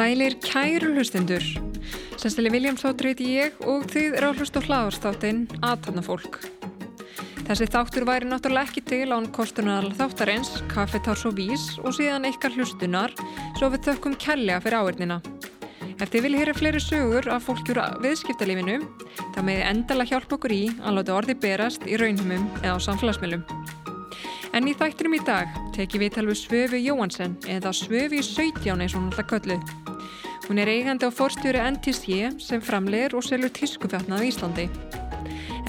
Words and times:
Sælir 0.00 0.38
kæru 0.40 0.94
hlustendur. 0.94 1.42
Sestili 2.16 2.48
Viljáms 2.48 2.80
þáttur 2.80 3.10
heiti 3.10 3.26
ég 3.34 3.58
og 3.68 3.84
þið 3.92 4.14
eru 4.16 4.30
á 4.30 4.36
hlust 4.38 4.56
og 4.56 4.64
hláðarstáttinn 4.64 5.42
aðtanna 5.60 6.00
fólk. 6.06 6.38
Þessi 7.44 7.66
þáttur 7.74 8.06
væri 8.08 8.30
náttúrulega 8.30 8.70
ekki 8.70 8.82
til 8.86 9.10
án 9.12 9.26
kostunar 9.34 9.90
þáttarins, 9.98 10.54
kaffetárs 10.72 11.26
og 11.28 11.36
vís 11.36 11.66
og 11.82 11.92
síðan 11.98 12.28
ykkar 12.30 12.56
hlustunar 12.56 13.12
svo 13.60 13.68
við 13.74 13.90
þökkum 13.90 14.14
kellega 14.16 14.60
fyrir 14.64 14.80
áverðina. 14.80 15.16
Ef 16.00 16.08
þið 16.08 16.22
vilja 16.24 16.38
heyra 16.40 16.52
fleiri 16.56 16.80
sögur 16.80 17.26
af 17.28 17.44
fólkjúra 17.44 17.90
viðskiptalífinu, 18.00 18.78
þá 19.34 19.40
meði 19.44 19.66
endala 19.68 20.06
hjálpa 20.08 20.38
okkur 20.38 20.54
í 20.54 20.60
að 20.80 20.96
láta 20.96 21.16
orði 21.18 21.34
berast 21.42 21.84
í 21.84 21.98
raunhumum 22.00 22.46
eða 22.62 22.78
á 22.80 22.84
samfélagsmiðlum. 22.86 23.44
En 24.56 24.64
í 24.70 24.72
þættinum 24.72 25.18
í 25.18 25.20
dag 25.28 25.52
teki 25.76 26.00
við 26.00 26.14
talvu 26.16 26.38
Svöfu 26.40 26.80
Jóhansen 26.80 27.36
eða 27.52 27.74
Svöfi 27.76 28.22
17 28.24 28.80
eins 28.80 28.94
og 28.94 29.02
hún 29.02 29.10
alltaf 29.10 29.28
kölluð. 29.34 29.76
Hún 30.48 30.62
er 30.64 30.72
eigandi 30.72 31.04
á 31.04 31.12
forstjóri 31.12 31.60
NTC 31.60 32.32
sem 32.40 32.64
framleir 32.64 33.12
og 33.12 33.28
selur 33.28 33.52
tískufjátnað 33.60 34.24
í 34.24 34.32
Íslandi. 34.32 34.66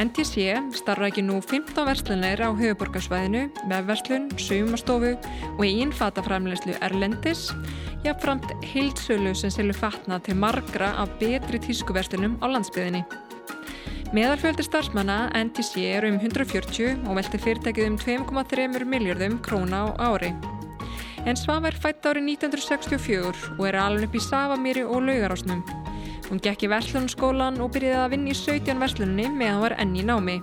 NTC 0.02 0.56
starra 0.74 1.12
ekki 1.12 1.22
nú 1.22 1.36
15 1.46 1.84
verslunir 1.86 2.40
á 2.42 2.50
höfuborgarsvæðinu 2.58 3.42
með 3.70 3.90
verslun, 3.92 4.24
sumastofu 4.34 5.12
og 5.52 5.62
einn 5.68 5.92
fataframlegslu 5.94 6.74
Erlendis, 6.82 7.52
jafnframt 8.02 8.50
heilsölu 8.72 9.36
sem 9.38 9.54
selur 9.54 9.78
fatnað 9.78 10.24
til 10.26 10.38
margra 10.42 10.90
af 11.04 11.12
betri 11.20 11.60
tískuverslunum 11.62 12.40
á 12.42 12.50
landsbyðinni. 12.50 13.04
Meðalfjöldi 14.16 14.66
starfsmanna 14.66 15.20
NTC 15.38 15.86
er 15.92 16.10
um 16.10 16.18
140 16.18 17.06
og 17.06 17.20
velti 17.20 17.42
fyrirtækið 17.46 17.92
um 17.92 18.00
2,3 18.02 18.88
miljardum 18.96 19.38
króna 19.46 19.86
á 19.86 20.10
ári. 20.10 20.34
En 21.30 21.38
Svafa 21.38 21.70
er 21.70 21.78
fætt 21.78 22.10
árið 22.10 22.34
1964 22.40 23.54
og 23.60 23.64
er 23.70 23.78
alveg 23.78 24.10
upp 24.10 24.18
í 24.18 24.26
Savamýri 24.26 24.88
og 24.88 25.06
Laugarásnum. 25.06 25.62
Hún 26.32 26.40
gekk 26.40 26.64
í 26.64 26.72
verslunarskólan 26.72 27.60
og 27.60 27.74
byrjaði 27.76 28.00
að 28.00 28.12
vinna 28.14 28.32
í 28.32 28.36
17 28.40 28.80
verslunni 28.80 29.26
meðan 29.36 29.64
var 29.66 29.74
enn 29.84 29.98
í 30.00 30.04
námi. 30.08 30.38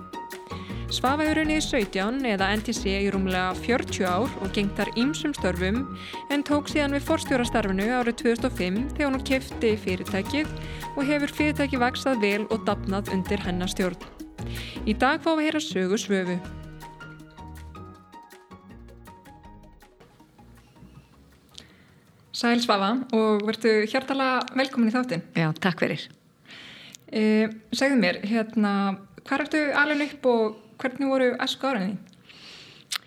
Svafa 0.93 1.25
hefur 1.25 1.39
unnið 1.41 1.57
í 1.57 1.63
17 1.65 2.27
eða 2.29 2.49
NTC 2.59 2.93
í 2.93 3.09
rúmlega 3.13 3.55
40 3.57 4.05
ár 4.05 4.35
og 4.41 4.53
gengt 4.53 4.77
þar 4.77 4.91
ímsum 5.01 5.33
störfum 5.37 5.81
en 6.29 6.45
tók 6.45 6.69
síðan 6.69 6.93
við 6.93 7.07
forstjórastarfinu 7.09 7.89
árið 7.97 8.19
2005 8.21 8.79
þegar 8.99 9.11
hún 9.15 9.25
kefti 9.31 9.73
fyrirtækið 9.87 10.53
og 10.93 11.03
hefur 11.09 11.35
fyrirtækið 11.41 11.85
vaksað 11.87 12.21
vel 12.21 12.45
og 12.53 12.69
dapnað 12.69 13.09
undir 13.17 13.41
hennar 13.45 13.73
stjórn. 13.73 13.97
Í 14.85 14.93
dag 14.93 15.25
fáum 15.25 15.41
við 15.41 15.47
að 15.47 15.49
heyra 15.49 15.65
sögu 15.71 16.01
svöfu. 16.05 16.39
Sæl 22.39 22.61
Svafa 22.63 22.93
og 23.17 23.41
verðu 23.43 23.83
hjartala 23.91 24.37
velkomin 24.55 24.87
í 24.87 24.93
þáttin. 24.93 25.23
Já, 25.35 25.49
takk 25.59 25.81
fyrir. 25.83 26.05
E, 27.11 27.49
segðu 27.75 27.97
mér, 27.99 28.21
hérna, 28.23 28.71
hvað 29.27 29.43
ertu 29.43 29.63
alveg 29.75 30.13
upp 30.13 30.29
og 30.31 30.45
hvernig 30.79 31.09
voru 31.11 31.27
esku 31.43 31.67
áraðin? 31.67 31.97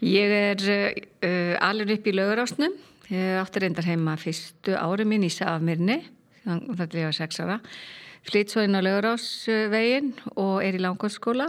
Ég 0.04 0.34
er 0.36 0.64
uh, 0.68 1.54
alveg 1.64 1.94
upp 1.94 2.10
í 2.10 2.14
lögurásnum. 2.18 2.74
Ég 3.08 3.38
átti 3.40 3.62
reyndar 3.62 3.88
heima 3.88 4.18
fyrstu 4.20 4.76
ári 4.76 5.08
mín 5.08 5.24
í 5.24 5.32
Safmirni, 5.32 6.02
þannig 6.44 6.84
að 6.84 6.98
ég 7.00 7.08
var 7.08 7.16
sex 7.16 7.40
ára. 7.40 7.56
Flytt 8.28 8.52
svo 8.52 8.66
inn 8.66 8.76
á 8.76 8.84
lögurásvegin 8.84 10.12
og 10.34 10.58
er 10.60 10.76
í 10.76 10.82
langkvæmskóla 10.82 11.48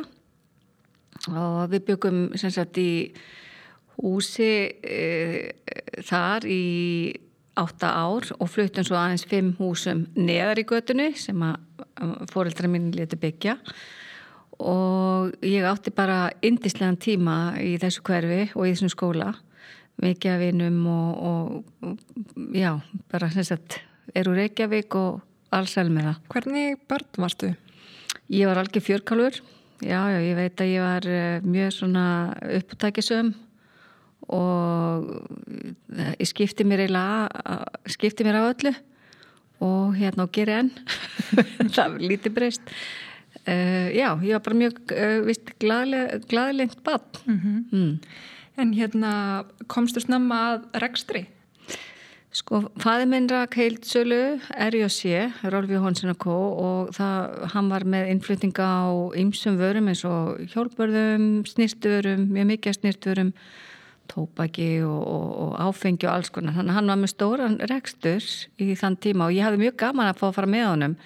og 1.34 1.60
við 1.74 1.84
byggum 1.92 2.24
sem 2.40 2.52
sagt 2.54 2.80
í 2.80 3.12
húsi 4.00 4.54
uh, 4.72 5.52
þar 6.08 6.48
í 6.48 6.64
átta 7.60 7.92
ár 7.94 8.30
og 8.40 8.50
fluttum 8.50 8.86
svo 8.86 8.98
aðeins 8.98 9.26
fimm 9.30 9.54
húsum 9.60 10.08
neðar 10.18 10.62
í 10.62 10.66
götunni 10.70 11.12
sem 11.20 11.44
að 11.46 12.26
fóreldra 12.32 12.70
mín 12.72 12.90
leti 12.96 13.20
byggja 13.20 13.58
og 14.64 15.34
ég 15.46 15.66
átti 15.68 15.94
bara 15.94 16.32
indislegan 16.46 16.98
tíma 16.98 17.56
í 17.62 17.76
þessu 17.82 18.04
hverfi 18.06 18.48
og 18.54 18.68
í 18.68 18.74
þessum 18.74 18.94
skóla 18.94 19.34
mikið 20.02 20.34
af 20.34 20.42
vinum 20.42 20.80
og, 20.90 21.12
og 21.30 22.56
já, 22.58 22.72
bara 23.14 23.30
sem 23.34 23.46
sagt 23.46 23.82
eru 24.18 24.34
Reykjavík 24.34 24.96
og 24.98 25.22
allsæl 25.54 25.92
með 25.94 26.10
það. 26.10 26.22
Hvernig 26.34 26.80
börn 26.90 27.22
varstu? 27.22 27.52
Ég 28.34 28.50
var 28.50 28.62
alveg 28.62 28.82
fjörkálur 28.84 29.38
já, 29.84 30.00
já, 30.10 30.20
ég 30.24 30.38
veit 30.38 30.62
að 30.64 30.72
ég 30.72 30.86
var 30.86 31.08
eh, 31.10 31.46
mjög 31.46 31.74
svona 31.78 32.06
upptækisum 32.58 33.34
og 34.28 35.10
ég 36.20 36.28
skipti 36.30 36.66
mér 36.68 36.86
eiginlega 36.86 37.58
skipti 37.92 38.24
mér 38.24 38.40
á 38.40 38.52
öllu 38.52 38.74
og 39.64 39.96
hérna 39.96 40.28
og 40.28 40.32
gera 40.36 40.62
enn 40.64 40.72
það 41.76 41.96
var 41.96 42.06
lítið 42.12 42.36
breyst 42.36 42.64
uh, 43.48 43.90
já, 43.92 44.10
ég 44.24 44.36
var 44.36 44.46
bara 44.46 44.62
mjög 44.62 44.80
uh, 44.96 45.20
vist 45.28 45.54
glæðilegt 45.60 46.84
bann 46.84 47.02
mm 47.26 47.40
-hmm. 47.40 47.66
mm. 47.72 48.00
En 48.58 48.74
hérna 48.74 49.12
komstu 49.72 50.02
snemma 50.04 50.40
að 50.52 50.82
rekstri? 50.84 51.24
Sko, 52.34 52.64
fæði 52.82 53.06
minn 53.10 53.28
rak 53.30 53.54
heilt 53.58 53.86
sölu 53.86 54.40
R.J.C. 54.50 55.30
Rolfi 55.54 55.78
Hónsson 55.78 56.14
og 56.16 56.18
Kó 56.22 56.34
og 56.34 56.94
það, 56.98 57.36
hann 57.54 57.70
var 57.70 57.86
með 57.86 58.10
innflyttinga 58.10 58.66
á 58.66 58.90
ymsum 59.22 59.60
vörum 59.62 59.92
eins 59.92 60.02
og 60.10 60.42
hjálpörðum, 60.54 61.44
snirtvörum 61.50 62.26
mjög 62.34 62.50
mikið 62.56 62.78
snirtvörum 62.80 63.34
tópaki 64.14 64.70
og, 64.86 65.02
og, 65.02 65.28
og 65.44 65.60
áfengi 65.68 66.08
og 66.08 66.14
alls 66.14 66.32
konar. 66.34 66.56
Þannig 66.56 66.74
að 66.74 66.80
hann 66.80 66.94
var 66.94 67.02
með 67.02 67.14
stóran 67.14 67.60
rekstur 67.72 68.32
í 68.62 68.74
þann 68.80 68.98
tíma 69.02 69.28
og 69.28 69.36
ég 69.36 69.48
hafði 69.48 69.64
mjög 69.66 69.78
gaman 69.84 70.12
að 70.12 70.20
fá 70.22 70.28
að 70.30 70.36
fara 70.40 70.52
með 70.54 70.68
honum 70.70 70.98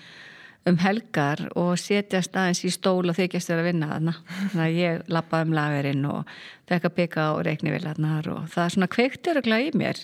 um 0.68 0.78
helgar 0.82 1.46
og 1.56 1.78
setjast 1.80 2.36
aðeins 2.36 2.64
í 2.68 2.72
stól 2.74 3.08
og 3.08 3.16
þykjast 3.16 3.52
þér 3.52 3.62
að 3.62 3.70
vinna 3.70 3.92
þarna. 3.92 4.16
Þannig 4.38 4.64
að 4.66 4.80
ég 4.82 5.14
lappaði 5.16 5.48
um 5.48 5.54
lagerinn 5.56 6.10
og 6.10 6.34
fekk 6.68 6.90
að 6.90 6.98
byggja 6.98 7.28
á 7.28 7.34
reiknivillarnar 7.48 8.28
og 8.34 8.50
það 8.52 8.66
er 8.66 8.76
svona 8.76 8.92
kveiktur 8.98 9.40
og 9.40 9.48
glæði 9.48 9.72
mér. 9.80 10.04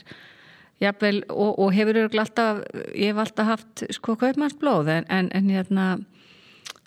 Jafnvel, 0.83 1.19
og, 1.31 1.51
og 1.63 1.75
hefur 1.75 1.99
alltaf, 2.05 2.63
ég 2.95 3.11
hef 3.11 3.21
alltaf 3.21 3.51
haft 3.51 3.85
sko 3.93 4.15
kaupmannsblóð 4.19 4.89
en, 4.91 5.05
en, 5.11 5.29
en 5.35 5.51
hérna 5.51 5.87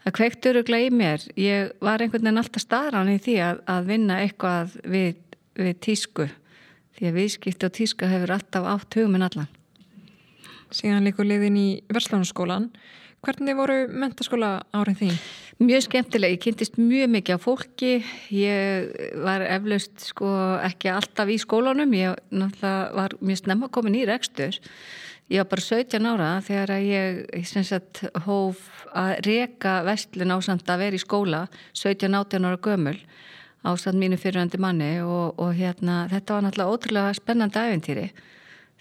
það 0.06 0.16
kveiktur 0.18 0.60
og 0.60 0.68
glæði 0.68 0.90
mér. 0.94 1.28
Ég 1.40 1.76
var 1.84 2.02
einhvern 2.02 2.26
veginn 2.26 2.42
alltaf 2.42 2.64
staðran 2.64 3.12
í 3.12 3.20
því 3.22 3.38
að, 3.44 3.62
að 3.76 3.88
vinna 3.92 4.20
eitthvað 4.24 4.76
við 4.84 5.14
við 5.58 5.78
tísku 5.84 6.28
því 6.96 7.10
að 7.10 7.18
viðskipti 7.20 7.68
og 7.68 7.74
tíska 7.76 8.08
hefur 8.10 8.34
alltaf 8.36 8.68
átt 8.70 8.96
hugminn 8.98 9.26
allan. 9.26 9.50
Síðan 10.74 11.04
líkur 11.06 11.28
liðin 11.28 11.58
í 11.60 11.66
Verslunarskólan. 11.92 12.70
Hvernig 13.24 13.56
voru 13.58 13.76
mentaskóla 13.90 14.50
árið 14.76 15.00
því? 15.00 15.10
Mjög 15.66 15.84
skemmtilega. 15.86 16.36
Ég 16.36 16.42
kynntist 16.44 16.76
mjög 16.78 17.10
mikið 17.14 17.38
á 17.38 17.40
fólki. 17.42 17.92
Ég 18.34 18.90
var 19.24 19.44
eflaust 19.46 20.08
sko 20.10 20.30
ekki 20.62 20.92
alltaf 20.92 21.32
í 21.32 21.38
skólanum. 21.42 21.94
Ég 21.96 22.16
var 22.30 23.16
mjög 23.20 23.42
snemma 23.42 23.70
komin 23.72 23.98
í 23.98 24.04
rekstur. 24.08 24.58
Ég 25.32 25.42
var 25.42 25.48
bara 25.50 25.64
17 25.64 26.06
ára 26.06 26.28
þegar 26.46 26.74
ég, 26.84 27.22
ég 27.34 27.48
sagt, 27.66 28.04
hóf 28.28 28.60
að 28.94 29.16
reka 29.26 29.80
vestlun 29.86 30.30
á 30.30 30.38
samt 30.44 30.70
að 30.70 30.84
vera 30.84 30.98
í 30.98 31.02
skóla 31.02 31.40
17-18 31.74 32.46
ára 32.46 32.60
gömul 32.62 32.98
ástand 33.66 34.00
mínu 34.00 34.18
fyrirhandi 34.20 34.60
manni 34.62 34.92
og, 35.02 35.34
og 35.42 35.52
hérna, 35.58 36.04
þetta 36.12 36.36
var 36.36 36.46
náttúrulega 36.46 36.76
ótrúlega 36.76 37.16
spennandi 37.18 37.62
æfintýri 37.62 38.06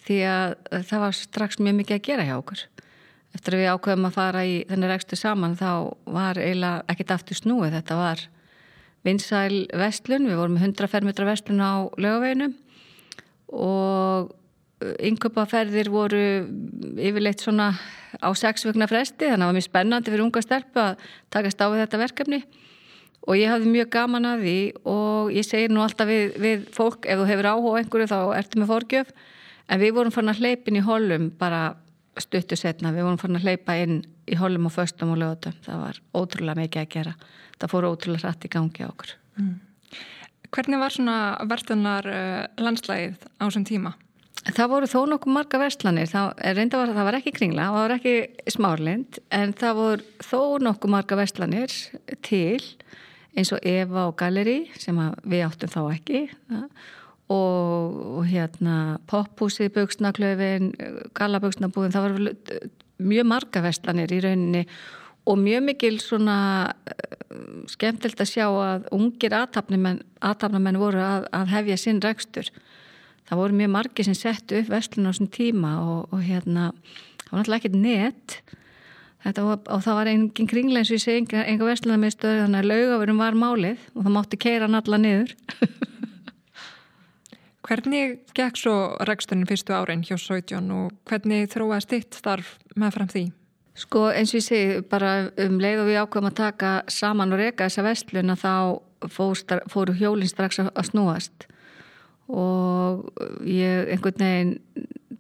því 0.06 0.20
að 0.30 0.56
það 0.92 1.04
var 1.06 1.18
strax 1.18 1.60
mjög 1.60 1.78
mikið 1.80 1.98
að 1.98 2.06
gera 2.06 2.28
hjá 2.28 2.36
okkur. 2.38 2.62
Eftir 3.36 3.56
að 3.56 3.62
við 3.64 3.72
ákveðum 3.74 4.08
að 4.08 4.16
fara 4.16 4.46
í 4.48 4.56
þenni 4.70 4.92
rekstu 4.92 5.18
saman 5.20 5.58
þá 5.60 5.72
var 6.16 6.40
eiginlega 6.40 6.86
ekkit 6.94 7.14
aftur 7.16 7.40
snúið. 7.40 7.74
Þetta 7.80 7.98
var 8.00 8.24
vinsæl 9.06 9.66
vestlun, 9.76 10.30
við 10.30 10.40
vorum 10.40 10.62
100 10.62 10.90
fermetra 10.92 11.28
vestlun 11.28 11.62
á 11.62 11.90
lögaveginum 12.00 12.56
og 13.56 14.34
yngöpaferðir 14.84 15.90
voru 15.94 16.22
yfirleitt 17.00 17.44
svona 17.44 17.72
á 18.20 18.30
sex 18.38 18.66
vögna 18.68 18.88
fresti 18.90 19.30
þannig 19.30 19.36
að 19.36 19.42
það 19.42 19.50
var 19.50 19.58
mjög 19.58 19.68
spennandi 19.70 20.14
fyrir 20.14 20.26
unga 20.26 20.44
stelpu 20.44 20.82
að 20.82 21.06
takast 21.34 21.64
á 21.64 21.66
við 21.72 21.82
þetta 21.84 22.02
verkefni 22.02 22.40
og 23.26 23.40
ég 23.40 23.50
hafði 23.50 23.72
mjög 23.74 23.90
gaman 23.96 24.28
að 24.30 24.44
því 24.46 24.60
og 24.92 25.32
ég 25.34 25.48
segir 25.48 25.74
nú 25.74 25.82
alltaf 25.84 26.10
við, 26.10 26.36
við 26.42 26.68
fólk 26.76 27.08
ef 27.10 27.22
þú 27.22 27.30
hefur 27.32 27.50
áhuga 27.52 27.82
einhverju 27.82 28.12
þá 28.12 28.20
ertu 28.38 28.62
með 28.62 28.72
fórgjöf 28.74 29.16
en 29.66 29.82
við 29.82 29.96
vorum 29.98 30.14
fann 30.14 30.30
að 30.30 30.44
hleypin 30.44 30.80
í 30.80 30.86
hollum 30.86 31.32
bara 31.40 31.64
stuttu 32.22 32.58
setna, 32.60 32.94
við 32.96 33.08
vorum 33.08 33.20
fann 33.20 33.38
að 33.40 33.50
hleypa 33.50 33.76
inn 33.82 34.00
í 34.30 34.38
hollum 34.40 34.70
og 34.70 34.76
föstum 34.76 35.14
og 35.14 35.20
lögutum 35.22 35.56
það 35.66 35.82
var 35.82 36.00
ótrúlega 36.16 36.62
mikið 36.62 36.82
að 36.82 36.92
gera. 36.96 37.14
Það 37.60 37.74
fóru 37.74 37.92
ótrúlega 37.92 38.30
rætt 38.30 38.48
í 38.48 38.52
gangi 38.52 38.86
á 38.86 38.88
okkur. 38.88 39.14
Mm. 39.40 39.54
Hvernig 40.56 40.82
var 40.82 40.96
svona 40.96 41.18
verðunar 41.50 42.08
uh, 42.08 42.42
landslægið 42.62 43.18
á 43.42 43.44
þessum 43.44 43.68
tíma? 43.68 43.96
Það 44.46 44.72
voru 44.76 44.88
þó 44.88 45.00
nokkuð 45.10 45.34
marga 45.34 45.58
verslanir, 45.58 46.10
það, 46.12 46.44
var, 46.70 46.92
það 46.94 47.08
var 47.08 47.16
ekki 47.18 47.32
kringla, 47.34 47.64
það 47.66 47.78
var 47.80 47.94
ekki 47.96 48.52
smárlind 48.54 49.18
en 49.34 49.56
það 49.58 49.80
voru 49.80 50.10
þó 50.22 50.42
nokkuð 50.68 50.94
marga 50.94 51.18
verslanir 51.18 51.74
til 52.28 52.60
eins 53.36 53.52
og 53.56 53.64
Eva 53.68 54.08
og 54.10 54.16
Galeri 54.20 54.66
sem 54.80 54.98
við 55.26 55.46
áttum 55.48 55.72
þá 55.72 55.82
ekki 55.94 56.22
og, 57.30 57.96
og 58.20 58.28
hérna 58.30 59.00
Pophúsið, 59.10 59.72
Bögsnaklöfin, 59.76 60.72
Galabögsnabúðin, 61.18 61.96
það 61.96 62.08
voru 62.08 62.36
mjög 63.02 63.28
marga 63.28 63.64
verslanir 63.66 64.14
í 64.14 64.22
rauninni 64.24 64.64
og 65.26 65.40
mjög 65.42 65.66
mikil 65.72 65.98
svona 66.04 66.38
uh, 66.70 67.64
skemmtilt 67.72 68.22
að 68.22 68.30
sjá 68.30 68.46
að 68.48 68.86
ungir 68.96 69.34
aðtapnamenn 69.36 70.82
voru 70.82 71.02
að, 71.02 71.26
að 71.34 71.54
hefja 71.56 71.80
sinn 71.82 72.02
rekstur. 72.04 72.52
Það 73.26 73.42
voru 73.42 73.58
mjög 73.58 73.72
margi 73.74 74.06
sem 74.06 74.18
settu 74.18 74.62
upp 74.62 74.70
vestlun 74.70 75.10
á 75.10 75.12
þessum 75.12 75.32
tíma 75.34 75.72
og, 75.82 76.14
og 76.14 76.22
hérna 76.22 76.70
það 77.26 77.32
var 77.32 77.40
náttúrulega 77.40 77.62
ekkert 77.64 77.80
net 77.82 78.38
var, 79.26 79.60
og 79.66 79.82
það 79.82 79.98
var 80.00 80.12
engin 80.12 80.50
kringla 80.50 80.82
eins 80.82 80.92
og 80.92 81.00
ég 81.00 81.04
segi 81.04 81.24
enga, 81.24 81.46
enga 81.50 81.68
vestluna 81.68 81.98
með 82.02 82.16
stöðu 82.16 82.44
þannig 82.44 82.62
að 82.62 82.70
laugafurum 82.72 83.24
var 83.24 83.40
málið 83.42 83.90
og 83.96 84.06
það 84.06 84.16
mátti 84.18 84.42
keira 84.46 84.68
hann 84.68 84.80
alla 84.82 85.02
niður 85.02 85.36
Hvernig 87.66 88.20
gekk 88.38 88.60
svo 88.62 88.76
reksturinn 89.10 89.48
fyrstu 89.50 89.74
árin 89.74 90.04
hjá 90.06 90.20
Sautjón 90.22 90.68
og 90.70 90.92
hvernig 91.10 91.48
þróaði 91.50 91.82
stitt 91.82 92.18
starf 92.20 92.52
með 92.78 92.94
fram 92.94 93.10
því? 93.10 93.24
Sko 93.76 94.04
eins 94.14 94.32
og 94.32 94.38
ég 94.38 94.46
segi 94.46 94.84
bara 94.92 95.14
um 95.42 95.58
leið 95.60 95.82
og 95.82 95.90
við 95.90 95.98
ákveðum 96.04 96.30
að 96.30 96.38
taka 96.38 96.74
saman 96.94 97.34
og 97.34 97.42
reyka 97.42 97.66
þessa 97.66 97.88
vestluna 97.88 98.38
þá 98.38 98.54
fóru 99.10 99.98
hjólinn 99.98 100.30
strax 100.30 100.62
að 100.62 100.86
snúast 100.92 101.48
og 102.30 103.10
ég 103.50 103.90
einhvern 103.96 104.22
veginn 104.22 104.54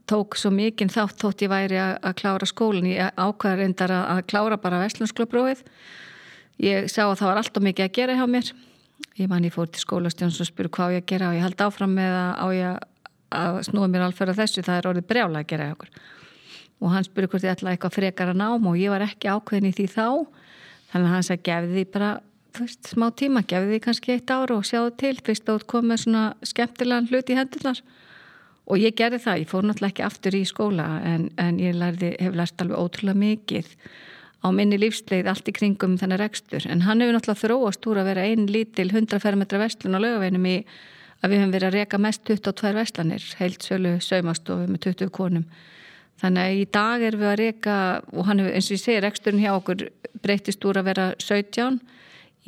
tók 0.10 0.38
svo 0.38 0.52
mikinn 0.54 0.92
þátt 0.94 1.19
þótt 1.22 1.44
ég 1.46 1.52
væri 1.52 1.78
að 1.81 2.18
klára 2.22 2.48
skólinn. 2.50 2.92
Ég 2.94 3.13
ákvæði 3.18 3.62
reyndar 3.62 3.94
að 3.96 4.25
klára 4.30 4.57
bara 4.62 4.81
vestlunsklubbróið 4.84 5.63
ég 6.62 6.90
sá 6.92 7.06
að 7.06 7.19
það 7.19 7.30
var 7.30 7.42
alltaf 7.42 7.66
mikið 7.66 7.88
að 7.88 7.96
gera 7.98 8.18
hjá 8.18 8.25
mér. 8.30 8.52
Ég 9.19 9.31
man 9.31 9.48
ég 9.48 9.54
fór 9.56 9.69
til 9.72 9.81
skólastjóns 9.81 10.40
og 10.44 10.50
spuru 10.50 10.72
hvað 10.72 10.98
ég 10.98 11.04
að 11.04 11.10
gera? 11.12 11.31
Og 11.31 11.38
ég 11.38 11.44
held 11.46 11.63
áfram 11.66 11.96
með 11.96 12.16
að 12.19 12.54
ég 12.56 12.86
að 13.36 13.60
snúa 13.68 13.90
mér 13.92 14.06
alfer 14.06 14.31
að 14.31 14.40
þessu? 14.44 14.63
Það 14.63 14.80
er 14.80 14.90
orðið 14.92 15.10
brjála 15.10 15.42
að 15.42 15.50
gera 15.52 15.68
hjá 15.68 15.75
okkur. 15.75 15.92
Og 16.84 16.94
hann 16.94 17.07
spuru 17.07 17.31
hvort 17.31 17.48
ég 17.48 17.56
ætlaði 17.56 17.75
eitthvað 17.75 17.98
frekar 17.98 18.31
að 18.31 18.40
nám 18.40 18.69
og 18.69 18.80
ég 18.80 18.94
var 18.94 19.04
ekki 19.04 19.31
ákveðin 19.31 19.69
í 19.72 19.75
því 19.75 19.88
þá. 19.92 20.07
Þannig 20.92 21.10
að 21.10 21.13
hann 21.16 21.28
sagði 21.28 21.46
gefði 21.50 21.75
því 21.75 21.86
bara 21.96 22.10
veist, 22.56 22.90
smá 22.92 23.07
tíma, 23.19 23.44
gefið 23.48 23.74
því 23.74 23.81
kannski 23.84 24.16
eitt 24.16 24.31
ára 24.31 24.56
og 24.56 24.68
sjáðu 24.68 24.96
til 25.02 25.16
fyrst 25.25 25.52
átt 25.52 25.68
komið 25.72 26.04
svona 26.06 26.25
skemmtilegan 26.46 27.10
hlut 27.12 27.31
í 27.31 27.40
hendunar 27.40 27.81
og 28.65 28.81
ég 28.81 28.95
gerði 28.97 29.21
það, 29.21 29.41
ég 29.44 29.51
fór 29.51 29.65
náttúrulega 29.67 29.94
ekki 29.94 30.06
aftur 30.06 30.35
í 30.38 30.44
skóla 30.50 30.88
en, 31.06 31.29
en 31.41 31.62
ég 31.62 31.77
lærði, 31.77 32.15
hef 32.21 32.35
lært 32.38 32.62
alveg 32.63 32.81
ótrúlega 32.81 33.21
mikið 33.21 33.69
á 34.45 34.47
minni 34.53 34.77
lífsleið 34.79 35.29
allt 35.29 35.50
í 35.50 35.53
kringum 35.56 35.95
þennar 36.01 36.21
rekstur. 36.21 36.65
En 36.69 36.83
hann 36.85 37.01
hefur 37.01 37.17
náttúrulega 37.17 37.41
þróast 37.44 37.88
úr 37.89 38.01
að 38.01 38.09
vera 38.12 38.25
einn 38.29 38.50
lítil 38.50 38.89
100 38.91 39.21
fermetra 39.21 39.62
vestlun 39.62 39.97
á 39.97 40.00
lögaveinum 40.01 40.50
í 40.50 40.57
að 41.23 41.31
við 41.31 41.41
hefum 41.41 41.53
verið 41.56 41.69
að 41.69 41.77
reka 41.79 42.01
mest 42.01 42.25
22 42.27 42.73
vestlanir, 42.75 43.29
heilsölu, 43.39 43.95
saumastofu 44.03 44.68
með 44.69 44.83
20 44.89 45.13
konum. 45.15 45.45
Þannig 46.21 46.45
að 46.45 46.59
í 46.59 46.65
dag 46.77 47.03
erum 47.03 47.21
við 47.21 47.31
að 47.31 47.39
reka 47.41 47.77
og 48.13 48.27
hann 48.29 48.41
hefur 48.41 48.57
eins 48.57 48.69
og 48.69 48.75
ég 48.75 48.83
segi 48.83 49.01
reksturinn 49.03 49.41
hjá 49.44 49.51
okkur 49.56 49.88
breytist 50.23 50.68
úr 50.68 50.79
að 50.79 50.89
vera 50.91 51.07
17 51.19 51.79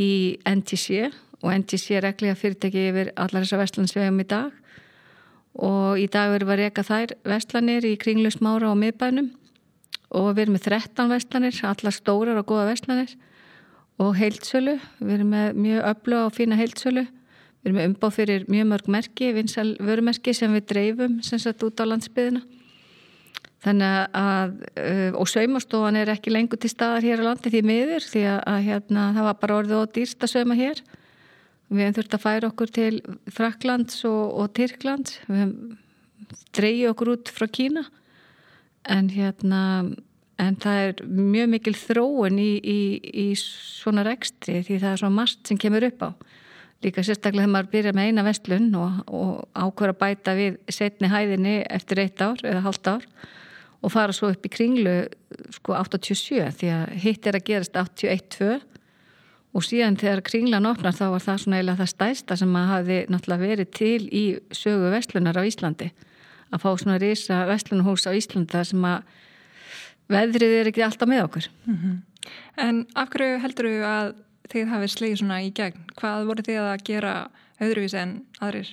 í 0.01 0.11
NTC 0.47 1.09
og 1.41 1.51
NTC 1.53 1.97
er 1.97 2.07
reglega 2.07 2.37
fyrirtæki 2.37 2.85
yfir 2.91 3.11
allar 3.15 3.43
þessar 3.43 3.63
vestlandsvegum 3.65 4.23
í 4.23 4.27
dag 4.29 4.53
og 5.57 6.00
í 6.01 6.06
dag 6.12 6.31
verðum 6.33 6.51
við 6.51 6.56
að 6.56 6.63
reyka 6.63 6.86
þær 6.88 7.13
vestlanir 7.33 7.88
í 7.88 7.95
kringlusmára 8.01 8.71
og 8.71 8.80
miðbænum. 8.81 9.31
Og 10.18 10.30
við 10.33 10.45
erum 10.45 10.57
með 10.57 10.68
13 10.69 11.12
vestlanir, 11.12 11.62
allar 11.68 11.95
stórar 11.95 12.39
og 12.39 12.48
goða 12.48 12.69
vestlanir 12.71 13.15
og 13.98 14.13
heilsölu, 14.19 14.77
við 15.01 15.15
erum 15.15 15.31
með 15.33 15.57
mjög 15.57 15.88
öflug 15.92 16.25
og 16.27 16.36
fína 16.38 16.59
heilsölu 16.59 17.07
við 17.07 17.71
erum 17.71 17.80
með 17.80 17.88
umbáð 17.89 18.13
fyrir 18.13 18.45
mjög 18.48 18.68
mörg 18.69 18.92
merki, 18.94 19.31
vinsal 19.33 19.71
vörumerki 19.81 20.36
sem 20.38 20.54
við 20.54 20.68
dreifum 20.69 21.18
sem 21.25 21.42
sett 21.42 21.63
út 21.65 21.81
á 21.81 21.89
landsbyðina 21.89 22.44
Þannig 23.65 24.15
að, 24.15 24.51
uh, 24.77 25.15
og 25.18 25.30
saumastofan 25.31 25.98
er 25.98 26.12
ekki 26.13 26.31
lengur 26.31 26.59
til 26.62 26.69
staðar 26.71 27.06
hér 27.07 27.24
á 27.25 27.27
landi 27.31 27.51
því 27.51 27.63
miður 27.65 28.06
því 28.06 28.24
að 28.38 28.59
hérna, 28.68 29.07
það 29.15 29.27
var 29.27 29.39
bara 29.42 29.57
orðið 29.63 29.80
og 29.80 29.94
dýrst 29.95 30.24
að 30.24 30.33
sauma 30.36 30.57
hér. 30.57 30.81
Við 31.67 31.83
hefum 31.83 31.95
þurft 31.97 32.15
að 32.15 32.23
færa 32.23 32.49
okkur 32.51 32.71
til 32.71 32.93
Fraklands 33.33 34.03
og, 34.07 34.23
og 34.39 34.51
Tyrklands. 34.55 35.17
Við 35.27 35.41
hefum 35.41 35.77
dreyið 36.55 36.91
okkur 36.93 37.13
út 37.15 37.31
frá 37.33 37.47
Kína 37.51 37.83
en 38.87 39.09
hérna, 39.11 39.61
en 40.39 40.59
það 40.63 40.81
er 40.85 41.01
mjög 41.07 41.49
mikil 41.51 41.73
þróun 41.75 42.39
í, 42.39 42.51
í, 42.61 42.79
í 43.25 43.27
svona 43.39 44.05
rekstri 44.07 44.61
því 44.63 44.79
það 44.79 44.93
er 44.93 45.01
svona 45.01 45.19
margt 45.19 45.49
sem 45.49 45.59
kemur 45.59 45.87
upp 45.89 46.05
á. 46.07 46.09
Líka 46.85 47.01
sérstaklega 47.01 47.43
þegar 47.43 47.53
maður 47.55 47.71
byrja 47.73 47.93
með 47.97 48.07
eina 48.11 48.23
vestlun 48.27 48.69
og, 48.77 49.01
og 49.09 49.31
ákveður 49.57 49.93
að 49.95 49.99
bæta 50.03 50.37
við 50.37 50.57
setni 50.71 51.09
hæðinni 51.09 51.57
eftir 51.73 52.03
eitt 52.03 52.21
ár 52.21 52.43
eða 52.45 52.63
halvt 52.67 52.91
ár 52.93 53.07
og 53.81 53.93
fara 53.93 54.13
svo 54.15 54.29
upp 54.33 54.45
í 54.45 54.51
kringlu 54.53 54.95
sko 55.57 55.75
87 55.77 56.51
því 56.59 56.71
að 56.73 56.95
hitt 57.03 57.27
er 57.29 57.37
að 57.39 57.47
gerast 57.49 57.77
81-2 57.81 58.59
og 59.57 59.65
síðan 59.65 59.98
þegar 59.98 60.24
kringlan 60.27 60.69
opnar 60.69 60.94
þá 60.94 61.07
var 61.15 61.24
það 61.24 61.39
svona 61.44 61.59
eiginlega 61.59 61.81
það 61.81 61.94
stæsta 61.94 62.38
sem 62.38 62.57
að 62.59 62.68
hafi 62.74 62.98
náttúrulega 63.09 63.50
verið 63.51 63.71
til 63.74 64.04
í 64.06 64.25
sögu 64.54 64.92
vestlunar 64.94 65.39
á 65.39 65.44
Íslandi 65.50 65.89
að 66.54 66.62
fá 66.63 66.69
svona 66.77 67.00
risa 67.01 67.42
vestlunarhús 67.50 68.06
á 68.06 68.12
Íslandi 68.13 68.54
þar 68.54 68.69
sem 68.69 68.86
að 68.88 69.15
veðrið 70.13 70.56
er 70.62 70.69
ekki 70.71 70.86
alltaf 70.86 71.09
með 71.09 71.25
okkur 71.25 71.50
mm 71.65 71.77
-hmm. 71.81 71.98
En 72.57 72.86
af 72.95 73.09
hverju 73.09 73.39
heldur 73.39 73.69
þú 73.69 73.86
að 73.88 74.09
þið 74.51 74.68
hafið 74.71 74.92
slegið 74.94 75.21
svona 75.21 75.39
í 75.44 75.54
gegn? 75.56 75.88
Hvað 76.00 76.27
voru 76.30 76.45
þið 76.48 76.59
að 76.63 76.83
gera 76.83 77.13
öðruvís 77.63 77.95
en 77.98 78.13
aðrir? 78.44 78.69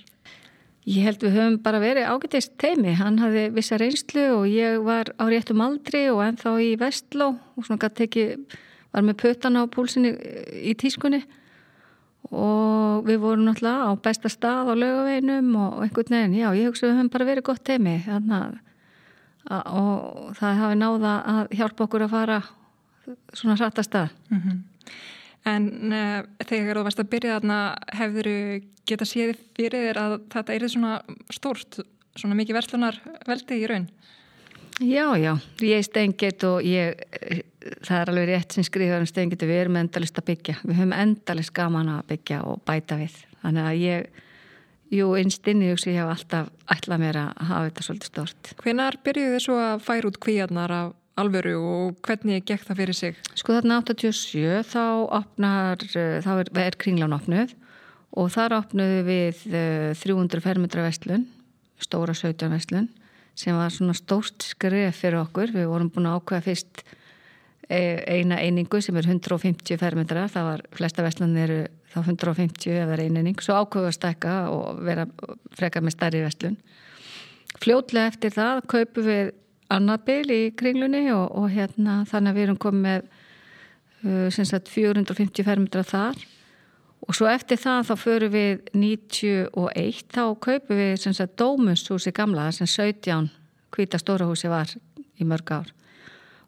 Ég 0.85 1.07
held 1.07 1.23
við 1.25 1.37
höfum 1.39 1.55
bara 1.65 1.81
verið 1.81 2.11
ágættist 2.13 2.59
teimi, 2.61 2.93
hann 2.99 3.17
hafði 3.23 3.47
vissa 3.57 3.79
reynslu 3.81 4.25
og 4.35 4.45
ég 4.53 4.83
var 4.85 5.09
á 5.17 5.25
réttum 5.33 5.63
aldri 5.65 6.11
og 6.13 6.21
ennþá 6.27 6.53
í 6.61 6.75
vestló 6.77 7.31
og 7.57 7.65
svona 7.65 7.81
gæti 7.81 8.05
ekki, 8.05 8.27
var 8.95 9.07
með 9.07 9.19
pötan 9.23 9.59
á 9.59 9.63
púlsinni 9.67 10.15
í 10.63 10.75
tískunni 10.79 11.25
og 12.31 13.05
við 13.05 13.19
vorum 13.21 13.45
náttúrulega 13.45 13.91
á 13.91 13.93
besta 14.01 14.31
stað 14.33 14.71
á 14.71 14.75
lögaveinum 14.75 15.51
og 15.61 15.83
einhvern 15.85 16.15
veginn, 16.17 16.39
já 16.41 16.49
ég 16.57 16.71
hugsa 16.71 16.87
við 16.87 16.97
höfum 16.97 17.11
bara 17.13 17.29
verið 17.29 17.49
gott 17.51 17.65
teimi 17.67 17.99
þannig 18.07 18.39
að 18.39 18.63
og 19.51 20.37
það 20.39 20.61
hafi 20.61 20.77
náða 20.81 21.15
að 21.29 21.57
hjálpa 21.59 21.85
okkur 21.85 22.05
að 22.07 22.15
fara 22.15 22.39
svona 23.37 23.57
hratta 23.59 23.83
stað. 23.85 24.15
Mm 24.31 24.41
-hmm. 24.41 24.63
En 25.45 25.93
uh, 25.93 26.25
þegar 26.47 26.79
þú 26.79 26.85
varst 26.85 27.01
að 27.01 27.11
byrja 27.13 27.35
þarna 27.35 27.59
hefur 27.93 28.25
þú 28.25 28.63
geta 28.89 29.05
séð 29.05 29.37
fyrir 29.57 29.89
þér 29.89 29.99
að 30.01 30.15
þetta 30.33 30.55
er 30.55 30.69
svona 30.69 31.03
stórt, 31.31 31.81
svona 32.17 32.35
mikið 32.35 32.55
verslunar 32.55 33.01
veldi 33.27 33.61
í 33.61 33.67
raun? 33.67 33.89
Já, 34.81 35.17
já, 35.17 35.39
ég 35.61 35.85
stengið 35.85 36.45
og 36.45 36.63
ég, 36.63 36.97
það 37.85 38.01
er 38.01 38.13
alveg 38.13 38.29
rétt 38.31 38.57
sem 38.57 38.67
skriður 38.67 39.05
um 39.05 39.09
stengið, 39.09 39.47
við 39.49 39.63
erum 39.63 39.79
endalist 39.81 40.19
að 40.21 40.29
byggja, 40.33 40.57
við 40.65 40.81
höfum 40.81 40.97
endalist 40.97 41.55
gaman 41.57 41.93
að 41.95 42.03
byggja 42.13 42.43
og 42.49 42.61
bæta 42.69 42.99
við. 43.01 43.17
Þannig 43.45 43.69
að 43.69 43.81
ég, 43.83 44.21
jú, 44.99 45.09
einstinni 45.21 45.71
hugsi 45.73 45.93
ég 45.93 46.03
hef 46.03 46.13
alltaf 46.15 46.51
ætlað 46.75 47.03
mér 47.05 47.21
að 47.23 47.47
hafa 47.49 47.65
þetta 47.69 47.87
svolítið 47.89 48.13
stort. 48.13 48.53
Hvenar 48.63 49.01
byrjuðu 49.05 49.35
þið 49.37 49.45
svo 49.47 49.59
að 49.63 49.85
færa 49.87 50.11
út 50.11 50.21
kvíarnar 50.27 50.77
af 50.77 50.93
alvöru 51.21 51.55
og 51.61 52.01
hvernig 52.05 52.43
gekk 52.47 52.65
það 52.67 52.81
fyrir 52.81 52.99
sig? 52.99 53.21
Sko 53.39 53.55
þarna 53.59 53.79
87 53.85 54.65
þá 54.71 54.85
opnar, 55.21 55.85
eh, 55.95 56.19
þá 56.25 56.33
er, 56.41 56.51
er 56.65 56.79
kringlan 56.81 57.15
opnuð 57.15 57.55
og 58.19 58.31
þar 58.35 58.59
opnuðu 58.59 59.01
við 59.07 59.45
300 60.03 60.39
eh, 60.39 60.45
fermetra 60.45 60.85
vestlun, 60.87 61.29
stóra 61.83 62.15
17 62.15 62.51
vestlun 62.51 62.91
sem 63.39 63.57
var 63.59 63.73
svona 63.75 63.95
stórt 63.99 64.47
skref 64.47 65.01
fyrir 65.03 65.21
okkur. 65.25 65.51
Við 65.55 65.67
vorum 65.71 65.91
búin 65.91 66.07
að 66.07 66.21
ákveða 66.21 66.47
fyrst 66.49 66.85
eina 67.69 68.39
einingu 68.43 68.81
sem 68.85 68.97
er 69.01 69.07
150 69.09 69.79
fermetra, 69.81 70.27
það 70.29 70.49
var 70.51 70.63
flesta 70.77 71.05
vestlun 71.05 71.37
eru 71.41 71.63
þá 71.95 71.99
150 72.03 72.75
ef 72.75 72.89
það 72.89 72.95
er 72.97 73.03
eininning, 73.07 73.41
svo 73.41 73.57
ákveðu 73.63 73.89
að 73.89 73.97
stekka 73.97 74.35
og 74.53 74.83
vera 74.85 75.07
frekar 75.57 75.85
með 75.85 75.97
starri 75.97 76.23
vestlun. 76.25 76.59
Fljótlega 77.63 78.11
eftir 78.11 78.35
það 78.35 78.65
kaupu 78.71 79.05
við 79.07 79.33
annað 79.73 80.07
bil 80.09 80.35
í 80.35 80.41
kringlunni 80.59 81.07
og, 81.15 81.29
og 81.39 81.53
hérna 81.55 82.03
þannig 82.11 82.33
að 82.33 82.39
við 82.39 82.47
erum 82.49 82.61
komið 82.65 82.85
með 82.85 83.07
uh, 84.05 84.41
sagt, 84.43 84.73
450 84.73 85.47
fermetra 85.47 85.85
þar. 85.87 86.19
Og 87.05 87.17
svo 87.17 87.29
eftir 87.29 87.61
það 87.61 87.91
þá 87.91 87.95
förum 88.01 88.33
við 88.33 88.69
91 88.73 90.05
þá 90.13 90.25
kaupum 90.41 90.81
við 90.81 90.95
sagt, 91.05 91.37
Dómushúsi 91.41 92.13
gamla 92.17 92.51
sem 92.53 92.69
17 92.69 93.31
hvita 93.75 94.01
stórahúsi 94.01 94.51
var 94.51 94.73
í 95.21 95.27
mörg 95.29 95.53
ár 95.53 95.73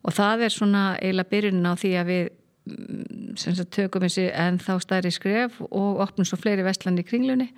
og 0.06 0.14
það 0.14 0.46
er 0.46 0.54
svona 0.54 0.82
eiginlega 1.00 1.32
byrjunin 1.32 1.66
á 1.66 1.75
því 1.75 1.92
að 2.00 2.10
við 2.10 2.25
mm, 2.70 3.36
sagt, 3.42 3.70
tökum 3.75 4.06
þessi 4.06 4.26
en 4.30 4.60
þá 4.62 4.75
stærri 4.84 5.12
skref 5.14 5.58
og 5.66 6.02
opnum 6.04 6.28
svo 6.28 6.38
fleiri 6.40 6.66
vestlan 6.66 7.00
í 7.00 7.06
kringlunni. 7.06 7.50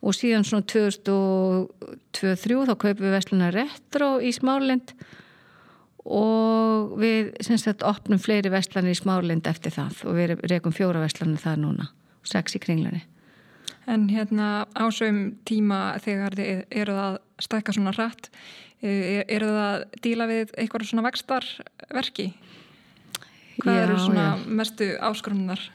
Og 0.00 0.16
síðan 0.16 0.46
svona 0.48 0.64
2023 0.64 2.60
þá 2.70 2.74
kaupum 2.74 3.04
við 3.04 3.14
vestluna 3.14 3.50
retro 3.52 4.14
í 4.24 4.32
Smárlind 4.32 4.94
og 6.08 6.96
við 6.98 7.34
sagt 7.44 7.84
opnum 7.84 8.18
fleiri 8.18 8.50
vestlanir 8.50 8.96
í 8.96 8.98
Smárlind 8.98 9.46
eftir 9.50 9.76
það. 9.76 10.02
Og 10.08 10.16
við 10.16 10.36
rekum 10.48 10.72
fjóra 10.72 11.04
vestlanir 11.04 11.42
það 11.42 11.64
núna 11.66 11.90
og 11.92 12.28
sex 12.32 12.56
í 12.56 12.62
kringlinni 12.64 13.04
En 13.90 14.08
hérna 14.08 14.66
ásögum 14.76 15.38
tíma 15.48 15.98
þegar 16.04 16.36
þið 16.38 16.58
eru 16.82 16.96
að 17.00 17.16
stækka 17.42 17.74
svona 17.74 17.94
rætt 17.96 18.28
eru 18.80 19.50
það 19.50 19.66
að 19.66 19.82
díla 20.04 20.28
við 20.30 20.54
eitthvað 20.56 20.86
svona 20.88 21.06
vextarverki? 21.08 22.30
Hvað 23.60 23.76
já, 23.76 23.82
eru 23.82 23.98
svona 24.00 24.28
já. 24.30 24.46
mestu 24.60 24.88
áskrunar? 25.04 25.66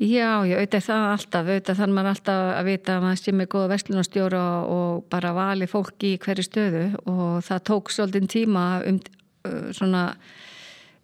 Já, 0.00 0.46
ég 0.48 0.56
auðvitað 0.56 0.84
það 0.86 1.06
alltaf, 1.10 1.48
auðvitað 1.50 1.80
þannig 1.82 1.96
maður 1.98 2.10
alltaf 2.14 2.42
að 2.54 2.68
vita 2.70 2.92
að 2.94 3.02
maður 3.04 3.18
sé 3.20 3.32
með 3.36 3.48
góða 3.52 3.70
vestlunarstjóra 3.74 4.44
og 4.72 5.02
bara 5.12 5.32
vali 5.36 5.66
fólki 5.68 6.14
í 6.14 6.20
hverju 6.22 6.44
stöðu 6.46 6.84
og 7.10 7.42
það 7.44 7.66
tók 7.68 7.92
svolítið 7.92 8.30
tíma 8.32 8.62
um 8.88 9.00
uh, 9.44 9.66
svona, 9.76 10.04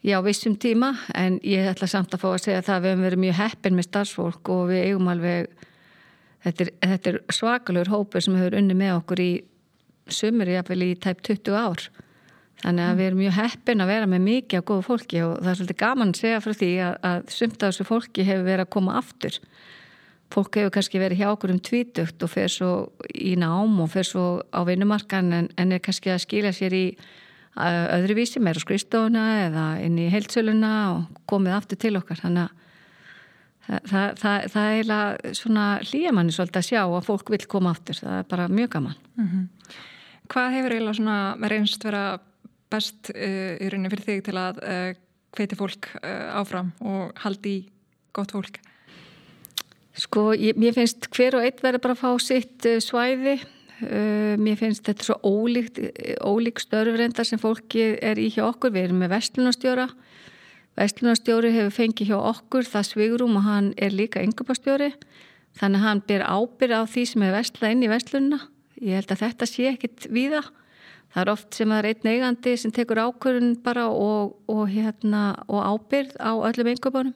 já, 0.00 0.16
vissum 0.24 0.56
tíma 0.56 0.94
en 1.12 1.36
ég 1.44 1.68
ætla 1.68 1.90
samt 1.92 2.16
að 2.16 2.24
fá 2.24 2.30
að 2.30 2.40
segja 2.46 2.62
að 2.62 2.70
það 2.70 2.80
við 2.86 2.94
hefum 2.94 3.04
verið 3.08 3.22
mjög 3.26 3.38
heppin 3.42 3.76
með 3.76 3.88
starfsfólk 3.90 4.52
og 4.54 4.62
við 4.70 4.82
eigum 4.86 5.12
alveg, 5.12 5.66
þetta 6.46 6.64
er, 6.64 6.72
þetta 6.86 7.12
er 7.12 7.20
svakalur 7.36 7.92
hópur 7.92 8.24
sem 8.24 8.40
hefur 8.40 8.56
unni 8.62 8.78
með 8.78 8.94
okkur 9.02 9.24
í 9.26 9.30
sumur, 10.08 10.48
jáfnvel 10.48 10.82
í 10.82 10.94
tæp 11.00 11.22
20 11.26 11.56
ár 11.56 11.88
Þannig 12.62 12.86
að 12.88 12.98
við 12.98 13.06
erum 13.06 13.18
mjög 13.20 13.34
heppin 13.36 13.84
að 13.84 13.90
vera 13.92 14.08
með 14.08 14.22
mikið 14.24 14.62
á 14.64 14.68
góðu 14.68 14.84
fólki 14.86 15.18
og 15.22 15.32
það 15.42 15.50
er 15.50 15.58
svolítið 15.58 15.78
gaman 15.82 16.12
að 16.12 16.20
segja 16.22 16.42
frá 16.42 16.52
því 16.56 16.70
að, 16.86 16.94
að 17.08 17.32
sumt 17.36 17.56
af 17.56 17.72
þessu 17.72 17.84
fólki 17.86 18.24
hefur 18.24 18.46
verið 18.46 18.64
að 18.64 18.72
koma 18.72 18.94
aftur. 18.96 19.36
Fólk 20.32 20.56
hefur 20.58 20.72
kannski 20.74 21.02
verið 21.02 21.20
hjá 21.20 21.26
okkur 21.28 21.52
um 21.52 21.60
tvítugt 21.62 22.24
og 22.24 22.32
fer 22.32 22.50
svo 22.50 22.70
í 23.12 23.34
nám 23.38 23.76
og 23.84 23.90
fer 23.92 24.08
svo 24.08 24.24
á 24.50 24.60
vinnumarkan 24.66 25.28
en, 25.36 25.50
en 25.60 25.74
er 25.76 25.82
kannski 25.84 26.14
að 26.14 26.22
skilja 26.24 26.52
sér 26.56 26.76
í 26.76 26.84
öðru 27.56 28.16
vísi, 28.18 28.40
meira 28.40 28.60
skristofuna 28.60 29.26
eða 29.46 29.66
inn 29.84 30.00
í 30.00 30.08
heilsöluna 30.12 30.72
og 30.94 31.20
komið 31.28 31.58
aftur 31.58 31.80
til 31.84 31.92
okkar. 32.00 32.22
Þannig 32.24 32.48
að 33.68 33.90
það, 33.92 34.08
það, 34.22 34.48
það, 34.56 34.70
er 34.80 35.36
svona 35.36 35.68
hlýjamanni 35.84 36.32
svolítið 36.34 36.62
að 36.62 36.68
sjá 36.72 36.80
að 36.82 37.04
fólk 37.12 37.34
vil 37.36 37.42
koma 37.52 37.76
aftur. 37.76 38.00
Það 38.00 38.18
er 38.22 38.26
bara 38.32 38.48
mjög 38.48 38.72
gaman. 38.78 38.98
Mm 39.20 39.28
-hmm. 39.28 39.84
Hvað 40.26 40.54
hefur 40.56 40.74
eiginlega 40.74 40.98
svona 40.98 41.48
reynst 41.50 41.84
vera 41.86 42.04
best 42.72 43.10
uh, 43.14 43.56
í 43.62 43.68
rauninni 43.70 43.92
fyrir 43.92 44.06
þig 44.06 44.22
til 44.26 44.38
að 44.40 44.62
uh, 44.62 44.88
hveiti 45.36 45.58
fólk 45.58 45.90
uh, 46.00 46.38
áfram 46.40 46.72
og 46.82 47.12
haldi 47.22 47.58
gott 48.16 48.34
fólk? 48.34 48.58
Sko, 49.96 50.32
ég, 50.36 50.58
mér 50.60 50.74
finnst 50.76 51.08
hver 51.14 51.38
og 51.38 51.46
einn 51.46 51.62
verður 51.62 51.84
bara 51.86 51.96
að 51.96 52.02
fá 52.02 52.10
sitt 52.20 52.66
svæði. 52.84 53.38
Mér 53.80 54.58
finnst 54.60 54.84
þetta 54.84 55.04
svo 55.06 55.14
ólíkt, 55.24 55.78
ólík 56.20 56.60
störfrendar 56.60 57.24
sem 57.28 57.40
fólki 57.40 57.94
er 58.04 58.20
í 58.20 58.26
hjá 58.34 58.42
okkur. 58.44 58.74
Við 58.74 58.90
erum 58.90 59.00
með 59.00 59.14
vestlunarstjóra. 59.14 59.86
Vestlunarstjóri 60.76 61.54
hefur 61.54 61.72
fengið 61.78 62.10
hjá 62.12 62.18
okkur 62.18 62.68
það 62.68 62.88
svigurum 62.90 63.38
og 63.40 63.46
hann 63.48 63.70
er 63.80 63.96
líka 63.96 64.20
yngöpastjóri. 64.24 64.90
Þannig 65.56 65.84
hann 65.86 66.04
ber 66.04 66.26
ábyrð 66.28 66.76
á 66.76 66.82
því 66.84 67.06
sem 67.08 67.24
er 67.24 67.36
vestlað 67.38 67.72
inn 67.72 67.86
í 67.88 67.92
vestlunna. 67.92 68.42
Ég 68.82 68.98
held 68.98 69.12
að 69.14 69.22
þetta 69.24 69.48
sé 69.48 69.68
ekkit 69.70 70.08
víða. 70.12 70.42
Það 71.14 71.22
er 71.22 71.32
oft 71.32 71.56
sem 71.56 71.72
það 71.72 71.78
er 71.78 71.88
einn 71.90 72.10
eigandi 72.12 72.54
sem 72.60 72.72
tekur 72.74 73.00
ákvörðun 73.06 73.56
bara 73.64 73.86
og, 73.88 74.36
og, 74.52 74.66
hérna, 74.68 75.30
og 75.48 75.62
ábyrð 75.64 76.18
á 76.20 76.32
öllum 76.34 76.72
einhverjum 76.72 77.14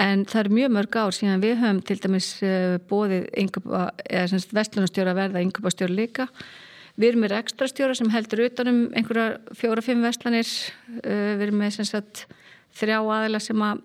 en 0.00 0.24
það 0.26 0.40
er 0.40 0.54
mjög 0.56 0.72
mörg 0.72 0.96
ár 0.96 1.14
síðan 1.14 1.42
við 1.42 1.58
höfum 1.60 1.80
til 1.86 1.98
dæmis 2.00 2.28
eh, 2.42 2.78
bóðið 2.88 3.26
vestlunarstjóra 4.56 5.14
verða 5.14 5.42
einhverjastjóra 5.42 5.94
líka. 5.94 6.28
Við 6.96 7.12
erum 7.12 7.24
með 7.24 7.36
ekstra 7.38 7.68
stjóra 7.70 7.96
sem 7.96 8.10
heldur 8.12 8.44
utanum 8.46 8.82
einhverja 8.96 9.38
fjóra-fimm 9.56 10.02
vestlanir. 10.04 10.48
Eh, 11.04 11.36
við 11.36 11.46
erum 11.46 11.60
með 11.62 11.82
sagt, 11.88 12.26
þrjá 12.80 12.98
aðila 13.00 13.40
sem 13.44 13.64
að 13.64 13.82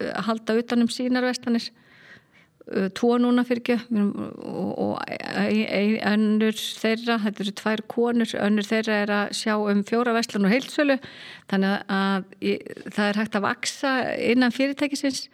eh, 0.00 0.12
halda 0.26 0.58
utanum 0.62 0.90
sínar 0.92 1.28
vestlanir 1.28 1.70
tvo 2.98 3.16
núna 3.22 3.44
fyrir 3.46 3.62
ekki. 3.62 3.76
Og, 3.94 4.70
og 4.82 5.02
önnur 6.10 6.56
þeirra, 6.56 7.18
þetta 7.22 7.44
eru 7.44 7.54
tvær 7.60 7.82
konur 7.90 8.36
önnur 8.42 8.66
þeirra 8.66 9.00
er 9.04 9.12
að 9.14 9.34
sjá 9.38 9.54
um 9.56 9.84
fjóra 9.86 10.14
veslan 10.16 10.48
og 10.48 10.54
heilsölu 10.54 10.98
þannig 11.50 11.76
að 11.86 12.26
það 12.90 13.04
er 13.06 13.20
hægt 13.22 13.38
að 13.38 13.46
vaksa 13.46 13.92
innan 14.18 14.54
fyrirtækisins 14.54 15.26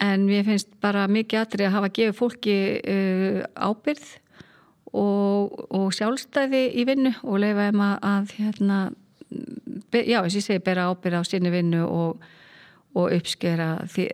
en 0.00 0.24
mér 0.28 0.46
finnst 0.46 0.72
bara 0.80 1.06
mikið 1.10 1.42
aðri 1.42 1.66
að 1.66 1.76
hafa 1.76 1.92
gefið 1.98 2.18
fólki 2.18 2.56
uh, 2.78 3.40
ábyrð 3.58 4.06
og, 4.96 5.58
og 5.76 5.90
sjálfstæði 5.94 6.62
í 6.80 6.86
vinnu 6.88 7.12
og 7.22 7.42
leifa 7.42 7.68
þeim 7.68 7.82
að, 7.84 7.96
að 8.10 8.36
hérna, 8.38 8.78
be, 9.92 10.04
já, 10.04 10.20
þess 10.22 10.32
að 10.32 10.38
ég 10.38 10.46
segi 10.46 10.64
bera 10.70 10.88
ábyrð 10.90 11.20
á 11.20 11.22
sinni 11.28 11.52
vinnu 11.52 11.82
og, 11.86 12.24
og 12.96 13.12
uppskera 13.18 13.72
því 13.90 14.08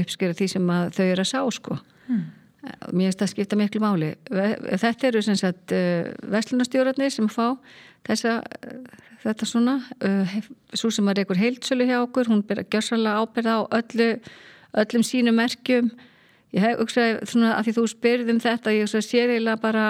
uppskjöra 0.00 0.36
því 0.36 0.48
sem 0.52 0.72
þau 0.96 1.04
eru 1.04 1.22
að 1.22 1.30
sá 1.30 1.40
sko. 1.54 1.78
Hmm. 2.06 2.24
mér 2.90 3.10
finnst 3.10 3.20
það 3.20 3.26
að 3.26 3.32
skipta 3.32 3.58
miklu 3.58 3.82
máli. 3.82 4.08
Þetta 4.30 5.08
eru 5.10 5.22
sem 5.22 5.38
sagt 5.38 5.74
uh, 5.74 6.08
vestlunastjórarnir 6.32 7.12
sem 7.14 7.28
fá 7.30 7.54
þessa, 8.06 8.40
þetta 9.22 9.46
svona 9.46 9.76
uh, 10.02 10.36
svo 10.74 10.90
sem 10.94 11.06
var 11.06 11.20
einhver 11.20 11.38
heilsölu 11.38 11.86
hjá 11.86 12.00
okkur 12.00 12.30
hún 12.32 12.42
byrja 12.46 12.66
gjörsalega 12.72 13.22
ábyrða 13.22 13.56
á 13.58 13.62
öllu 13.80 14.10
öllum 14.82 15.06
sínum 15.06 15.38
merkjum. 15.38 15.92
Ég 16.54 16.62
hef 16.62 16.82
auksað 16.82 17.22
svona 17.30 17.54
að 17.56 17.68
því 17.68 17.76
þú 17.78 17.86
spyrðum 17.92 18.42
þetta 18.42 18.74
ég 18.74 18.86
auksað 18.86 19.06
sér 19.06 19.34
eiginlega 19.34 19.62
bara 19.62 19.86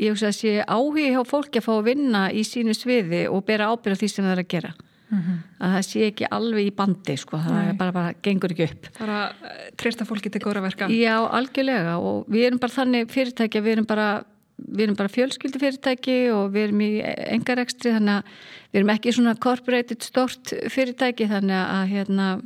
ég 0.00 0.14
auksað 0.14 0.36
sé 0.36 0.54
áhugi 0.64 1.10
hjá 1.12 1.22
fólki 1.28 1.60
að 1.60 1.66
fá 1.66 1.74
að 1.76 1.88
vinna 1.90 2.22
í 2.32 2.44
sínu 2.46 2.74
sviði 2.76 3.26
og 3.30 3.44
byrja 3.48 3.70
ábyrða 3.72 4.00
því 4.00 4.08
sem 4.12 4.26
það 4.26 4.34
er 4.34 4.42
að 4.42 4.50
gera 4.54 4.72
mm 5.12 5.20
-hmm. 5.20 5.38
að 5.60 5.74
það 5.76 5.86
sé 5.88 6.04
ekki 6.08 6.28
alveg 6.30 6.66
í 6.66 6.74
bandi 6.74 7.16
sko, 7.20 7.38
það 7.38 7.72
bara, 7.78 7.92
bara, 7.92 8.12
gengur 8.24 8.54
ekki 8.54 8.68
upp. 8.70 8.88
Bara 8.98 9.18
eh, 9.30 9.70
treysta 9.76 10.04
fólki 10.08 10.30
til 10.30 10.42
góra 10.42 10.62
verka. 10.64 10.88
Já, 10.88 11.16
algjörlega. 11.28 11.98
Og 11.98 12.26
við 12.28 12.46
erum 12.46 12.58
bara 12.58 12.72
þannig 12.72 13.10
fyrirtæki 13.10 13.60
við 13.60 13.72
erum 13.76 13.86
bara, 13.86 14.24
við 14.56 14.84
erum 14.86 14.96
bara 14.96 15.12
fjölskyldi 15.12 15.58
fyrirtæki 15.58 16.18
og 16.32 16.52
við 16.52 16.68
erum 16.68 16.80
í 16.80 16.92
engarekstri 17.36 17.92
þannig 17.92 18.16
að 18.16 18.24
við 18.72 18.80
erum 18.80 18.94
ekki 18.96 19.12
svona 19.12 19.34
corporated 19.36 20.02
stort 20.02 20.54
fyrirtæki 20.68 21.28
þannig 21.28 21.60
að 21.60 21.86
hérna 21.92 22.40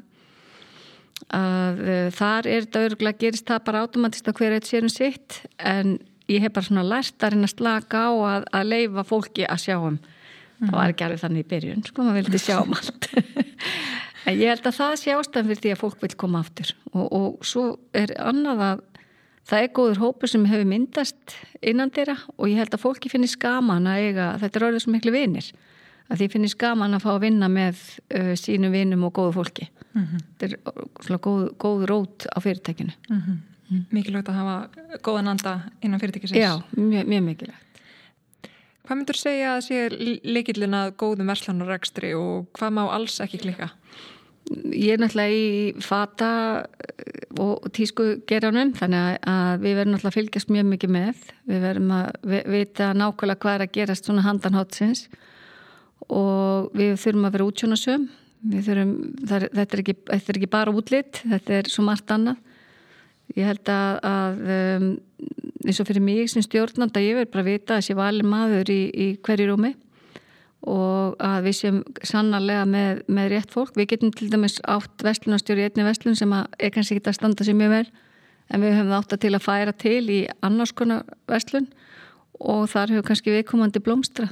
að 1.34 1.80
uh, 1.80 2.10
þar 2.12 2.46
er 2.46 2.66
þetta 2.66 2.84
örgulega 2.86 3.18
gerist 3.18 3.48
það 3.48 3.64
bara 3.64 3.80
automatist 3.80 4.28
að 4.28 4.36
hver 4.38 4.52
eitt 4.52 4.68
sérum 4.68 4.92
sitt. 4.92 5.42
En 5.58 5.98
ég 6.28 6.42
hef 6.42 6.52
bara 6.52 6.66
svona 6.66 6.86
lært 6.86 7.22
að 7.22 7.34
reyna 7.34 7.48
að 7.48 7.54
slaka 7.54 8.02
á 8.06 8.10
að, 8.12 8.44
að 8.52 8.70
leifa 8.70 9.04
fólki 9.06 9.46
að 9.46 9.62
sjá 9.64 9.78
um 10.60 10.70
það 10.70 10.78
var 10.78 10.92
ekki 10.94 11.06
alveg 11.06 11.22
þannig 11.22 11.44
í 11.44 11.48
byrjun 11.52 11.86
sko, 11.86 12.02
maður 12.02 12.22
vildi 12.22 12.42
sjá 12.42 12.56
um 12.62 12.76
allt 12.76 13.08
en 14.26 14.40
ég 14.40 14.50
held 14.50 14.66
að 14.66 14.78
það 14.80 14.94
sé 15.00 15.14
ástæðan 15.14 15.50
fyrir 15.50 15.62
því 15.62 15.72
að 15.74 15.82
fólk 15.84 16.04
vil 16.04 16.14
koma 16.16 16.42
aftur 16.44 16.74
og, 16.92 17.06
og 17.06 17.46
svo 17.46 17.64
er 17.96 18.14
annað 18.18 18.64
að 18.70 18.84
það 19.46 19.62
er 19.62 19.72
góður 19.78 20.02
hópur 20.02 20.30
sem 20.30 20.46
hefur 20.50 20.68
myndast 20.68 21.36
innan 21.62 21.92
þeirra 21.94 22.16
og 22.34 22.50
ég 22.50 22.60
held 22.60 22.74
að 22.74 22.82
fólki 22.82 23.12
finnir 23.12 23.30
skaman 23.30 23.88
að 23.90 24.08
eiga, 24.08 24.28
þetta 24.42 24.58
er 24.58 24.68
orðið 24.68 24.84
svo 24.84 24.94
miklu 24.94 25.14
vinir 25.14 25.50
að 26.06 26.20
því 26.20 26.30
finnir 26.34 26.52
skaman 26.52 26.96
að 26.96 27.04
fá 27.04 27.10
að 27.14 27.24
vinna 27.26 27.50
með 27.50 27.82
uh, 28.14 28.32
sínum 28.38 28.74
vinum 28.74 29.06
og 29.08 29.14
góðu 29.16 29.36
fólki 29.40 29.68
mm 29.68 30.02
-hmm. 30.02 30.24
þetta 30.38 30.46
er 30.46 31.06
svona 31.06 31.20
góð, 31.22 31.44
góð 31.58 31.86
rót 31.90 32.26
á 32.30 32.38
fyrirtækinu 32.40 32.92
mm 33.08 33.20
-hmm. 33.20 33.36
mm. 33.70 33.84
Mikilvægt 33.90 34.28
að 34.28 34.38
hafa 34.40 34.68
góðan 35.02 35.28
anda 35.28 35.60
innan 35.82 36.00
fyrirtækisins 36.00 36.38
Já, 36.38 36.62
mjög, 36.76 37.06
mjög 37.06 37.22
mikilvægt 37.22 37.65
Hvað 38.86 38.98
myndur 39.00 39.18
segja 39.18 39.56
að 39.56 39.64
sé 39.66 39.78
leikillin 40.22 40.74
að 40.78 40.92
góðum 41.00 41.30
verslanarregstri 41.32 42.12
og 42.14 42.46
hvað 42.54 42.76
má 42.76 42.84
alls 42.86 43.16
ekki 43.24 43.40
klika? 43.42 43.72
Ég 44.70 44.94
er 44.94 45.00
náttúrulega 45.02 45.34
í 45.34 45.82
fata 45.82 46.28
og 47.42 47.66
tísku 47.74 48.20
gerðanum 48.30 48.70
þannig 48.78 49.16
að 49.26 49.64
við 49.64 49.74
verðum 49.80 49.96
náttúrulega 49.96 50.12
að 50.12 50.18
fylgjast 50.20 50.52
mjög 50.54 50.68
mikið 50.70 50.92
með. 50.94 51.24
Við 51.50 51.66
verðum 51.66 51.90
að 51.96 52.36
vita 52.54 52.92
nákvæmlega 52.94 53.42
hvað 53.42 53.56
er 53.56 53.64
að 53.66 53.74
gerast 53.74 54.06
svona 54.06 54.26
handanhótsins 54.28 55.02
og 56.06 56.70
við 56.78 56.94
þurfum 57.02 57.26
að 57.26 57.36
vera 57.36 57.48
útsjónasum. 57.50 58.06
Þurfum, 58.46 58.94
er, 59.26 59.48
þetta, 59.50 59.66
er 59.66 59.82
ekki, 59.82 59.96
þetta 60.12 60.30
er 60.30 60.38
ekki 60.38 60.52
bara 60.52 60.76
útlitt, 60.78 61.24
þetta 61.26 61.58
er 61.58 61.72
svo 61.72 61.82
margt 61.88 62.14
annað. 62.14 62.38
Ég 63.34 63.50
held 63.50 63.74
að, 63.74 63.98
að 64.06 64.42
um, 64.54 64.90
eins 65.66 65.80
og 65.82 65.88
fyrir 65.88 66.04
mig 66.04 66.30
sem 66.30 66.44
stjórnanda 66.44 67.02
ég 67.02 67.18
verð 67.18 67.32
bara 67.34 67.44
að 67.44 67.50
vita 67.50 67.76
að 67.76 67.86
sé 67.88 67.96
valin 67.98 68.30
maður 68.30 68.70
í, 68.72 68.80
í 68.90 69.06
hverju 69.26 69.50
rúmi 69.50 69.74
og 70.66 71.18
að 71.22 71.46
við 71.46 71.56
séum 71.60 71.80
sannarlega 72.06 72.64
með, 72.66 73.02
með 73.06 73.28
rétt 73.30 73.52
fólk. 73.54 73.76
Við 73.78 73.90
getum 73.92 74.12
til 74.16 74.30
dæmis 74.32 74.56
átt 74.66 75.04
vestlunarstjóri 75.06 75.62
í 75.62 75.68
einni 75.68 75.86
vestlun 75.86 76.18
sem 76.18 76.32
er 76.34 76.72
kannski 76.74 76.96
ekki 76.96 77.12
að 77.12 77.18
standa 77.20 77.46
sér 77.46 77.58
mjög 77.58 77.74
vel 77.74 77.84
en 78.50 78.62
við 78.62 78.76
höfum 78.78 78.94
átt 78.96 79.14
að 79.14 79.22
til 79.26 79.34
að 79.34 79.44
færa 79.44 79.74
til 79.74 80.02
í 80.10 80.20
annars 80.46 80.74
konar 80.74 81.04
vestlun 81.30 81.68
og 82.40 82.66
þar 82.70 82.94
hefur 82.94 83.06
kannski 83.10 83.34
viðkomandi 83.34 83.82
blómstra. 83.82 84.30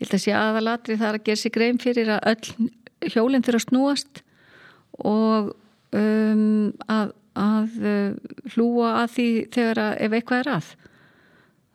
Ég 0.00 0.06
held 0.06 0.16
að 0.16 0.24
sé 0.24 0.36
aðalatri 0.36 0.96
þar 1.00 1.18
að 1.18 1.26
gera 1.28 1.42
sig 1.42 1.54
grein 1.54 1.80
fyrir 1.82 2.14
að 2.16 2.32
öll 2.32 2.70
hjólinn 3.12 3.44
þurfa 3.44 3.60
að 3.60 3.66
snúast 3.68 4.24
og 5.04 5.52
um, 5.94 6.72
að 6.88 7.12
að 7.38 7.78
uh, 7.82 8.34
hlúa 8.54 8.94
að 9.02 9.12
því 9.16 9.28
þegar 9.54 9.82
að, 9.84 9.92
ef 10.06 10.16
eitthvað 10.18 10.42
er 10.42 10.50
að. 10.54 10.72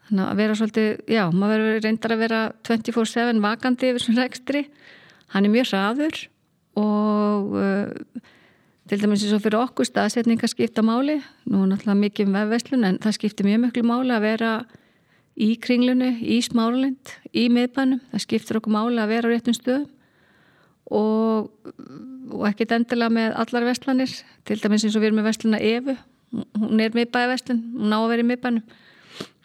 Þannig 0.09 0.25
að 0.25 0.41
vera 0.41 0.57
svolítið, 0.57 0.89
já, 1.13 1.23
maður 1.29 1.63
verður 1.65 1.85
reyndar 1.85 2.15
að 2.15 2.23
vera 2.23 2.41
24-7 2.65 3.41
vakandi 3.43 3.91
yfir 3.91 4.05
svona 4.05 4.25
rekstri. 4.25 4.63
Hann 5.35 5.45
er 5.45 5.53
mjög 5.53 5.69
hraður 5.69 6.21
og 6.79 7.55
uh, 7.59 8.23
til 8.89 9.01
dæmis 9.03 9.23
eins 9.25 9.35
og 9.37 9.43
fyrir 9.43 9.59
okkur 9.59 9.85
staðsetninga 9.85 10.49
skipta 10.49 10.81
máli, 10.85 11.19
nú 11.45 11.67
náttúrulega 11.69 11.99
mikið 11.99 12.29
um 12.29 12.37
vefveslun 12.39 12.87
en 12.87 12.97
það 13.03 13.17
skiptir 13.19 13.45
mjög 13.45 13.67
mjög 13.67 13.85
máli 13.85 14.15
að 14.15 14.25
vera 14.25 14.53
í 15.39 15.53
kringlunu, 15.61 16.09
í 16.19 16.39
smáralind, 16.43 17.13
í 17.31 17.45
miðbænum, 17.53 18.01
það 18.11 18.23
skiptir 18.25 18.59
okkur 18.59 18.73
máli 18.73 18.99
að 18.99 19.13
vera 19.13 19.29
á 19.29 19.31
réttum 19.31 19.55
stöðum 19.55 19.85
og, 20.89 21.51
og 22.31 22.47
ekkert 22.49 22.71
endilega 22.71 23.09
með 23.09 23.35
allar 23.43 23.67
vestlanir, 23.69 24.15
til 24.45 24.59
dæmis 24.61 24.85
eins 24.85 24.95
og 24.95 25.01
við 25.01 25.11
erum 25.11 25.21
með 25.21 25.29
vestluna 25.29 25.59
Efu, 25.59 25.95
hún 26.59 26.79
er 26.83 26.95
miðbæði 26.95 27.31
vestlun, 27.33 27.63
hún 27.75 27.89
ná 27.89 27.99
að 27.99 28.09
vera 28.13 28.25
í 28.25 28.29
miðbænum. 28.31 28.75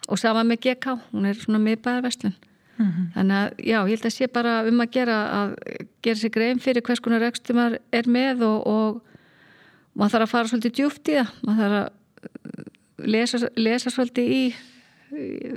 Og 0.05 0.19
sama 0.21 0.43
með 0.45 0.61
GK, 0.67 0.99
hún 1.11 1.25
er 1.25 1.39
svona 1.39 1.59
miðbæði 1.59 2.05
vestlun 2.05 2.35
mm 2.77 2.85
-hmm. 2.85 3.11
þannig 3.13 3.35
að 3.35 3.49
já, 3.57 3.79
ég 3.83 3.89
held 3.89 4.05
að 4.05 4.15
sé 4.17 4.27
bara 4.27 4.67
um 4.67 4.79
að 4.81 4.91
gera 4.91 5.17
að 5.39 5.55
gera 6.01 6.15
sér 6.15 6.29
grein 6.29 6.59
fyrir 6.59 6.81
hvers 6.81 6.99
konar 6.99 7.21
rekstum 7.21 7.55
maður 7.55 7.77
er 7.91 8.07
með 8.07 8.41
og, 8.41 8.67
og 8.67 9.01
maður 9.93 10.11
þarf 10.11 10.23
að 10.23 10.31
fara 10.31 10.47
svolítið 10.47 10.75
djúft 10.75 11.09
í 11.09 11.13
það. 11.13 11.29
Maður 11.43 11.61
þarf 11.61 11.77
að 11.83 13.07
lesa, 13.07 13.49
lesa 13.55 13.89
svolítið 13.89 14.27
í 14.29 14.53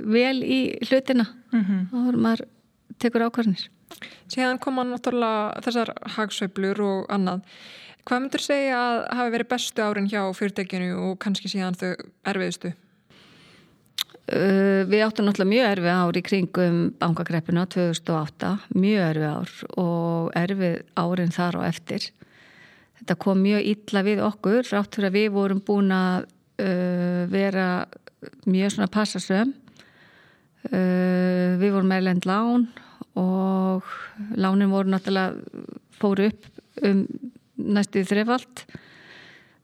vel 0.03 0.43
í 0.43 0.77
hlutina. 0.89 1.25
Mm 1.51 1.63
-hmm. 1.63 1.81
og 1.93 2.15
maður 2.15 2.45
tekur 2.99 3.21
ákvarðinir 3.21 3.69
Síðan 4.29 4.59
koma 4.61 4.85
náttúrulega 4.85 5.61
þessar 5.65 5.93
hagsauplur 6.15 6.81
og 6.85 7.07
annað. 7.13 7.41
Hvað 8.05 8.21
myndur 8.23 8.43
segja 8.43 8.77
að 8.77 8.99
hafi 9.19 9.33
verið 9.35 9.49
bestu 9.51 9.83
árin 9.85 10.09
hjá 10.09 10.21
fyrirtekinu 10.37 10.93
og 11.09 11.17
kannski 11.21 11.49
síðan 11.51 11.77
þau 11.77 11.91
erfiðustu? 12.29 12.71
Uh, 14.29 14.85
við 14.85 15.03
áttum 15.07 15.25
náttúrulega 15.25 15.49
mjög 15.49 15.67
erfið 15.73 15.95
ár 15.97 16.17
í 16.19 16.23
kringum 16.25 16.79
bankagreppina 17.01 17.65
2008, 17.73 18.51
mjög 18.77 19.05
erfið 19.07 19.29
ár 19.29 19.53
og 19.81 20.27
erfið 20.37 20.75
árin 21.01 21.33
þar 21.33 21.59
og 21.61 21.65
eftir. 21.69 22.09
Þetta 22.99 23.17
kom 23.25 23.41
mjög 23.41 23.71
illa 23.71 24.05
við 24.05 24.21
okkur, 24.27 24.61
rátt 24.69 24.97
fyrir 24.97 25.09
að 25.09 25.17
við 25.17 25.31
vorum 25.33 25.63
búin 25.65 25.95
að 25.95 26.27
uh, 26.61 27.23
vera 27.31 27.69
mjög 28.45 28.75
svona 28.75 28.91
passasöm. 28.93 29.55
Uh, 30.69 31.57
við 31.57 31.73
vorum 31.73 31.89
meðlend 31.89 32.29
lán 32.29 32.69
og 33.19 33.87
lánin 34.39 34.71
voru 34.71 34.91
náttúrulega 34.93 35.35
fóru 35.99 36.29
upp 36.31 36.47
um 36.87 37.03
næstu 37.59 38.05
þrefald 38.07 38.63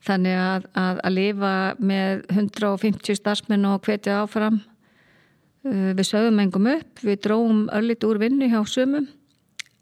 þannig 0.05 0.37
að, 0.37 0.65
að 0.77 1.01
að 1.07 1.15
lifa 1.15 1.51
með 1.79 2.25
150 2.35 3.19
starfsmenn 3.19 3.67
og 3.69 3.85
hvetja 3.85 4.21
áfram. 4.23 4.59
Uh, 5.65 5.93
við 5.97 6.05
sögum 6.11 6.41
engum 6.43 6.69
upp, 6.69 7.01
við 7.01 7.23
dróum 7.25 7.63
öllit 7.73 8.05
úr 8.05 8.19
vinnu 8.21 8.49
hjá 8.51 8.59
sumum. 8.69 9.07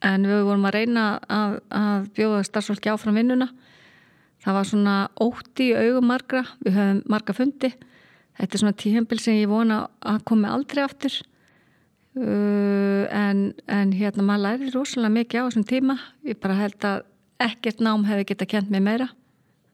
En 0.03 0.27
við 0.27 0.45
vorum 0.47 0.67
að 0.67 0.77
reyna 0.77 1.03
að, 1.31 1.57
að 1.71 2.07
bjóða 2.15 2.45
starfsfólki 2.47 2.91
áfram 2.91 3.19
vinnuna. 3.19 3.49
Það 4.43 4.57
var 4.57 4.67
svona 4.67 4.95
ótti 5.23 5.69
í 5.71 5.75
augum 5.79 6.09
margra, 6.11 6.43
við 6.63 6.77
höfum 6.77 7.03
marga 7.11 7.35
fundi. 7.35 7.71
Þetta 8.39 8.57
er 8.57 8.63
svona 8.63 8.79
tíhembil 8.79 9.19
sem 9.23 9.37
ég 9.39 9.51
vona 9.51 9.85
að 10.03 10.23
komi 10.27 10.49
aldrei 10.51 10.83
aftur 10.83 11.19
Uh, 12.13 13.09
en, 13.09 13.53
en 13.65 13.93
hérna 13.97 14.21
maður 14.21 14.43
læri 14.45 14.71
rosalega 14.75 15.15
mikið 15.15 15.39
á 15.41 15.45
þessum 15.47 15.63
tíma. 15.65 15.95
Ég 16.21 16.37
bara 16.43 16.59
held 16.59 16.85
að 16.85 17.05
ekkert 17.41 17.79
nám 17.81 18.05
hefði 18.05 18.27
geta 18.29 18.45
kent 18.49 18.69
mig 18.69 18.83
meira. 18.85 19.07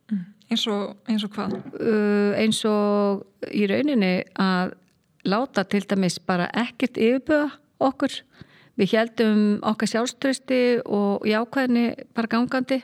Mm. 0.09 0.21
eins, 0.47 0.63
og, 0.71 0.93
eins 1.11 1.25
og 1.27 1.33
hvað? 1.35 1.57
Uh, 1.75 2.31
eins 2.39 2.61
og 2.65 3.25
í 3.51 3.65
rauninni 3.67 4.13
að 4.39 4.71
láta 5.27 5.65
til 5.67 5.83
dæmis 5.83 6.15
bara 6.23 6.47
ekkert 6.55 6.95
yfirböða 6.95 7.51
okkur. 7.89 8.15
Við 8.79 8.95
heldum 8.95 9.43
okkar 9.67 9.91
sjálfströsti 9.91 10.61
og 10.87 11.27
jákvæðinni 11.27 12.07
bara 12.15 12.31
gangandi. 12.31 12.79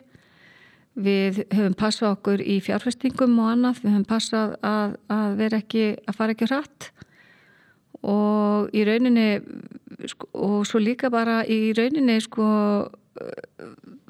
Við 0.99 1.45
höfum 1.55 1.79
passað 1.79 2.17
okkur 2.17 2.43
í 2.43 2.59
fjárfestingum 2.63 3.39
og 3.39 3.53
annað, 3.53 3.79
við 3.83 3.93
höfum 3.93 4.07
passað 4.11 4.59
að, 4.63 4.99
að 5.11 5.39
vera 5.39 5.63
ekki, 5.63 5.87
að 6.03 6.19
fara 6.19 6.35
ekki 6.35 6.51
hratt 6.51 6.91
og 8.05 8.75
í 8.75 8.83
rauninni 8.85 9.27
sko, 10.11 10.29
og 10.33 10.55
svo 10.67 10.81
líka 10.81 11.09
bara 11.13 11.41
í 11.47 11.73
rauninni 11.77 12.19
sko 12.23 12.45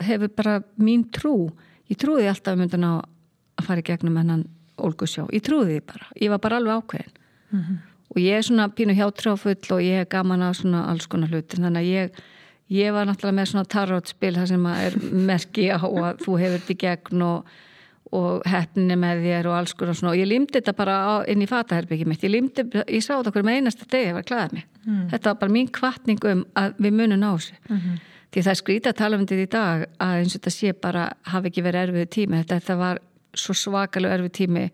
hefur 0.04 0.32
bara 0.36 0.60
mín 0.82 1.06
trú 1.14 1.50
ég 1.92 2.00
trúði 2.02 2.30
alltaf 2.30 2.58
myndan 2.58 2.88
á 2.88 2.94
að 3.00 3.68
fara 3.68 3.84
í 3.84 3.88
gegnum 3.88 4.18
hennan 4.20 4.46
Olgusjó 4.82 5.28
ég 5.32 5.44
trúði 5.46 5.78
því 5.78 5.84
bara, 5.88 6.08
ég 6.20 6.32
var 6.34 6.42
bara 6.44 6.58
alveg 6.60 6.82
ákveðin. 6.82 7.14
Mm 7.52 7.60
-hmm. 7.62 7.78
og 8.10 8.18
ég 8.18 8.38
er 8.38 8.42
svona 8.42 8.70
pínu 8.70 8.94
hjátráfull 8.94 9.72
og 9.72 9.82
ég 9.82 10.02
er 10.02 10.06
gaman 10.10 10.42
á 10.42 10.50
svona 10.54 10.90
alls 10.90 11.08
konar 11.08 11.30
hluti 11.30 11.58
þannig 11.58 11.82
að 11.82 11.92
ég, 11.94 12.10
ég 12.70 12.94
var 12.94 13.06
náttúrulega 13.06 13.40
með 13.40 13.46
svona 13.46 13.66
tarotspil 13.66 14.36
það 14.36 14.46
sem 14.46 14.66
er 14.66 14.94
merki 15.12 15.70
á 15.70 15.80
að 15.80 16.18
þú 16.26 16.38
hefur 16.40 16.60
þetta 16.60 16.74
í 16.74 16.78
gegn 16.78 17.22
og 17.22 17.46
og 18.16 18.48
hefninni 18.50 18.98
með 19.00 19.24
þér 19.26 19.50
og 19.50 19.58
alls 19.60 19.76
konar 19.78 19.98
svona. 19.98 20.14
Og 20.14 20.22
ég 20.22 20.30
limdi 20.30 20.58
þetta 20.58 20.74
bara 20.78 20.96
á, 21.04 21.14
inn 21.32 21.44
í 21.44 21.50
fataherbyggi 21.50 22.08
mitt. 22.10 22.26
Ég 22.26 22.34
limdi, 22.34 22.66
ég 22.82 23.04
sá 23.04 23.14
þetta 23.18 23.44
með 23.44 23.60
einasta 23.60 23.88
deg 23.92 24.10
ég 24.10 24.18
var 24.18 24.28
klæðað 24.28 24.58
mig, 24.58 24.68
mm. 24.86 25.06
þetta 25.14 25.32
var 25.32 25.40
bara 25.44 25.56
mín 25.58 25.72
kvartning 25.80 26.28
um 26.32 26.44
að 26.62 26.82
við 26.86 27.00
munum 27.00 27.22
ná 27.22 27.30
þessu. 27.34 27.58
Mm 27.70 27.78
-hmm. 27.78 28.04
því 28.32 28.46
það 28.46 28.52
er 28.54 28.62
skrítið 28.62 28.92
að 28.92 29.00
tala 29.02 29.18
um 29.18 29.26
í 29.26 29.46
dag 29.58 29.86
að 30.00 30.18
eins 30.20 30.36
og 30.36 30.40
þetta 30.40 30.56
sé 30.58 30.74
bara 30.74 31.06
hafi 31.24 31.48
ekki 31.52 31.66
verið 31.66 31.82
erfið 31.90 32.10
tími. 32.10 32.38
Þetta, 32.38 32.60
þetta 32.60 32.76
var 32.76 33.02
svo 33.34 33.54
svakalega 33.54 34.16
erfið 34.16 34.32
tími. 34.32 34.70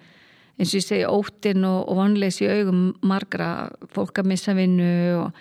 Eins 0.60 0.74
og 0.74 0.78
ég 0.78 0.86
segi 0.86 1.06
óttin 1.06 1.66
og, 1.66 1.90
og 1.90 1.96
vonleis 1.96 2.42
í 2.42 2.48
augum 2.48 2.94
margra 3.02 3.70
fólk 3.90 4.20
að 4.20 4.30
missa 4.30 4.54
vinnu 4.54 5.18
og 5.24 5.32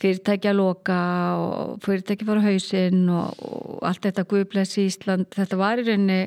fyrirtækja 0.00 0.52
að 0.54 0.60
loka 0.60 1.00
og 1.40 1.80
fyrirtækja 1.84 2.28
fara 2.28 2.44
hausinn 2.44 3.08
og, 3.12 3.42
og 3.44 3.82
allt 3.88 4.06
þetta 4.06 4.26
guðbless 4.28 4.78
í 4.80 4.86
Ísland, 4.88 5.28
þetta 5.34 5.58
var 5.60 5.80
í 5.80 5.86
rauninni 5.88 6.20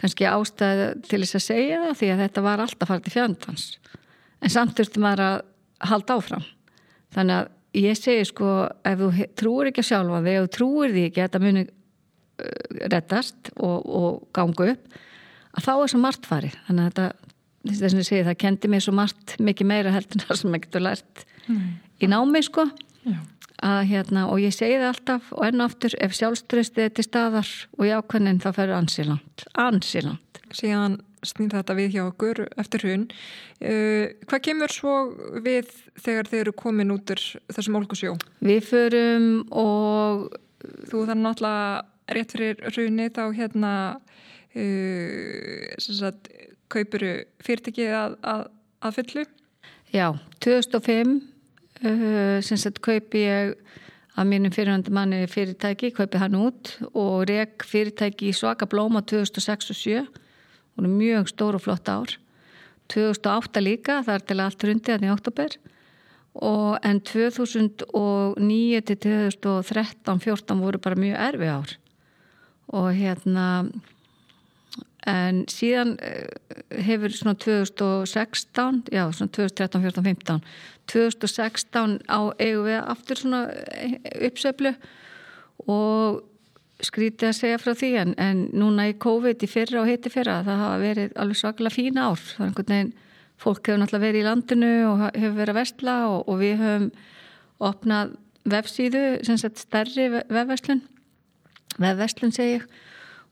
kannski 0.00 0.26
ástæði 0.28 0.88
til 1.06 1.20
þess 1.22 1.38
að 1.38 1.44
segja 1.46 1.80
það 1.84 1.96
því 2.00 2.10
að 2.12 2.22
þetta 2.24 2.44
var 2.46 2.62
alltaf 2.64 2.90
farið 2.90 3.06
til 3.06 3.14
fjandans. 3.16 3.66
En 4.42 4.52
samt 4.52 4.76
þurfti 4.78 5.02
maður 5.02 5.24
að 5.26 5.36
halda 5.92 6.16
áfram. 6.18 6.46
Þannig 7.14 7.38
að 7.38 7.82
ég 7.82 7.98
segi 7.98 8.28
sko 8.28 8.52
ef 8.88 9.02
þú 9.02 9.10
trúir 9.38 9.70
ekki 9.70 9.84
að 9.84 9.88
sjálfa 9.90 10.22
þig 10.24 10.38
ef 10.38 10.46
þú 10.46 10.52
trúir 10.56 10.94
því 10.94 11.04
ekki 11.08 11.22
að 11.22 11.28
þetta 11.28 11.42
muni 11.46 11.64
uh, 11.66 12.86
rettast 12.92 13.52
og, 13.56 13.76
og 13.86 14.22
gangu 14.36 14.70
upp 14.74 14.98
að 15.52 15.66
þá 15.68 15.72
er 15.74 15.92
svo 15.92 16.00
margt 16.02 16.28
farið. 16.28 16.56
Þannig 16.68 16.82
að 16.82 16.90
þetta, 16.90 17.34
þess 17.68 17.84
að 17.92 18.00
ég 18.00 18.08
segi 18.08 18.26
það 18.30 18.40
kendi 18.46 18.72
mér 18.72 18.86
svo 18.86 18.96
margt 18.96 19.36
mikið 19.38 19.70
meira 19.74 19.94
heldur 19.94 20.18
en 20.18 20.26
það 20.26 20.40
sem 20.40 20.56
ég 20.56 20.66
getur 20.66 20.86
lært 20.88 21.26
mm. 21.46 21.68
í 22.00 22.10
námi 22.10 22.44
sko. 22.48 22.66
Já 23.04 23.20
að 23.62 23.80
hérna 23.92 24.26
og 24.32 24.42
ég 24.42 24.54
segi 24.54 24.80
það 24.80 24.90
alltaf 24.90 25.32
og 25.36 25.46
enn 25.46 25.64
aftur 25.64 25.96
ef 26.02 26.16
sjálfströstið 26.18 26.88
er 26.88 26.92
til 26.96 27.06
staðar 27.06 27.54
og 27.78 27.86
í 27.86 27.94
ákveðnin 27.94 28.42
þá 28.42 28.50
ferur 28.58 28.78
ansiland 28.80 29.46
ansiland 29.58 30.42
síðan 30.52 31.00
snýr 31.26 31.54
þetta 31.54 31.76
við 31.78 31.96
hjá 31.96 32.02
okkur 32.08 32.42
eftir 32.58 32.84
hún 32.88 33.06
uh, 33.08 34.06
hvað 34.26 34.44
kemur 34.48 34.74
svo 34.74 34.94
við 35.44 35.70
þegar 36.02 36.30
þeir 36.30 36.40
eru 36.44 36.54
komin 36.58 36.94
út 36.94 37.14
þessum 37.52 37.78
olgusjó? 37.78 38.16
Við 38.42 38.62
förum 38.66 39.28
og 39.50 40.28
þú 40.90 41.04
þannig 41.08 41.26
náttúrulega 41.26 42.16
rétt 42.16 42.34
fyrir 42.34 42.62
runni 42.76 43.08
þá 43.14 43.22
hérna 43.36 43.72
uh, 44.58 46.12
kaupuru 46.72 47.12
fyrirtekið 47.44 47.94
að, 47.98 48.16
að, 48.26 48.46
að 48.82 48.98
fyllu? 48.98 49.26
Já, 49.92 50.06
2005 50.42 51.14
uh, 51.14 51.31
sem 51.82 52.60
sett 52.60 52.80
kaupi 52.84 53.24
ég 53.26 53.54
að 54.12 54.28
mínum 54.28 54.52
fyrirhandi 54.52 54.92
manni 54.92 55.22
fyrirtæki, 55.30 55.92
kaupi 55.96 56.20
hann 56.20 56.36
út 56.36 56.74
og 56.92 57.24
reg 57.30 57.64
fyrirtæki 57.64 58.30
í 58.30 58.36
svaka 58.36 58.68
blóma 58.68 59.00
2006 59.08 59.72
og 59.72 59.78
2007 59.78 60.20
og 60.76 60.88
mjög 60.88 61.30
stór 61.32 61.56
og 61.56 61.64
flott 61.64 61.88
ár. 61.88 62.16
2008 62.92 63.62
líka, 63.62 64.00
það 64.04 64.14
er 64.14 64.26
til 64.28 64.42
allt 64.44 64.64
rundi 64.68 64.96
í 64.96 65.12
oktober 65.12 65.56
og 66.32 66.78
en 66.84 67.00
2009 67.04 68.80
til 68.88 68.96
2013-14 69.04 70.60
voru 70.60 70.80
bara 70.80 70.96
mjög 70.96 71.18
erfi 71.28 71.48
ár. 71.48 71.74
Og 72.72 72.92
hérna 72.96 73.46
en 75.10 75.42
síðan 75.50 75.96
eh, 76.04 76.26
hefur 76.86 77.14
svona 77.16 77.34
2016 77.42 78.82
já 78.92 79.04
svona 79.10 79.32
2013, 79.34 79.82
14, 79.82 80.04
15 80.04 80.42
2016 80.90 81.96
á 82.06 82.20
eigum 82.38 82.66
við 82.68 82.78
aftur 82.80 83.18
svona 83.18 83.40
eh, 83.50 83.96
uppseflu 84.28 84.74
og 85.66 86.22
skrítið 86.82 87.28
að 87.30 87.38
segja 87.38 87.60
frá 87.62 87.72
því. 87.78 87.90
En, 88.02 88.14
en 88.18 88.42
núna 88.58 88.88
í 88.90 88.96
COVID 89.00 89.42
í 89.44 89.50
fyrra 89.50 89.82
og 89.82 89.90
heiti 89.90 90.10
fyrra 90.12 90.40
það 90.46 90.62
hafa 90.64 90.78
verið 90.82 91.16
alveg 91.22 91.40
svaklega 91.40 91.74
fína 91.74 92.08
ár. 92.10 92.22
Það 92.22 92.44
er 92.44 92.48
einhvern 92.48 92.72
veginn, 92.74 92.92
fólk 93.42 93.68
hefur 93.68 93.82
náttúrulega 93.82 94.06
verið 94.06 94.22
í 94.22 94.26
landinu 94.28 94.72
og 94.88 95.04
hefur 95.08 95.36
verið 95.38 95.54
að 95.54 95.60
vestla 95.60 95.96
og, 96.10 96.18
og 96.30 96.40
við 96.42 96.62
höfum 96.62 96.88
opnað 97.62 98.16
vefsíðu 98.52 99.04
sem 99.26 99.38
sett 99.38 99.62
stærri 99.62 100.08
vefverslun. 100.10 100.82
Vefverslun 101.78 102.34
segi 102.34 102.58
ég 102.58 102.66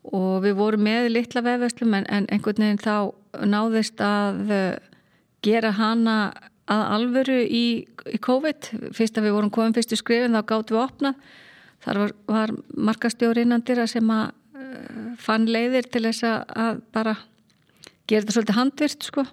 og 0.09 0.41
við 0.45 0.55
vorum 0.57 0.85
með 0.85 1.09
litla 1.13 1.43
vefverslum 1.45 1.93
en, 1.97 2.07
en 2.09 2.27
einhvern 2.33 2.63
veginn 2.65 2.81
þá 2.81 3.45
náðist 3.47 4.01
að 4.01 4.39
uh, 4.49 4.79
gera 5.45 5.73
hana 5.77 6.17
að 6.71 6.83
alvöru 6.95 7.37
í, 7.45 7.65
í 8.09 8.19
COVID. 8.21 8.71
Fyrst 8.95 9.19
að 9.19 9.27
við 9.27 9.35
vorum 9.37 9.53
komið 9.53 9.79
fyrstu 9.79 9.99
skrifin 9.99 10.37
þá 10.37 10.41
gáttum 10.49 10.77
við 10.77 10.83
opnað. 10.85 11.31
Þar 11.81 11.99
var, 12.01 12.15
var 12.29 12.55
markastjóri 12.89 13.45
innandir 13.45 13.83
sem 13.89 14.09
að 14.13 14.31
uh, 14.57 15.13
fann 15.21 15.49
leiðir 15.49 15.89
til 15.91 16.05
þess 16.07 16.25
að 16.25 16.81
bara 16.95 17.15
gera 18.09 18.23
þetta 18.23 18.37
svolítið 18.37 18.59
handvirt 18.59 19.07
sko. 19.07 19.25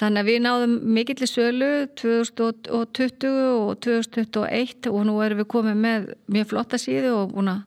Þannig 0.00 0.22
að 0.22 0.28
við 0.30 0.38
náðum 0.46 0.78
mikill 0.96 1.18
í 1.20 1.28
sölu 1.28 1.72
2020 2.00 3.34
og 3.58 3.74
2021 3.84 4.88
og 4.88 5.02
nú 5.04 5.18
erum 5.20 5.42
við 5.42 5.50
komið 5.52 5.82
með 5.82 6.08
mjög 6.32 6.48
flotta 6.54 6.80
síðu 6.80 7.12
og 7.18 7.34
búin 7.34 7.52
að 7.52 7.60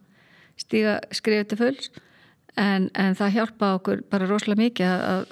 stíga 0.66 1.00
skrifið 1.16 1.48
til 1.52 1.62
fulls 1.62 1.90
en, 2.58 2.90
en 2.94 3.18
það 3.18 3.38
hjálpa 3.40 3.72
okkur 3.80 4.04
bara 4.12 4.28
rosalega 4.30 4.64
mikið 4.64 4.92
að, 4.92 5.06
að 5.14 5.26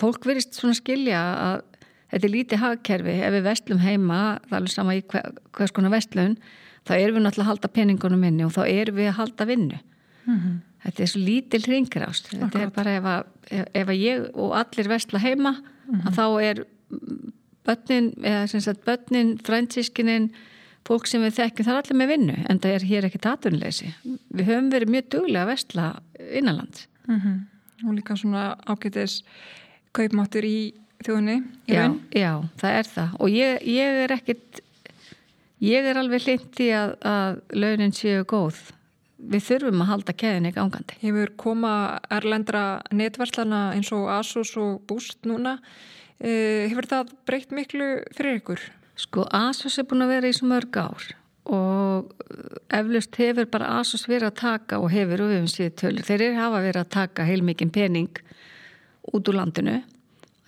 fólk 0.00 0.26
verist 0.28 0.58
svona 0.58 0.76
skilja 0.78 1.22
að 1.46 1.56
þetta 2.12 2.28
er 2.28 2.34
lítið 2.34 2.62
hagkerfi 2.62 3.16
ef 3.26 3.34
við 3.34 3.48
vestlum 3.48 3.82
heima, 3.82 4.20
það 4.44 4.52
er 4.52 4.60
alveg 4.60 4.74
sama 4.74 4.94
í 4.94 5.02
hver, 5.10 5.32
hvers 5.56 5.74
konar 5.74 5.94
vestlun, 5.94 6.36
þá 6.84 6.94
erum 6.98 7.18
við 7.18 7.26
náttúrulega 7.26 7.46
að 7.46 7.52
halda 7.52 7.72
peningunum 7.74 8.24
inni 8.28 8.46
og 8.46 8.54
þá 8.54 8.62
erum 8.66 8.98
við 9.00 9.10
að 9.10 9.18
halda 9.18 9.48
vinnu. 9.50 9.80
Mm 10.24 10.38
-hmm. 10.38 10.56
Þetta 10.84 11.02
er 11.02 11.08
svo 11.08 11.20
lítil 11.24 11.62
hringrást. 11.64 12.26
Þetta 12.28 12.60
er 12.60 12.70
bara 12.70 12.96
ef 12.98 13.04
að, 13.08 13.22
ef 13.72 13.88
að 13.88 14.02
ég 14.02 14.26
og 14.34 14.56
allir 14.58 14.88
vestla 14.88 15.18
heima 15.18 15.54
mm 15.56 16.00
-hmm. 16.00 16.12
þá 16.16 16.26
er 16.42 16.64
börnin, 17.64 18.12
eða 18.22 18.46
sem 18.46 18.60
sagt 18.60 18.84
börnin, 18.84 19.38
fransískinin, 19.38 20.30
fólk 20.84 21.08
sem 21.08 21.22
við 21.24 21.38
þekkjum, 21.38 21.66
það 21.66 21.74
er 21.74 21.80
allir 21.80 21.98
með 22.00 22.12
vinnu 22.12 22.36
en 22.50 22.60
það 22.60 22.76
er 22.76 22.86
hér 22.90 23.08
ekki 23.08 23.20
tatunleysi. 23.24 23.90
Við 24.04 24.50
höfum 24.50 24.70
verið 24.72 24.92
mjög 24.94 25.08
duglega 25.14 25.44
að 25.44 25.50
vestla 25.52 25.86
innanlands. 26.40 26.86
Mm 27.08 27.20
-hmm. 27.20 27.40
Og 27.88 27.94
líka 27.94 28.16
svona 28.16 28.44
ágætis 28.66 29.22
kaupmáttur 29.92 30.44
í 30.44 30.74
þjóðinni. 31.04 31.42
Já, 31.68 31.94
já, 32.10 32.48
það 32.56 32.78
er 32.78 32.86
það 32.94 33.08
og 33.20 33.28
ég, 33.30 33.66
ég 33.66 34.04
er 34.04 34.12
ekkit 34.12 34.60
ég 35.60 35.84
er 35.84 35.96
alveg 35.96 36.22
hlindi 36.22 36.70
að, 36.72 36.96
að 37.00 37.40
launin 37.52 37.92
séu 37.92 38.24
góð 38.24 38.72
við 39.18 39.42
þurfum 39.42 39.80
að 39.80 39.86
halda 39.86 40.12
keðinni 40.12 40.52
gangandi. 40.52 40.94
Hefur 41.00 41.32
koma 41.36 42.00
erlendra 42.10 42.82
netverslana 42.92 43.72
eins 43.74 43.92
og 43.92 44.08
Asus 44.08 44.56
og 44.56 44.82
Boost 44.86 45.24
núna 45.24 45.58
Eh, 46.22 46.70
hefur 46.70 46.86
það 46.88 47.12
breykt 47.26 47.52
miklu 47.54 47.88
fyrir 48.14 48.38
ykkur? 48.38 48.62
Sko 48.96 49.26
Asos 49.34 49.78
er 49.78 49.86
búin 49.90 50.04
að 50.04 50.14
vera 50.14 50.30
í 50.30 50.36
svo 50.36 50.48
mörg 50.50 50.76
ár 50.78 51.08
og 51.44 52.12
eflust 52.72 53.16
hefur 53.20 53.48
bara 53.52 53.74
Asos 53.80 54.06
verið 54.08 54.30
að 54.30 54.38
taka 54.40 54.78
og 54.80 54.92
hefur 54.94 55.24
og 55.24 55.32
við 55.32 55.40
hefum 55.40 55.50
síðan 55.52 55.74
tölur. 55.80 56.06
Þeir 56.06 56.22
eru 56.22 56.38
hafa 56.38 56.62
verið 56.64 56.80
að 56.80 56.94
taka 56.94 57.26
heilmikinn 57.28 57.74
pening 57.74 58.22
út 59.12 59.28
úr 59.28 59.36
landinu. 59.36 59.82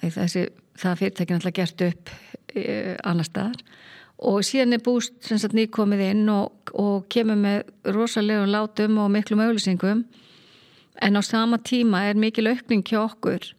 Þessi, 0.01 0.47
það 0.79 1.03
fyrirtækinn 1.03 1.39
alltaf 1.41 1.57
gert 1.57 1.85
upp 1.87 2.15
e, 2.55 2.97
annar 3.05 3.29
staðar 3.29 3.61
og 4.17 4.45
síðan 4.47 4.77
er 4.77 4.85
búst 4.85 5.29
nýkomið 5.29 6.03
inn 6.07 6.29
og, 6.33 6.73
og 6.73 7.05
kemur 7.13 7.37
með 7.37 7.93
rosalegum 7.93 8.49
látum 8.53 9.01
og 9.03 9.11
miklum 9.13 9.43
auðlýsingum 9.45 10.05
en 11.05 11.21
á 11.21 11.23
sama 11.25 11.59
tíma 11.59 12.07
er 12.09 12.17
mikil 12.17 12.49
aukning 12.49 12.85
hjá 12.87 13.03
okkur 13.03 13.53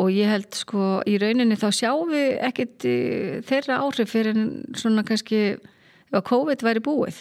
og 0.00 0.08
ég 0.12 0.30
held 0.30 0.56
sko 0.56 1.02
í 1.08 1.18
rauninni 1.20 1.58
þá 1.60 1.68
sjáum 1.76 2.12
við 2.12 2.30
ekkert 2.48 2.86
eh, 2.88 3.42
þeirra 3.44 3.82
áhrif 3.84 4.12
fyrir 4.14 4.38
svona 4.78 5.04
kannski 5.04 5.42
ef 6.12 6.24
COVID 6.28 6.64
væri 6.64 6.82
búið. 6.84 7.20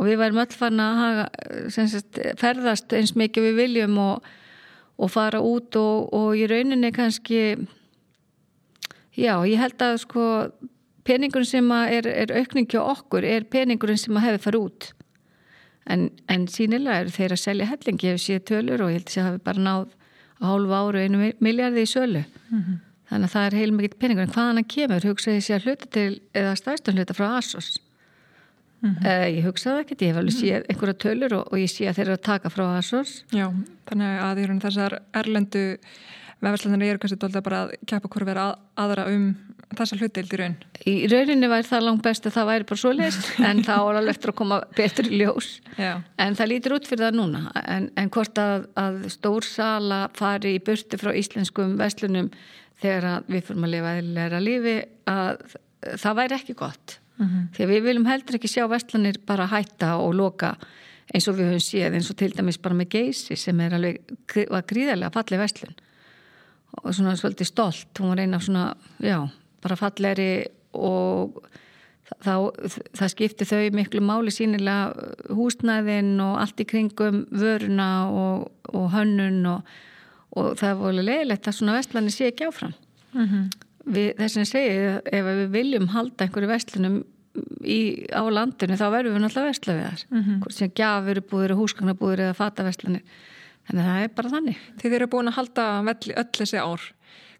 Og 0.00 0.08
við 0.08 0.20
værim 0.20 0.40
öll 0.40 0.56
fann 0.56 0.80
að 0.80 0.98
haga, 1.00 1.24
sagt, 1.68 2.20
ferðast 2.40 2.92
eins 2.96 3.12
mikið 3.16 3.50
við 3.50 3.58
viljum 3.58 3.98
og, 4.00 4.28
og 4.96 5.12
fara 5.12 5.40
út 5.44 5.76
og, 5.76 6.08
og 6.16 6.36
í 6.36 6.46
rauninni 6.48 6.92
kannski 6.96 7.42
já 9.16 9.34
ég 9.44 9.60
held 9.60 9.84
að 9.84 9.98
sko 10.04 10.24
peningurinn 11.04 11.48
sem 11.48 11.68
er, 11.72 12.08
er 12.08 12.32
aukning 12.38 12.68
hjá 12.70 12.80
okkur 12.80 13.26
er 13.28 13.48
peningurinn 13.48 14.00
sem 14.00 14.16
að 14.16 14.28
hefur 14.28 14.44
farið 14.46 14.66
út. 14.68 14.90
En, 15.90 16.08
en 16.28 16.44
sínilega 16.48 17.02
eru 17.02 17.12
þeir 17.12 17.34
að 17.34 17.42
selja 17.42 17.70
hellingi 17.72 18.12
ef 18.12 18.20
séu 18.22 18.40
tölur 18.44 18.84
og 18.84 18.92
ég 18.92 19.00
held 19.00 19.08
að 19.08 19.16
það 19.16 19.28
hefur 19.30 19.46
bara 19.48 19.64
náð 19.66 19.96
hálfu 20.40 20.76
áru 20.76 21.02
einu 21.02 21.32
miljardi 21.40 21.84
í 21.84 21.90
sölu. 21.90 22.24
Mm 22.50 22.62
-hmm. 22.62 22.80
þannig 23.10 23.28
að 23.28 23.34
það 23.34 23.46
er 23.46 23.58
heilmikið 23.60 23.98
peningur. 23.98 24.22
En 24.22 24.34
hvaðan 24.34 24.60
hann 24.60 24.72
kemur, 24.74 25.06
hugsaði 25.10 25.40
sér 25.44 25.64
hluta 25.64 25.86
til 25.86 26.20
eða 26.34 26.56
stærstum 26.56 26.94
hluta 26.94 27.14
frá 27.14 27.26
Asos. 27.38 27.80
Mm 28.80 28.94
-hmm. 28.94 29.06
uh, 29.06 29.28
ég 29.36 29.44
hugsaði 29.44 29.80
ekkert. 29.80 30.02
Ég 30.02 30.08
hef 30.08 30.16
alveg 30.16 30.34
séð 30.34 30.64
einhverja 30.68 30.94
tölur 31.04 31.32
og, 31.32 31.52
og 31.52 31.58
ég 31.58 31.70
sé 31.70 31.88
að 31.88 31.96
þeir 31.96 32.06
eru 32.06 32.16
að 32.16 32.28
taka 32.30 32.48
frá 32.48 32.64
Asos. 32.78 33.24
Já, 33.32 33.52
þannig 33.86 34.20
að 34.26 34.60
þessar 34.60 34.98
erlendu 35.12 35.78
vefðslandir 36.40 36.94
eru 36.94 37.00
kannski 37.02 37.20
doldið 37.20 37.46
bara 37.46 37.62
að 37.66 37.72
kæpa 37.88 38.08
hvort 38.08 38.28
vera 38.28 38.44
að, 38.50 38.60
aðra 38.84 39.06
um 39.12 39.24
þessa 39.76 39.98
hlutild 40.00 40.32
í 40.34 40.38
raun? 40.40 40.54
Í 40.88 40.94
rauninni 41.10 41.50
væri 41.50 41.68
það 41.68 41.84
langt 41.86 42.04
best 42.04 42.26
að 42.26 42.36
það 42.38 42.48
væri 42.50 42.68
bara 42.70 42.82
svo 42.82 42.92
leist 42.96 43.28
en 43.48 43.62
það 43.66 43.90
ála 43.90 44.14
eftir 44.14 44.32
að 44.32 44.38
koma 44.40 44.60
betur 44.76 45.10
í 45.10 45.20
ljós 45.20 45.50
Já. 45.76 45.92
en 46.18 46.38
það 46.38 46.50
lítur 46.54 46.76
út 46.78 46.88
fyrir 46.90 47.06
það 47.06 47.18
núna 47.20 47.42
en, 47.62 47.90
en 48.00 48.10
hvort 48.14 48.40
að, 48.42 48.66
að 48.80 49.02
stórsala 49.14 50.00
fari 50.18 50.56
í 50.56 50.64
burti 50.64 51.00
frá 51.00 51.12
íslenskum 51.16 51.76
vestlunum 51.80 52.32
þegar 52.80 53.26
við 53.28 53.46
fyrir 53.46 53.68
að 53.68 53.74
lifa 53.76 53.94
eða 54.26 54.42
lífi 54.42 54.76
að 55.10 55.58
það 56.00 56.18
væri 56.22 56.38
ekki 56.40 56.58
gott 56.58 56.96
mm 57.20 57.26
-hmm. 57.26 57.48
því 57.56 57.68
við 57.70 57.82
viljum 57.88 58.08
heldur 58.08 58.38
ekki 58.38 58.48
sjá 58.50 58.64
vestlunir 58.68 59.20
bara 59.26 59.46
hætta 59.46 59.96
og 59.96 60.14
loka 60.14 60.56
eins 61.14 61.28
og 61.28 61.36
við 61.38 61.50
höfum 61.50 61.64
séð 61.64 61.94
eins 61.94 62.10
og 62.10 62.16
til 62.16 62.32
dæmis 62.34 62.58
bara 62.62 62.74
með 62.74 62.88
geysi 62.96 63.36
sem 63.36 63.60
er 63.60 63.74
alveg 63.74 64.00
var 64.50 64.66
gríðarlega 64.66 65.14
fallið 65.14 65.42
vestlun 65.44 65.78
og 66.82 66.94
svona 66.94 67.16
svolítið 67.18 67.46
stolt, 67.50 67.90
hún 67.98 68.12
var 68.12 68.22
eina 68.22 68.40
svona, 68.40 68.74
já 69.02 69.28
bara 69.62 69.76
falleri 69.76 70.46
og 70.72 71.40
þá, 72.24 72.34
það 72.96 73.12
skipti 73.12 73.48
þau 73.48 73.62
miklu 73.76 74.02
máli 74.04 74.32
sínilega 74.34 75.34
húsnæðin 75.36 76.16
og 76.24 76.38
allt 76.42 76.62
í 76.62 76.66
kringum 76.68 77.24
vöruna 77.30 77.90
og, 78.08 78.50
og 78.72 78.90
hönnun 78.94 79.42
og, 79.50 79.72
og 80.36 80.52
það 80.60 80.72
er 80.72 80.80
volið 80.80 81.08
leiðilegt 81.10 81.50
að 81.50 81.58
svona 81.58 81.76
vestlani 81.78 82.14
sé 82.14 82.30
ekki 82.30 82.48
áfram 82.48 82.74
mm 83.14 83.26
-hmm. 83.26 84.14
þess 84.18 84.36
að 84.36 84.52
segja 84.52 85.00
ef 85.04 85.24
við 85.30 85.48
viljum 85.56 85.88
halda 85.94 86.24
einhverju 86.24 86.48
vestlunum 86.50 87.02
í, 87.62 88.06
á 88.10 88.22
landinu 88.26 88.78
þá 88.78 88.86
verðum 88.90 89.14
við 89.14 89.22
náttúrulega 89.24 89.50
vestla 89.50 89.74
við 89.74 89.84
þar 89.88 90.06
mm 90.10 90.22
-hmm. 90.22 90.50
sem 90.50 90.72
gafurubúður 90.74 91.52
og 91.52 91.60
húsgagnabúður 91.62 92.20
eða 92.26 92.34
fatavestlanir 92.34 93.02
þannig 93.02 93.28
að 93.78 93.90
það 93.90 94.04
er 94.04 94.14
bara 94.16 94.32
þannig. 94.34 94.64
Þið 94.80 94.96
eru 94.98 95.10
búin 95.12 95.30
að 95.30 95.38
halda 95.38 95.66
öll 95.86 96.32
þessi 96.40 96.58
ár. 96.58 96.88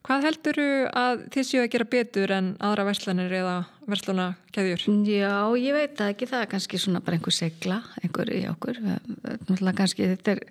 Hvað 0.01 0.25
heldur 0.25 0.57
þú 0.57 0.69
að 0.97 1.23
þið 1.35 1.45
séu 1.45 1.61
að 1.61 1.71
gera 1.75 1.87
betur 1.93 2.33
en 2.33 2.47
aðra 2.65 2.87
verslanir 2.89 3.33
eða 3.37 3.57
verslunarkeðjur? 3.91 4.85
Já, 5.05 5.35
ég 5.61 5.77
veit 5.77 6.01
að 6.01 6.13
ekki. 6.15 6.29
Það 6.31 6.45
er 6.45 6.51
kannski 6.55 6.81
svona 6.81 7.03
bara 7.05 7.19
einhver 7.19 7.37
segla 7.37 7.81
einhver 8.01 8.33
í 8.33 8.41
okkur. 8.49 8.81
Náttúrulega 8.81 9.77
kannski 9.83 10.09
þetta 10.15 10.37
er, 10.37 10.43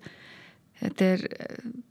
þetta 0.83 1.07
er 1.15 1.23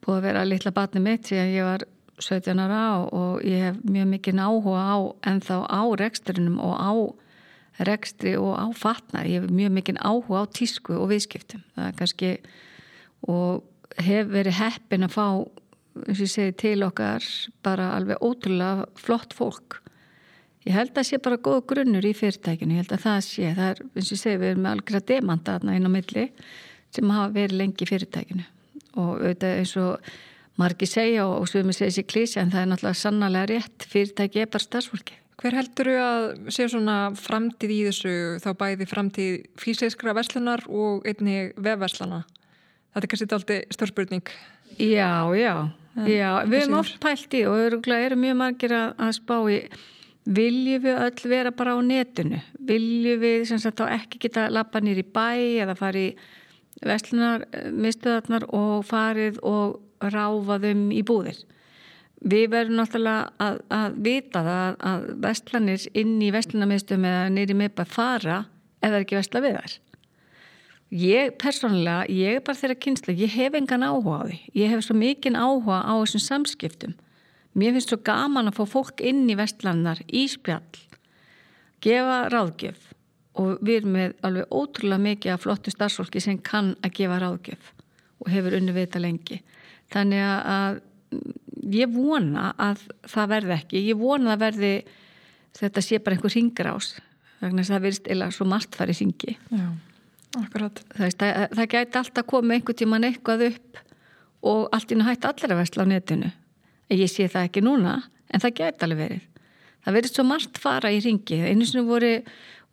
búið 0.04 0.18
að 0.20 0.26
vera 0.28 0.44
litla 0.46 0.74
batni 0.76 1.02
mitt 1.02 1.30
síðan 1.30 1.54
ég 1.56 1.66
var 1.66 1.86
17 2.22 2.62
ára 2.62 2.82
og 3.14 3.42
ég 3.46 3.64
hef 3.66 3.80
mjög 3.86 4.06
mikið 4.12 4.42
áhuga 4.42 4.84
á 4.86 4.98
en 5.30 5.42
þá 5.42 5.56
á 5.66 5.82
reksturinnum 5.98 6.60
og 6.62 6.78
á 6.78 6.92
rekstri 7.88 8.36
og 8.38 8.54
á 8.54 8.66
fatna 8.74 9.24
ég 9.26 9.42
hef 9.42 9.50
mjög 9.50 9.74
mikið 9.80 9.98
áhuga 9.98 10.46
á 10.46 10.50
tísku 10.54 10.94
og 10.94 11.10
viðskiptum. 11.10 11.66
Það 11.74 11.90
er 11.90 11.98
kannski 11.98 12.32
og 13.26 13.66
hef 14.04 14.30
verið 14.30 14.58
heppin 14.58 15.06
að 15.06 15.14
fá 15.14 15.26
segi 16.14 16.54
til 16.58 16.82
okkar 16.86 17.24
bara 17.66 17.92
alveg 17.96 18.22
ótrúlega 18.22 18.86
flott 18.98 19.34
fólk. 19.34 19.80
Ég 20.66 20.74
held 20.76 20.98
að 20.98 21.08
sé 21.08 21.18
bara 21.22 21.38
góð 21.40 21.62
grunnur 21.70 22.04
í 22.04 22.14
fyrirtækinu, 22.16 22.76
ég 22.76 22.84
held 22.84 22.94
að 22.94 23.04
það 23.06 23.20
sé. 23.24 23.52
Það 23.56 23.68
er, 23.70 23.82
eins 23.88 24.08
og 24.08 24.14
ég 24.14 24.22
segi, 24.22 24.40
við 24.40 24.50
erum 24.52 24.64
með 24.64 24.74
algjörða 24.74 25.04
demanta 25.08 25.58
inn 25.62 25.88
á 25.88 25.92
milli 25.92 26.24
sem 26.94 27.12
hafa 27.14 27.34
verið 27.34 27.60
lengi 27.62 27.86
í 27.86 27.88
fyrirtækinu. 27.88 28.48
Og 28.98 29.12
auðvitað 29.14 29.62
eins 29.62 29.76
og 29.80 30.10
margi 30.58 30.88
segja 30.90 31.24
og, 31.28 31.46
og 31.46 31.68
með 31.68 31.78
segja 31.78 31.96
sér 31.96 32.08
klísja 32.10 32.42
en 32.42 32.52
það 32.52 32.64
er 32.64 32.70
náttúrulega 32.72 33.00
sannarlega 33.02 33.50
rétt. 33.52 33.88
Fyrirtæki 33.88 34.44
er 34.44 34.52
bara 34.52 34.66
starfsfólki. 34.66 35.18
Hver 35.38 35.54
heldur 35.54 35.86
þú 35.86 35.98
að 36.02 36.24
sé 36.50 36.64
svona 36.66 36.96
framtíð 37.14 37.74
í 37.76 37.82
þessu 37.86 38.14
þá 38.42 38.48
bæði 38.58 38.88
framtíð 38.90 39.36
fysiskra 39.62 40.16
verslunar 40.18 40.64
og 40.66 41.06
einni 41.06 41.52
vefverslana? 41.54 42.24
Þetta 42.98 43.06
er 43.06 43.12
kannski 43.12 43.34
alltaf 43.36 43.76
stórspurning 43.76 44.30
Já, 44.78 45.30
já. 45.34 45.70
Já, 46.06 46.30
við 46.46 46.64
erum 46.64 46.78
oft 46.78 46.98
pælt 47.02 47.34
í 47.34 47.44
og 47.48 47.58
eru 47.58 48.18
mjög 48.18 48.36
margir 48.38 48.74
að, 48.74 48.90
að 49.02 49.14
spá 49.16 49.36
í 49.50 49.58
viljum 50.28 50.82
við 50.84 50.98
öll 51.06 51.30
vera 51.32 51.52
bara 51.54 51.74
á 51.74 51.78
netinu? 51.82 52.40
Viljum 52.68 53.22
við 53.22 53.46
sem 53.48 53.58
sagt 53.62 53.80
þá 53.80 53.94
ekki 53.96 54.20
geta 54.26 54.48
lappa 54.52 54.82
nýri 54.84 55.02
bæ 55.02 55.62
eða 55.64 55.74
fari 55.78 56.04
í 56.10 56.16
vestlunarmiðstöðarnar 56.86 58.46
og 58.54 58.84
farið 58.86 59.40
og 59.46 59.80
ráfa 60.04 60.60
þeim 60.62 60.88
í 60.94 61.02
búðir? 61.06 61.40
Við 62.18 62.46
verðum 62.52 62.78
náttúrulega 62.82 63.32
að, 63.42 63.58
að 63.74 63.98
vita 64.06 64.44
það 64.46 64.78
að 64.92 65.10
vestlanir 65.26 65.90
inn 65.98 66.16
í 66.22 66.30
vestlunarmiðstöðum 66.34 67.10
eða 67.10 67.28
nýri 67.34 67.58
miðbæ 67.58 67.84
fara 67.90 68.44
eða 68.82 69.02
ekki 69.02 69.18
vestla 69.18 69.42
við 69.42 69.58
þær 69.58 69.78
ég 70.94 71.34
persónulega, 71.40 72.06
ég 72.08 72.38
er 72.38 72.44
bara 72.44 72.58
þeirra 72.58 72.78
kynsla 72.80 73.14
ég 73.16 73.32
hef 73.34 73.56
engan 73.58 73.86
áhuga 73.86 74.20
á 74.20 74.24
því. 74.28 74.38
Ég 74.56 74.72
hef 74.72 74.84
svo 74.86 74.96
mikinn 74.96 75.38
áhuga 75.38 75.80
á 75.84 75.92
þessum 76.00 76.24
samskiptum. 76.24 76.94
Mér 77.58 77.74
finnst 77.74 77.92
svo 77.92 77.98
gaman 78.04 78.50
að 78.50 78.60
fá 78.60 78.64
fólk 78.74 79.02
inn 79.04 79.26
í 79.28 79.36
vestlandar 79.38 80.00
í 80.06 80.26
spjall 80.30 80.62
gefa 81.84 82.28
ráðgjöf. 82.32 82.92
Og 83.38 83.58
við 83.62 83.80
erum 83.80 83.94
með 83.94 84.14
alveg 84.26 84.54
ótrúlega 84.54 85.04
mikið 85.04 85.34
af 85.34 85.42
flottu 85.44 85.72
starfsfólki 85.74 86.22
sem 86.22 86.38
kann 86.42 86.74
að 86.82 86.96
gefa 86.98 87.20
ráðgjöf 87.22 87.74
og 88.18 88.30
hefur 88.32 88.56
unni 88.58 88.74
vita 88.74 88.98
lengi. 88.98 89.42
Þannig 89.94 90.24
að 90.26 90.80
ég 91.70 91.92
vona 91.92 92.50
að 92.58 92.82
það 93.06 93.30
verði 93.34 93.54
ekki. 93.60 93.84
Ég 93.86 94.00
vona 94.00 94.34
að 94.34 94.42
verði 94.42 94.72
þetta 95.58 95.84
sé 95.84 96.00
bara 96.02 96.16
einhver 96.16 96.34
ringrás 96.34 96.96
vegna 97.38 97.62
þess 97.62 97.70
að 97.70 97.76
það 97.76 97.84
verðist 97.86 98.10
eða 98.14 98.28
svo 98.34 98.46
margt 98.48 98.78
farið 98.78 99.02
ringi 99.02 99.34
Já, 99.36 99.66
akkurat. 100.36 100.82
Það, 100.94 101.14
það, 101.20 101.40
það 101.56 101.70
gæti 101.74 102.00
alltaf 102.02 102.28
komið 102.28 102.58
einhver 102.58 102.78
tíman 102.78 103.08
eitthvað 103.08 103.46
upp 103.48 103.80
og 104.48 104.68
allt 104.74 104.92
inn 104.92 105.02
að 105.02 105.10
hætta 105.12 105.32
allir 105.32 105.54
að 105.54 105.62
vestla 105.62 105.88
á 105.88 105.90
netinu. 105.92 106.30
Ég 106.92 107.10
sé 107.12 107.26
það 107.28 107.48
ekki 107.48 107.64
núna 107.64 107.96
en 108.28 108.44
það 108.44 108.56
gæti 108.60 108.86
alveg 108.86 109.02
verið. 109.04 109.26
Það 109.84 109.96
verðist 109.96 110.18
svo 110.18 110.24
margt 110.26 110.60
fara 110.60 110.92
í 110.92 111.00
ringi 111.00 111.40
einu 111.48 111.66
sem 111.68 111.86
voru 111.86 112.12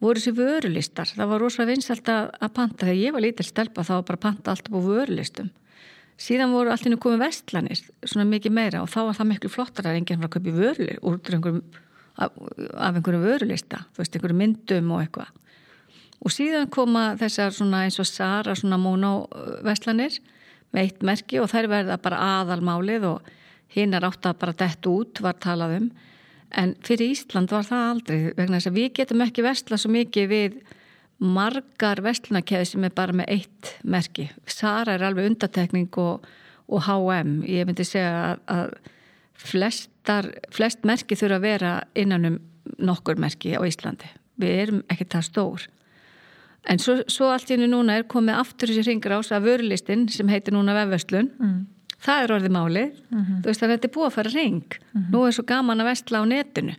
voru 0.03 0.19
þessi 0.19 0.33
vörulistar. 0.35 1.11
Það 1.15 1.29
var 1.31 1.41
rosalega 1.41 1.71
vinsalt 1.71 2.09
að 2.11 2.49
panta. 2.55 2.83
Þegar 2.83 2.99
ég 2.99 3.15
var 3.15 3.23
lítill 3.23 3.47
stelpa 3.47 3.85
þá 3.85 3.93
var 3.97 4.09
bara 4.09 4.23
panta 4.27 4.51
allt 4.53 4.67
upp 4.69 4.75
á 4.75 4.87
vörulistum. 4.89 5.51
Síðan 6.19 6.53
voru 6.55 6.71
allt 6.71 6.85
inn 6.87 6.95
að 6.95 7.01
koma 7.03 7.25
vestlanir 7.25 7.79
svona 8.03 8.27
mikið 8.29 8.55
meira 8.55 8.83
og 8.83 8.91
þá 8.91 9.01
var 9.09 9.17
það 9.17 9.31
miklu 9.31 9.51
flottar 9.51 9.89
að 9.89 9.97
enginn 9.99 10.21
var 10.21 10.29
að 10.29 10.35
köpa 10.37 10.51
í 10.51 10.55
vörulir 10.55 11.01
úr 11.03 11.17
einhverjum, 11.19 11.57
af, 12.15 12.37
af 12.71 12.99
einhverjum 12.99 13.25
vörulista. 13.25 13.81
Þú 13.95 14.03
veist, 14.03 14.15
einhverjum 14.15 14.41
myndum 14.43 14.93
og 14.95 15.03
eitthvað 15.03 15.33
og 16.23 16.33
síðan 16.33 16.71
koma 16.73 17.13
þessar 17.19 17.53
svona 17.55 17.83
eins 17.85 17.99
og 18.01 18.09
Sara 18.09 18.55
svona 18.57 18.79
mónávestlanir 18.81 20.19
með 20.73 20.81
eitt 20.81 21.05
merki 21.05 21.39
og 21.41 21.51
þær 21.51 21.69
verða 21.71 21.99
bara 22.01 22.23
aðalmálið 22.39 23.09
og 23.11 23.29
hinn 23.75 23.93
er 23.95 24.07
átt 24.07 24.25
að 24.27 24.39
bara 24.41 24.57
dett 24.57 24.87
út 24.89 25.21
var 25.23 25.37
talað 25.41 25.79
um 25.79 25.91
en 26.55 26.73
fyrir 26.85 27.11
Ísland 27.11 27.51
var 27.51 27.67
það 27.67 27.89
aldrei 27.91 28.17
vegna 28.37 28.59
þess 28.59 28.71
að 28.71 28.79
við 28.79 28.89
getum 28.99 29.23
ekki 29.25 29.45
vestla 29.45 29.79
svo 29.79 29.91
mikið 29.93 30.31
við 30.31 30.57
margar 31.19 32.01
vestlunarkeði 32.03 32.67
sem 32.69 32.87
er 32.87 32.95
bara 32.95 33.15
með 33.15 33.31
eitt 33.37 33.71
merki. 33.87 34.27
Sara 34.47 34.95
er 34.95 35.05
alveg 35.07 35.29
undatekning 35.31 35.87
og, 36.01 36.25
og 36.67 36.83
H&M. 36.87 37.37
Ég 37.47 37.67
myndi 37.67 37.85
segja 37.87 38.35
að 38.51 38.75
flestar, 39.39 40.31
flest 40.53 40.83
merki 40.87 41.17
þurfa 41.19 41.39
að 41.39 41.47
vera 41.47 41.73
innan 41.95 42.29
um 42.29 42.37
nokkur 42.79 43.19
merki 43.21 43.55
á 43.55 43.61
Íslandi. 43.63 44.09
Við 44.41 44.61
erum 44.65 44.83
ekki 44.91 45.07
það 45.13 45.27
stór. 45.29 45.67
En 46.69 46.79
svo, 46.81 46.97
svo 47.07 47.29
allt 47.29 47.49
í 47.49 47.55
hennu 47.55 47.67
núna 47.69 47.99
er 47.99 48.07
komið 48.09 48.39
aftur 48.41 48.71
þessi 48.71 48.87
ringur 48.87 49.17
ás 49.19 49.31
að 49.31 49.49
vörulistin 49.51 50.07
sem 50.09 50.29
heitir 50.29 50.53
núna 50.55 50.73
vefvöslun. 50.73 51.29
Mm. 51.39 51.59
Það 52.05 52.23
er 52.23 52.33
orðið 52.35 52.55
málið. 52.55 52.95
Mm 53.09 53.21
-hmm. 53.21 53.41
Þú 53.41 53.45
veist 53.45 53.63
að 53.63 53.71
þetta 53.73 53.87
er 53.87 53.95
búið 53.95 54.07
að 54.07 54.15
fara 54.17 54.29
ring. 54.29 54.63
Mm 54.65 55.01
-hmm. 55.01 55.11
Nú 55.11 55.27
er 55.27 55.31
svo 55.31 55.43
gaman 55.43 55.81
að 55.81 55.89
vestla 55.91 56.21
á 56.21 56.25
netinu 56.25 56.75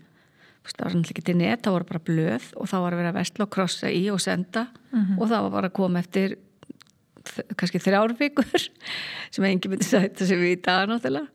það 0.75 0.85
var 0.85 0.95
náttúrulega 0.95 1.15
ekki 1.15 1.25
til 1.27 1.37
net, 1.39 1.63
það 1.63 1.77
voru 1.77 1.89
bara 1.91 2.03
blöð 2.07 2.51
og 2.57 2.69
þá 2.71 2.77
var 2.83 2.95
að 2.95 3.01
vera 3.01 3.13
að 3.13 3.19
vestla 3.21 3.47
og 3.47 3.53
krossa 3.55 3.93
í 3.93 4.03
og 4.13 4.21
senda 4.23 4.67
mm 4.67 5.01
-hmm. 5.01 5.19
og 5.21 5.29
það 5.29 5.43
var 5.43 5.51
bara 5.51 5.69
að 5.69 5.79
koma 5.79 5.99
eftir 5.99 6.37
kannski 7.57 7.79
þrjárvíkur 7.79 8.71
sem 9.33 9.45
engi 9.45 9.69
myndi 9.69 9.85
sæta 9.85 10.27
sig 10.27 10.39
við 10.39 10.59
í 10.59 10.63
dag 10.63 10.89
náttúrulega 10.89 11.27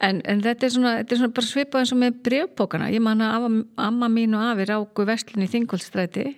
en, 0.00 0.22
en 0.24 0.40
þetta 0.42 0.66
er 0.66 0.70
svona, 0.70 0.96
þetta 0.98 1.14
er 1.14 1.18
svona 1.18 1.34
bara 1.34 1.46
svipað 1.46 1.80
eins 1.80 1.92
og 1.92 1.98
með 1.98 2.22
brevbókana 2.22 2.90
ég 2.90 3.00
man 3.00 3.20
að 3.20 3.64
amma 3.76 4.08
mín 4.08 4.34
og 4.34 4.42
afi 4.42 4.64
ráku 4.64 5.06
vestlun 5.06 5.44
í 5.44 5.48
Þingolstræti 5.48 6.36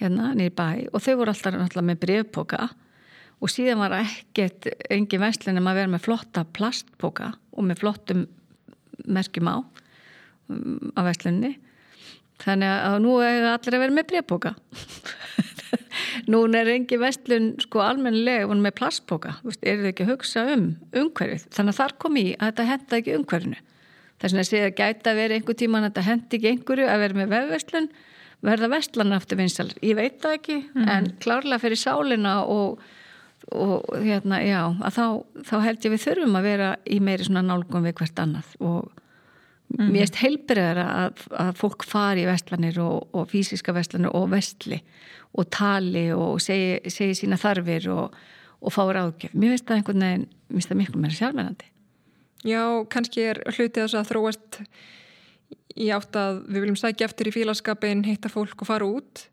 hérna 0.00 0.32
nýr 0.38 0.54
bæ 0.56 0.88
og 0.92 1.02
þau 1.02 1.14
voru 1.20 1.34
alltaf 1.34 1.54
náttúrulega 1.54 1.88
með 1.90 2.00
brevbóka 2.04 2.70
og 3.40 3.52
síðan 3.52 3.82
var 3.82 3.96
ekkert 4.00 4.70
engin 4.90 5.22
vestlun 5.22 5.58
en 5.58 5.66
maður 5.66 5.84
verið 5.84 5.94
með 5.94 6.06
flotta 6.06 6.46
plastbóka 6.56 7.34
og 7.54 7.68
með 7.68 7.82
flottum 7.82 8.26
merkjum 9.04 9.50
á 9.50 9.56
á 10.96 11.00
vestlunni 11.06 11.54
þannig 12.42 12.70
að 12.70 12.98
nú 13.04 13.18
er 13.24 13.46
allir 13.52 13.76
að 13.78 13.84
vera 13.84 13.96
með 13.98 14.10
breyfbóka 14.10 14.54
nú 16.30 16.40
er 16.56 16.70
engi 16.74 16.98
vestlun 17.00 17.52
sko 17.62 17.82
almennilega 17.84 18.54
með 18.54 18.76
plastbóka, 18.78 19.36
er 19.62 19.82
þau 19.82 19.90
ekki 19.90 20.06
að 20.06 20.12
hugsa 20.12 20.44
um 20.54 20.66
umhverfið, 20.94 21.46
þannig 21.54 21.74
að 21.74 21.80
þar 21.80 21.94
kom 22.02 22.18
í 22.20 22.26
að 22.34 22.50
þetta 22.50 22.66
henda 22.70 22.98
ekki 23.00 23.16
umhverfinu. 23.18 23.60
Þess 24.22 24.38
að 24.38 24.48
segja 24.48 24.70
að 24.70 24.76
gæta 24.78 25.12
að 25.12 25.20
vera 25.20 25.38
einhver 25.38 25.58
tíma 25.58 25.80
að 25.80 25.86
þetta 25.88 26.06
hendi 26.08 26.38
ekki 26.38 26.52
einhverju 26.52 26.88
að 26.88 27.02
vera 27.02 27.18
með 27.18 27.32
vefvestlun 27.34 27.88
verða 28.44 28.70
vestlan 28.74 29.16
aftur 29.16 29.40
vinsalir, 29.40 29.78
ég 29.84 29.96
veit 29.98 30.20
það 30.22 30.36
ekki 30.38 30.58
mm. 30.66 30.90
en 30.96 31.08
klárlega 31.22 31.62
fyrir 31.62 31.80
sálina 31.80 32.34
og, 32.50 32.82
og 33.52 33.88
hérna 34.04 34.42
já 34.44 34.60
að 34.68 34.98
þá, 34.98 35.06
þá 35.48 35.56
held 35.68 35.88
ég 35.88 35.94
við 35.94 36.04
þurfum 36.08 36.38
að 36.40 36.50
vera 36.50 36.74
í 36.84 37.00
meiri 37.04 37.28
svona 37.28 37.44
nálgum 37.46 37.86
við 37.86 37.96
hvert 38.00 38.22
annað 38.24 38.54
og 38.60 38.92
Mm. 39.74 39.90
Mér 39.90 40.04
erst 40.04 40.20
heilbriðar 40.20 40.78
að, 40.84 41.22
að 41.40 41.56
fólk 41.58 41.84
fari 41.88 42.22
í 42.22 42.28
vestlanir 42.28 42.76
og, 42.84 43.08
og 43.16 43.26
fysiska 43.32 43.72
vestlanir 43.74 44.12
og 44.14 44.28
vestli 44.30 44.78
og 45.34 45.48
tali 45.50 46.06
og 46.14 46.38
segi, 46.42 46.92
segi 46.92 47.16
sína 47.18 47.38
þarfir 47.40 47.88
og, 47.90 48.18
og 48.60 48.74
fá 48.74 48.82
ráðgjöf. 48.84 49.32
Mér 49.34 49.54
finnst 49.54 49.66
það 49.66 49.80
einhvern 49.80 50.04
veginn, 50.06 50.26
mér 50.46 50.58
finnst 50.58 50.70
það 50.70 50.80
miklu 50.82 51.00
meira 51.02 51.18
sjálfmennandi. 51.18 51.70
Já, 52.44 52.62
kannski 52.92 53.24
er 53.32 53.40
hlutið 53.48 53.80
þess 53.80 53.98
að 53.98 54.10
þróast 54.12 54.60
í 55.74 55.90
átt 55.94 56.16
að 56.18 56.42
við 56.48 56.64
viljum 56.64 56.80
sækja 56.80 57.08
eftir 57.08 57.30
í 57.30 57.34
fílaskapin, 57.34 58.04
heita 58.06 58.30
fólk 58.32 58.62
og 58.62 58.70
fara 58.70 58.88
út. 58.88 59.28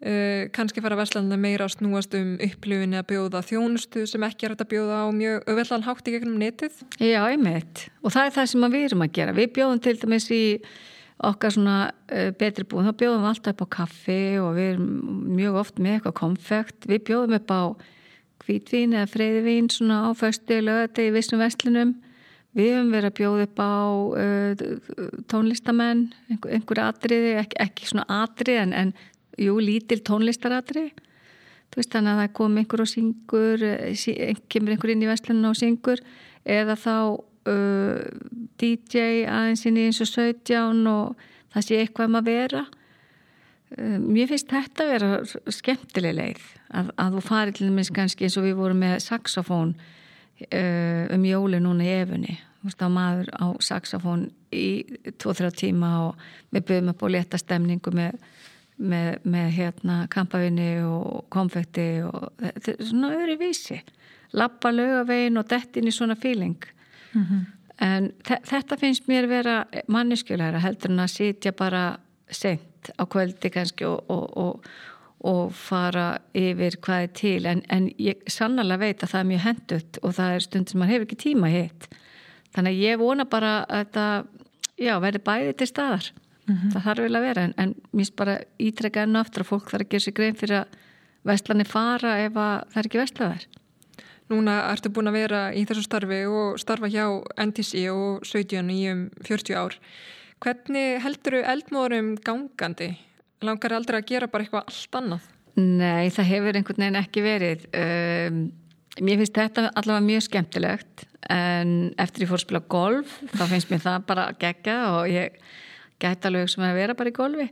Uh, 0.00 0.46
kannski 0.56 0.80
fara 0.80 0.96
Vestlanda 0.96 1.36
meira 1.36 1.66
að 1.66 1.74
snúast 1.74 2.14
um 2.16 2.38
upplifinu 2.40 2.96
að 3.02 3.10
bjóða 3.10 3.42
þjónustu 3.44 4.06
sem 4.08 4.22
ekki 4.24 4.46
er 4.48 4.54
að 4.54 4.70
bjóða 4.70 5.02
á 5.04 5.06
mjög 5.12 5.50
öðveldan 5.52 5.84
hátt 5.84 6.08
í 6.08 6.14
gegnum 6.14 6.38
netið? 6.40 6.78
Já, 7.04 7.20
einmitt. 7.26 7.90
Og 8.00 8.14
það 8.14 8.30
er 8.30 8.36
það 8.38 8.48
sem 8.54 8.64
við 8.72 8.86
erum 8.86 9.04
að 9.04 9.12
gera. 9.18 9.36
Við 9.36 9.52
bjóðum 9.58 9.82
til 9.84 9.94
dæmis 10.00 10.30
í 10.32 10.44
okkar 11.28 11.52
svona 11.52 11.76
uh, 11.92 12.30
betri 12.40 12.64
búin, 12.64 12.88
þá 12.88 12.96
bjóðum 13.02 13.26
við 13.26 13.32
alltaf 13.34 13.52
upp 13.52 13.66
á 13.68 13.74
kaffi 13.76 14.20
og 14.40 14.54
við 14.56 14.70
erum 14.70 14.88
mjög 15.36 15.60
oft 15.66 15.82
með 15.84 15.98
eitthvað 15.98 16.18
konfekt, 16.22 16.88
við 16.88 17.04
bjóðum 17.10 17.36
upp 17.36 17.52
á 17.52 17.62
hvítvín 18.46 18.96
eða 18.96 19.10
freyðvín 19.10 19.68
svona 19.68 20.06
á 20.08 20.16
föstu 20.16 20.62
lögati 20.64 21.10
í 21.10 21.12
vissum 21.12 21.44
vestlunum 21.44 21.98
við 22.56 22.72
höfum 22.74 22.90
verið 22.94 23.10
að 23.10 23.18
bjóða 23.20 23.46
upp 23.46 23.62
á 23.62 23.74
uh, 24.24 24.64
tónlistamenn 25.30 26.08
einhver, 26.30 26.56
einhver 26.56 26.82
atriði, 26.88 27.36
ekki, 27.44 27.60
ekki 27.66 27.90
svona 27.90 28.06
atrið 28.24 28.64
en, 28.64 28.74
en 28.74 28.92
jú, 29.38 29.56
lítil 29.62 30.00
tónlistaratri 30.06 30.88
þú 31.70 31.78
veist 31.78 31.94
þannig 31.94 32.12
að 32.12 32.20
það 32.24 32.32
kom 32.40 32.58
einhver 32.58 32.82
og 32.82 32.90
syngur 32.90 33.64
eh, 33.66 34.38
kemur 34.50 34.74
einhver 34.74 34.94
inn 34.94 35.04
í 35.04 35.10
vestlunum 35.10 35.52
og 35.52 35.58
syngur 35.58 36.02
eða 36.44 36.76
þá 36.80 36.94
uh, 37.50 38.02
DJ 38.60 39.24
aðeins 39.28 39.64
inn 39.68 39.78
í 39.78 39.86
eins 39.88 40.00
og 40.02 40.10
17 40.10 40.82
og 40.90 41.24
það 41.54 41.66
sé 41.66 41.80
eitthvað 41.80 42.10
um 42.10 42.18
að 42.20 42.30
vera. 42.30 42.64
Uh, 43.76 43.96
mér 44.02 44.30
finnst 44.32 44.50
þetta 44.50 44.86
að 44.86 44.92
vera 44.96 45.52
skemmtileg 45.60 46.16
leið 46.18 46.44
að, 46.74 46.92
að 46.96 47.16
þú 47.16 47.24
fari 47.28 47.54
til 47.54 47.70
dæmis 47.70 47.92
kannski 47.94 48.26
eins 48.26 48.38
og 48.40 48.48
við 48.48 48.58
vorum 48.58 48.82
með 48.82 48.98
saxofón 49.06 49.76
um 51.14 51.24
jóli 51.24 51.60
núna 51.60 51.84
í 51.84 51.96
efunni. 52.00 52.38
Að 52.64 52.92
maður 52.92 53.28
á 53.40 53.46
saxofón 53.64 54.26
í 54.52 54.84
2-3 55.16 55.50
tíma 55.56 55.90
og 56.08 56.24
við 56.52 56.66
byrjum 56.68 56.92
upp 56.92 57.04
á 57.04 57.08
leta 57.08 57.38
stemningu 57.40 57.92
með 57.96 58.18
með, 58.80 59.20
með 59.28 59.48
hérna 59.56 60.00
kampavinni 60.12 60.70
og 60.86 61.24
konfekti 61.32 61.86
og 62.06 62.28
þetta 62.40 62.72
er 62.72 62.90
svona 62.90 63.12
öðru 63.16 63.38
vísi. 63.40 63.80
Lappa 64.36 64.72
lögavegin 64.72 65.40
og 65.40 65.48
dettin 65.50 65.90
í 65.90 65.94
svona 65.94 66.16
feeling. 66.16 66.58
Mm 67.12 67.24
-hmm. 67.24 67.46
en 67.80 68.12
þetta 68.24 68.76
finnst 68.76 69.08
mér 69.08 69.26
vera 69.26 69.64
manneskjulegra 69.88 70.58
heldur 70.58 70.90
en 70.90 71.00
að 71.00 71.06
sitja 71.10 71.52
bara 71.52 71.98
sent 72.30 72.90
á 72.98 73.04
kvöldi 73.04 73.50
kannski 73.50 73.84
og, 73.84 74.10
og, 74.10 74.36
og, 74.36 74.64
og 75.26 75.52
fara 75.56 76.20
yfir 76.36 76.78
hvað 76.84 77.04
er 77.04 77.12
til. 77.20 77.40
En, 77.50 77.62
en 77.68 77.90
ég 78.00 78.22
sannlega 78.30 78.80
veit 78.80 79.04
að 79.04 79.12
það 79.12 79.20
er 79.20 79.28
mjög 79.30 79.44
hendut 79.44 80.00
og 80.02 80.16
það 80.16 80.34
er 80.36 80.46
stund 80.46 80.70
sem 80.70 80.80
maður 80.80 80.94
hefur 80.94 81.08
ekki 81.08 81.20
tíma 81.26 81.52
hitt. 81.52 81.88
Þannig 82.54 82.76
að 82.76 82.84
ég 82.86 83.00
vona 83.00 83.28
bara 83.30 83.52
að 83.66 83.84
þetta 83.84 84.06
já, 84.80 84.94
verði 85.04 85.22
bæði 85.28 85.54
til 85.60 85.70
staðar. 85.70 86.10
Mm 86.46 86.56
-hmm. 86.56 86.70
það 86.72 86.84
þarf 86.88 87.04
vel 87.04 87.16
að 87.16 87.26
vera 87.28 87.42
en, 87.46 87.54
en 87.56 87.74
mér 87.92 88.00
finnst 88.00 88.16
bara 88.16 88.38
ítrekka 88.58 89.02
enn 89.02 89.16
aftur 89.16 89.44
að 89.44 89.50
fólk 89.52 89.70
þarf 89.70 89.84
að 89.84 89.90
gera 89.90 90.04
sér 90.04 90.14
grein 90.16 90.38
fyrir 90.40 90.56
að 90.60 90.78
vestlani 91.22 91.64
fara 91.64 92.18
ef 92.24 92.32
það 92.32 92.78
er 92.80 92.86
ekki 92.88 92.98
vestlaðar 92.98 93.44
Núna 94.30 94.60
ertu 94.70 94.92
búin 94.94 95.10
að 95.10 95.16
vera 95.18 95.38
í 95.58 95.64
þessu 95.66 95.82
starfi 95.82 96.20
og 96.30 96.58
starfa 96.62 96.86
hjá 96.86 97.04
NTC 97.42 97.88
og 97.90 98.26
17 98.28 98.68
í 98.70 98.80
um 98.92 99.00
40 99.26 99.56
ár. 99.58 99.74
Hvernig 100.40 101.00
heldur 101.02 101.34
þú 101.34 101.40
eldmóðurum 101.52 102.12
gangandi? 102.22 102.92
Langar 103.44 103.72
aldrei 103.72 104.00
að 104.00 104.08
gera 104.10 104.28
bara 104.28 104.44
eitthvað 104.44 104.66
allt 104.68 104.96
annað? 105.00 105.28
Nei, 105.60 106.10
það 106.12 106.30
hefur 106.30 106.58
einhvern 106.58 106.84
veginn 106.84 107.00
ekki 107.00 107.22
verið. 107.24 107.68
Um, 107.76 108.42
Mér 108.98 109.20
finnst 109.20 109.36
þetta 109.38 109.70
allavega 109.78 110.02
mjög 110.04 110.24
skemmtilegt 110.26 111.04
en 111.30 111.74
eftir 112.00 112.24
ég 112.24 112.30
fór 112.30 112.40
að 112.40 112.42
spila 112.42 112.60
golf 112.72 113.12
þá 113.36 113.42
finnst 113.52 113.70
mér 113.70 113.82
það 113.84 114.06
bara 114.08 114.24
gegga 114.40 114.76
og 114.96 115.12
ég 115.12 115.36
gæti 116.02 116.26
alveg 116.26 116.50
sem 116.50 116.64
að 116.66 116.80
vera 116.80 116.96
bara 116.98 117.12
í 117.12 117.14
golfi. 117.14 117.46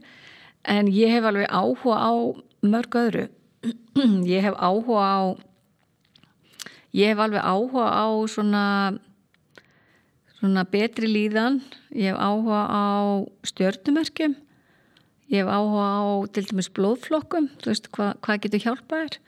En 0.67 0.89
ég 0.91 1.13
hef 1.15 1.25
alveg 1.29 1.47
áhuga 1.47 1.95
á 1.95 2.11
mörg 2.67 2.97
öðru. 2.99 3.27
Ég 4.29 4.43
hef 4.45 4.55
áhuga 4.55 5.03
á 5.03 5.19
ég 6.95 7.11
hef 7.11 7.19
alveg 7.19 7.43
áhuga 7.43 7.85
á 7.91 8.07
svona 8.31 8.65
svona 10.39 10.63
betri 10.63 11.09
líðan. 11.11 11.59
Ég 11.91 12.13
hef 12.13 12.19
áhuga 12.19 12.61
á 12.67 12.83
stjörnumerkjum 13.47 14.37
ég 15.29 15.43
hef 15.43 15.49
áhuga 15.49 15.87
á 15.87 16.03
til 16.33 16.45
dæmis 16.49 16.71
blóðflokkum 16.73 17.51
þú 17.61 17.71
veist 17.71 17.89
hva, 17.95 18.13
hvað 18.25 18.45
getur 18.45 18.65
hjálpað 18.65 19.05
er 19.07 19.19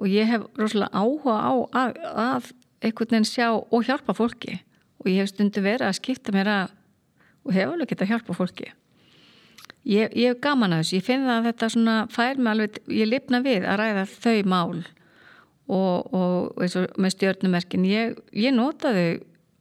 og 0.00 0.08
ég 0.08 0.28
hef 0.28 0.44
rosalega 0.56 0.96
áhuga 0.96 1.36
á 1.36 1.52
að, 1.76 1.96
að 2.16 2.50
einhvern 2.80 3.12
veginn 3.12 3.28
sjá 3.28 3.48
og 3.52 3.84
hjálpa 3.84 4.14
fólki. 4.16 4.60
Og 5.00 5.10
ég 5.12 5.20
hef 5.20 5.32
stundu 5.32 5.62
verið 5.64 5.88
að 5.88 5.98
skipta 6.00 6.32
mér 6.34 6.50
að 6.52 6.76
og 7.40 7.56
hef 7.56 7.72
alveg 7.72 7.92
getað 7.92 8.12
hjálpa 8.12 8.36
fólki. 8.36 8.70
Ég, 9.88 10.12
ég 10.12 10.32
hef 10.32 10.40
gaman 10.44 10.76
að 10.76 10.82
þessu. 10.82 10.96
Ég 10.98 11.06
finn 11.06 11.28
að 11.28 11.50
þetta 11.50 11.68
svona 11.72 11.96
fær 12.12 12.40
mig 12.40 12.52
alveg 12.52 12.80
ég 12.92 13.08
lifna 13.08 13.40
við 13.44 13.64
að 13.64 13.80
ræða 13.80 14.06
þau 14.12 14.40
mál. 14.52 14.80
Og, 15.70 16.14
og 16.16 16.64
eins 16.64 16.76
og 16.76 16.96
með 17.00 17.14
stjórnumerkin 17.14 17.86
ég, 17.88 18.16
ég 18.36 18.56
nota 18.56 18.92
þau 18.96 19.10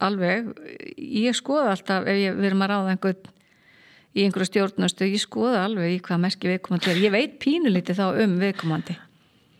alveg. 0.09 0.49
Ég 0.97 1.37
skoða 1.37 1.75
alltaf 1.75 2.07
ef 2.07 2.19
ég 2.19 2.39
verðum 2.39 2.65
að 2.65 2.73
ráða 2.73 2.95
einhvern 2.95 3.35
í 4.19 4.25
einhverju 4.25 4.49
stjórnastu, 4.51 5.07
ég 5.07 5.23
skoða 5.23 5.65
alveg 5.67 5.95
í 5.95 5.99
hvað 6.05 6.23
merki 6.25 6.51
viðkomandi 6.51 6.91
er, 6.91 7.03
ég 7.05 7.15
veit 7.15 7.37
pínulítið 7.43 8.01
þá 8.01 8.07
um 8.25 8.39
viðkomandi 8.41 8.97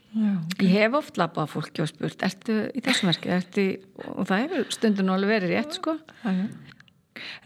Já, 0.10 0.32
okay. 0.42 0.66
ég 0.66 0.72
hef 0.74 0.96
oft 0.98 1.20
labbað 1.22 1.52
fólki 1.52 1.84
og 1.84 1.92
spurt 1.92 2.24
ertu 2.26 2.64
í 2.74 2.82
þessu 2.82 3.06
merki, 3.06 3.30
ertu 3.30 3.62
í, 3.62 3.76
og 4.16 4.26
það 4.26 4.46
hefur 4.46 4.74
stundin 4.74 5.12
alveg 5.14 5.36
verið 5.36 5.54
rétt 5.54 5.78
sko 5.78 6.00
Já, 6.24 6.48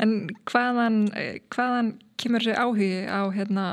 En 0.02 0.30
hvaðan, 0.50 1.06
hvaðan 1.54 1.94
kemur 2.20 2.44
þessi 2.44 2.58
áhugi 2.60 2.90
á 3.10 3.22
hérna, 3.34 3.66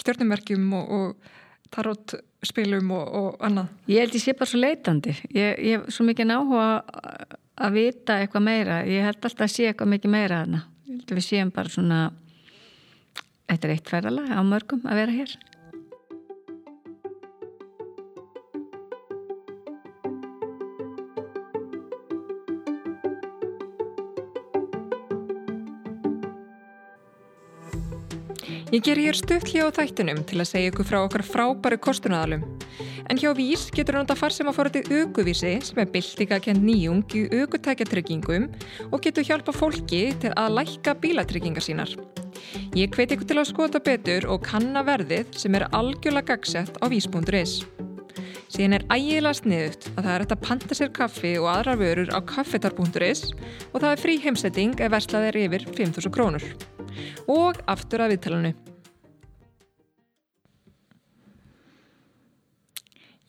stjórnumerkjum 0.00 0.66
og, 0.78 0.92
og 0.98 1.32
tarotspilum 1.74 2.92
og, 2.94 3.14
og 3.20 3.44
annað? 3.44 3.72
Ég 3.90 4.04
held 4.04 4.18
ég 4.18 4.24
sé 4.24 4.36
bara 4.38 4.50
svo 4.50 4.60
leitandi. 4.62 5.14
Ég, 5.34 5.58
ég 5.58 5.78
hef 5.78 5.88
svo 5.94 6.06
mikið 6.08 6.34
áhuga 6.36 6.68
að 7.54 7.78
vita 7.78 8.18
eitthvað 8.20 8.46
meira. 8.48 8.82
Ég 8.88 9.06
held 9.06 9.20
alltaf 9.20 9.46
að 9.46 9.54
sé 9.54 9.68
eitthvað 9.70 9.92
mikið 9.94 10.14
meira 10.14 10.40
að 10.40 10.46
hana. 10.46 10.62
Ég 10.84 10.98
held 10.98 11.10
að 11.14 11.20
við 11.20 11.26
séum 11.28 11.54
bara 11.54 11.74
svona, 11.74 12.00
þetta 13.48 13.68
er 13.68 13.74
eitt 13.74 13.90
ferðala 13.90 14.28
á 14.30 14.40
mörgum 14.44 14.86
að 14.88 15.02
vera 15.02 15.18
hér. 15.22 15.36
Ég 28.74 28.82
ger 28.82 28.98
hér 28.98 29.14
stuttli 29.14 29.60
á 29.62 29.70
þættunum 29.70 30.24
til 30.26 30.40
að 30.42 30.48
segja 30.50 30.70
ykkur 30.72 30.86
frá 30.88 30.96
okkar 31.04 31.22
frábæru 31.22 31.76
kostunadalum. 31.78 32.42
En 33.06 33.20
hjá 33.20 33.30
Vís 33.38 33.68
getur 33.70 34.00
hann 34.00 34.10
að 34.10 34.18
fara 34.18 34.34
sem 34.34 34.50
að 34.50 34.56
fara 34.56 34.72
til 34.74 34.82
aukuvísi 34.88 35.52
sem 35.62 35.78
er 35.78 35.92
byltinga 35.94 36.40
kent 36.42 36.64
nýjung 36.64 37.06
í 37.14 37.22
aukutækjatryggingum 37.38 38.48
og 38.90 38.98
getur 39.04 39.28
hjálpa 39.30 39.54
fólki 39.54 40.02
til 40.18 40.34
að 40.34 40.58
lækka 40.58 40.98
bílatryggingar 40.98 41.62
sínar. 41.62 41.94
Ég 42.78 42.94
hveit 42.94 43.14
ykkur 43.14 43.28
til 43.30 43.40
að 43.40 43.50
skota 43.50 43.80
betur 43.84 44.28
og 44.30 44.44
kanna 44.46 44.84
verðið 44.86 45.34
sem 45.40 45.56
er 45.58 45.68
algjörlega 45.70 46.34
gagsett 46.34 46.78
á 46.82 46.86
vís.is. 46.92 47.62
Síðan 48.54 48.76
er 48.76 48.84
ægilega 48.92 49.34
sniðut 49.34 49.88
að 49.94 50.02
það 50.04 50.12
er 50.12 50.22
hægt 50.22 50.34
að 50.36 50.44
panta 50.44 50.76
sér 50.78 50.92
kaffi 50.94 51.32
og 51.40 51.48
aðrar 51.50 51.80
vörur 51.80 52.12
á 52.14 52.20
kaffetar.is 52.28 53.24
og 53.72 53.80
það 53.80 53.90
er 53.90 54.02
frí 54.04 54.14
heimsetting 54.22 54.76
ef 54.78 54.92
verslað 54.94 55.30
er 55.32 55.40
yfir 55.46 55.66
5.000 55.74 56.14
krónur 56.14 56.46
og 57.30 57.58
aftur 57.66 58.04
að 58.04 58.14
viðtalanu. 58.14 58.52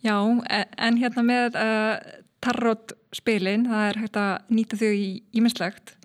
Já, 0.06 0.16
e, 0.46 0.62
en 0.86 0.98
hérna 1.00 1.24
með 1.26 1.56
uh, 1.58 1.96
tarot 2.44 2.94
spilin, 3.16 3.66
það 3.66 3.88
er 3.88 4.00
hægt 4.04 4.18
að 4.20 4.32
nýta 4.54 4.78
þau 4.78 4.90
í 4.92 5.08
ímislegt, 5.34 5.96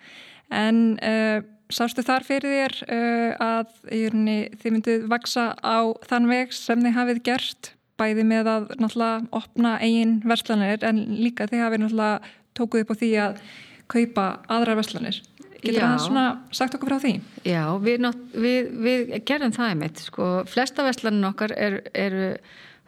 en 0.49 0.79
uh, 0.97 1.43
sástu 1.75 2.03
þar 2.05 2.25
fyrir 2.27 2.55
þér 2.55 2.75
uh, 2.85 3.43
að 3.45 3.95
jörni, 3.97 4.37
þið 4.61 4.75
mynduð 4.75 5.07
vaksa 5.11 5.51
á 5.59 5.79
þann 6.09 6.29
veg 6.31 6.55
sem 6.55 6.83
þið 6.83 6.97
hafið 6.97 7.23
gert, 7.27 7.73
bæði 8.01 8.25
með 8.27 8.51
að 8.51 8.69
náttúrulega 8.81 9.41
opna 9.41 9.73
eigin 9.81 10.15
verslanir, 10.27 10.85
en 10.87 11.03
líka 11.21 11.49
þið 11.51 11.65
hafið 11.65 11.83
náttúrulega 11.83 12.33
tókuð 12.57 12.85
upp 12.85 12.93
á 12.93 12.99
því 13.01 13.11
að 13.25 13.43
kaupa 13.91 14.25
aðra 14.51 14.77
verslanir. 14.79 15.21
Getur 15.61 15.83
það 15.83 15.99
svona 16.01 16.25
sagt 16.57 16.73
okkur 16.73 16.89
frá 16.89 17.03
því? 17.03 17.13
Já, 17.45 17.63
við, 17.83 18.07
við, 18.33 18.69
við 18.81 19.11
gerum 19.29 19.53
það 19.53 19.73
einmitt, 19.75 20.01
sko, 20.07 20.29
flesta 20.49 20.85
vestlannin 20.87 21.27
okkar 21.29 21.53
eru, 21.53 21.83
er, 21.93 22.15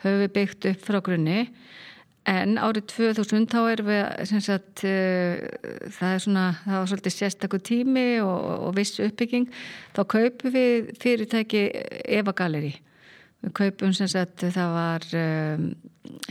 höfum 0.01 0.23
við 0.23 0.33
byggt 0.39 0.69
upp 0.71 0.87
frá 0.87 0.97
grunni 1.05 1.43
en 2.29 2.55
árið 2.61 2.87
2000 2.93 3.49
þá 3.51 3.59
erum 3.73 3.89
við 3.89 4.33
sagt, 4.45 4.85
uh, 4.87 5.43
það 5.97 6.13
er 6.13 6.23
svona 6.23 6.45
það 6.63 6.77
var 6.77 6.89
svolítið 6.91 7.15
sérstakku 7.17 7.59
tími 7.59 8.07
og, 8.23 8.47
og 8.69 8.75
viss 8.77 9.01
uppbygging, 9.03 9.49
þá 9.95 10.01
kaupum 10.15 10.55
við 10.55 10.93
fyrirtæki 11.03 11.67
Eva 12.05 12.35
Galeri 12.37 12.73
við 13.43 13.55
kaupum 13.59 13.91
sagt 13.97 14.45
það 14.45 14.77
var 14.77 15.09
um, 15.19 15.67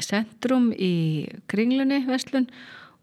centrum 0.01 0.71
í 0.73 0.95
Kringlunni 1.51 2.03
vestlun 2.09 2.49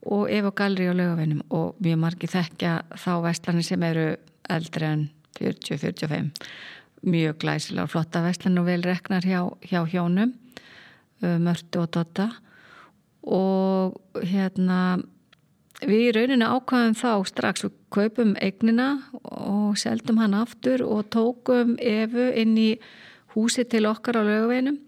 og 0.09 0.29
Eva 0.31 0.51
Galri 0.55 0.89
á 0.89 0.93
lögavinnum 0.95 1.43
og 1.53 1.77
mjög 1.83 2.01
margi 2.01 2.29
þekkja 2.31 2.73
þá 2.97 3.13
vestlanir 3.25 3.67
sem 3.67 3.85
eru 3.85 4.09
eldri 4.49 4.87
en 4.87 5.07
40-45 5.39 6.31
mjög 7.09 7.39
glæsilega 7.43 7.87
flotta 7.91 8.23
vestlan 8.25 8.59
og 8.59 8.67
vel 8.67 8.83
reknar 8.83 9.23
hjá, 9.23 9.43
hjá 9.61 9.83
hjónum 9.87 10.33
uh, 10.33 11.37
Mörtu 11.37 11.83
og 11.83 11.91
Dotta 11.93 12.31
og 13.23 13.99
hérna 14.23 14.99
við 15.83 16.09
í 16.09 16.11
rauninu 16.15 16.47
ákvæðum 16.47 16.97
þá 16.99 17.11
strax 17.27 17.65
við 17.65 17.77
kaupum 17.93 18.35
eignina 18.41 18.89
og 19.23 19.77
seldum 19.79 20.19
hann 20.21 20.35
aftur 20.37 20.83
og 20.85 21.07
tókum 21.13 21.77
Evu 21.79 22.29
inn 22.35 22.57
í 22.59 22.69
húsi 23.35 23.65
til 23.69 23.87
okkar 23.89 24.19
á 24.19 24.23
lögavinnum 24.27 24.79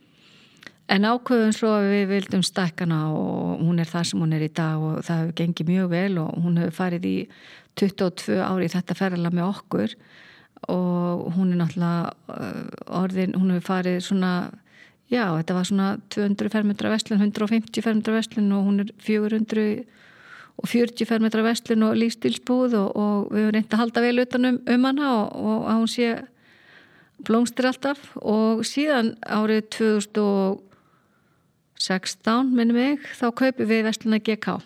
En 0.91 1.08
ákveðum 1.08 1.54
svo 1.56 1.70
að 1.78 1.86
við 1.88 2.10
vildum 2.10 2.41
stækkana 2.44 2.98
og 3.15 3.62
hún 3.63 3.80
er 3.80 3.88
það 3.88 4.10
sem 4.10 4.24
hún 4.24 4.34
er 4.36 4.44
í 4.44 4.50
dag 4.52 4.82
og 4.84 4.98
það 5.08 5.22
hefur 5.22 5.38
gengið 5.38 5.70
mjög 5.70 5.86
vel 5.94 6.17
og 6.20 6.41
hún 6.44 6.58
hefur 6.60 6.76
farið 6.76 7.06
í 7.08 7.13
22 7.80 8.39
ári 8.44 8.67
þetta 8.74 8.98
ferðala 9.00 9.32
með 9.32 9.46
okkur. 9.46 9.94
Og 10.76 11.22
hún 11.38 11.54
er 11.54 11.62
náttúrulega 11.62 12.12
uh, 12.36 12.98
orðin, 13.00 13.38
hún 13.39 13.54
hefur 13.54 13.67
farið 13.70 14.02
svona, 14.04 14.34
já 15.12 15.26
þetta 15.28 15.58
var 15.58 15.67
svona 15.67 15.89
200 16.13 16.52
fermetra 16.54 16.91
vestlun, 16.93 17.21
150 17.21 17.84
fermetra 17.84 18.15
vestlun 18.15 18.52
og 18.56 18.65
hún 18.69 18.84
er 18.86 18.93
400 19.04 19.84
og 20.62 20.67
40 20.69 21.08
fermetra 21.10 21.45
vestlun 21.45 21.88
og 21.88 21.95
lífstilsbúð 22.00 22.76
og, 22.80 22.89
og 22.95 23.32
við 23.32 23.45
hefum 23.45 23.56
reyndið 23.58 23.78
að 23.78 23.84
halda 23.84 24.04
vel 24.06 24.26
utanum 24.26 24.60
um 24.76 24.89
hana 24.89 25.13
og, 25.19 25.39
og 25.41 25.69
að 25.71 25.80
hún 25.82 25.91
sé 25.91 26.12
blómstir 27.21 27.67
alltaf. 27.69 28.00
Og 28.17 28.63
síðan 28.65 29.15
árið 29.21 29.67
2000 29.78 30.67
16 31.82 32.52
minnum 32.54 32.78
mig, 32.78 33.02
þá 33.17 33.32
kaupið 33.34 33.69
við 33.69 33.88
Vestluna 33.88 34.19
GK 34.21 34.60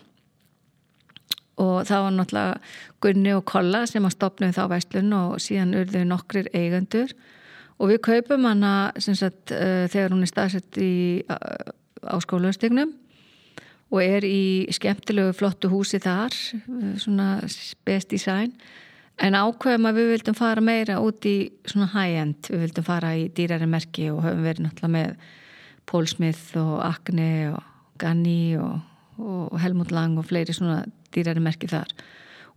og 1.56 1.86
það 1.88 2.02
var 2.04 2.12
náttúrulega 2.12 2.56
Gunni 3.00 3.32
og 3.32 3.46
Kolla 3.48 3.86
sem 3.88 4.04
að 4.04 4.12
stopnum 4.12 4.52
þá 4.52 4.66
Vestlun 4.74 5.14
og 5.16 5.38
síðan 5.40 5.72
urðu 5.78 6.02
nokkrir 6.04 6.50
eigendur 6.52 7.14
og 7.76 7.90
við 7.92 8.00
kaupum 8.06 8.46
hana 8.48 8.72
sagt, 9.00 9.52
uh, 9.52 9.84
þegar 9.92 10.14
hún 10.14 10.24
er 10.24 10.30
staðsett 10.30 10.80
í, 10.80 10.94
uh, 11.28 11.74
á 12.08 12.16
skólastignum 12.24 12.94
og 13.92 14.02
er 14.02 14.26
í 14.26 14.66
skemmtilegu 14.74 15.34
flottu 15.36 15.70
húsi 15.70 16.00
þar 16.02 16.34
uh, 16.34 16.96
svona 17.00 17.28
best 17.86 18.10
design. 18.14 18.54
En 19.22 19.36
ákveðum 19.36 19.88
að 19.88 20.00
við 20.00 20.10
vildum 20.12 20.36
fara 20.36 20.60
meira 20.60 20.98
út 21.00 21.24
í 21.24 21.36
svona 21.68 21.88
high-end, 21.94 22.50
við 22.52 22.66
vildum 22.66 22.84
fara 22.84 23.14
í 23.16 23.30
dýrari 23.32 23.68
merki 23.70 24.10
og 24.12 24.20
höfum 24.26 24.44
verið 24.44 24.66
náttúrulega 24.66 24.92
með 24.92 25.30
Paul 25.88 26.04
Smith 26.10 26.58
og 26.60 26.82
Acne 26.84 27.30
og 27.54 27.62
Ganni 28.00 28.58
og, 28.60 28.74
og 29.22 29.56
Helmut 29.62 29.94
Lang 29.94 30.18
og 30.20 30.26
fleiri 30.28 30.52
svona 30.52 30.82
dýræri 31.14 31.40
merki 31.40 31.70
þar. 31.70 31.94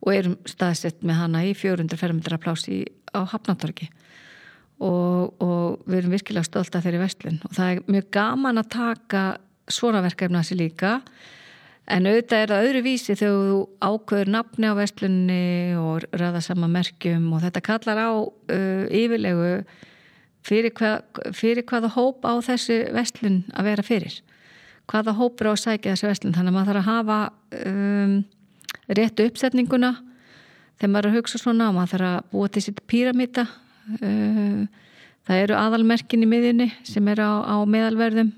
Og 0.03 0.11
erum 0.15 0.35
staðsett 0.47 0.99
með 1.03 1.21
hana 1.21 1.45
í 1.47 1.53
400 1.55 1.99
fermetra 1.99 2.39
plási 2.41 2.81
á 3.15 3.23
Hafnáttorki 3.23 3.87
og, 4.79 5.35
og 5.43 5.83
við 5.89 6.01
erum 6.01 6.15
virkilega 6.15 6.47
stolt 6.47 6.75
af 6.75 6.85
þeirri 6.85 7.01
vestlun 7.01 7.41
og 7.43 7.55
það 7.57 7.73
er 7.73 7.91
mjög 7.91 8.07
gaman 8.15 8.61
að 8.61 8.71
taka 8.75 9.23
svona 9.69 10.01
verkefna 10.03 10.41
sér 10.45 10.63
líka. 10.63 10.93
En 11.89 12.05
auðvitað 12.05 12.43
er 12.43 12.51
það 12.51 12.65
öðru 12.67 12.81
vísi 12.85 13.15
þegar 13.17 13.37
þú 13.49 13.59
ákveður 13.81 14.31
nafni 14.35 14.69
á 14.69 14.73
vestlunni 14.77 15.43
og 15.79 16.03
ræða 16.13 16.41
sama 16.45 16.69
merkjum 16.69 17.31
og 17.33 17.43
þetta 17.45 17.63
kallar 17.65 18.01
á 18.01 18.09
uh, 18.13 18.83
yfirlegu 18.93 19.53
fyrir, 20.45 20.73
hvað, 20.77 21.23
fyrir 21.33 21.65
hvaða 21.69 21.89
hóp 21.95 22.27
á 22.29 22.33
þessu 22.45 22.83
vestlun 22.93 23.41
að 23.57 23.71
vera 23.71 23.85
fyrir. 23.85 24.19
Hvaða 24.89 25.15
hópur 25.17 25.49
á 25.49 25.53
að 25.53 25.63
sækja 25.63 25.95
þessu 25.95 26.11
vestlun 26.11 26.37
þannig 26.37 26.53
að 26.53 26.59
maður 26.59 26.71
þarf 26.71 26.83
að 26.83 26.91
hafa 26.93 27.19
um, 27.73 28.13
réttu 28.99 29.25
uppsetninguna 29.29 29.95
þegar 30.79 30.93
maður 30.93 31.09
er 31.09 31.11
að 31.11 31.17
hugsa 31.19 31.41
svona 31.41 31.71
og 31.71 31.77
maður 31.77 31.95
þarf 31.95 32.11
að 32.11 32.29
búa 32.35 32.53
til 32.53 32.63
sitt 32.65 32.85
píramíta 32.89 33.47
það 33.99 35.41
eru 35.43 35.57
aðalmerkin 35.57 36.25
í 36.25 36.29
miðjunni 36.29 36.69
sem 36.87 37.07
eru 37.13 37.25
á, 37.25 37.33
á 37.45 37.57
meðalverðum. 37.65 38.31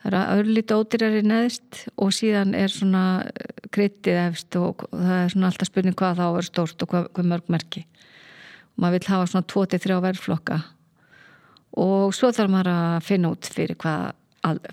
Það 0.00 0.16
er 0.16 0.40
örlítið 0.40 0.80
ódýrari 0.80 1.22
neðist 1.28 1.82
og 2.00 2.12
síðan 2.16 2.54
er 2.56 2.72
svona 2.72 3.04
kryttið 3.74 4.20
efst 4.22 4.56
og 4.56 4.86
það 4.88 5.16
er 5.18 5.32
svona 5.34 5.50
alltaf 5.50 5.68
spurning 5.68 5.96
hvað 5.98 6.22
þá 6.22 6.26
er 6.28 6.46
stórt 6.48 6.84
og 6.84 6.92
hvað, 6.92 7.10
hvað 7.16 7.28
mörg 7.34 7.50
merki. 7.52 7.82
Og 8.74 8.84
maður 8.84 8.96
vil 8.96 9.10
hafa 9.12 9.26
svona 9.28 9.50
23 9.52 9.98
verðflokka. 10.06 10.62
Og 11.84 12.16
svo 12.16 12.32
þarf 12.32 12.54
maður 12.54 12.72
að 12.72 13.04
finna 13.10 13.34
út 13.34 13.50
fyrir 13.52 13.76
hvað, 13.82 14.16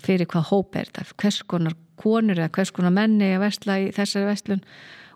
fyrir 0.00 0.30
hvað 0.32 0.48
hóp 0.48 0.80
er 0.80 0.88
þetta, 0.88 1.04
hvers 1.20 1.42
konar 1.52 1.76
konur 1.98 2.38
eða 2.38 2.52
hvers 2.54 2.72
konar 2.74 2.94
menni 2.94 3.34
að 3.34 3.44
vestla 3.44 3.78
í 3.82 3.90
þessari 3.94 4.28
vestlun 4.28 4.64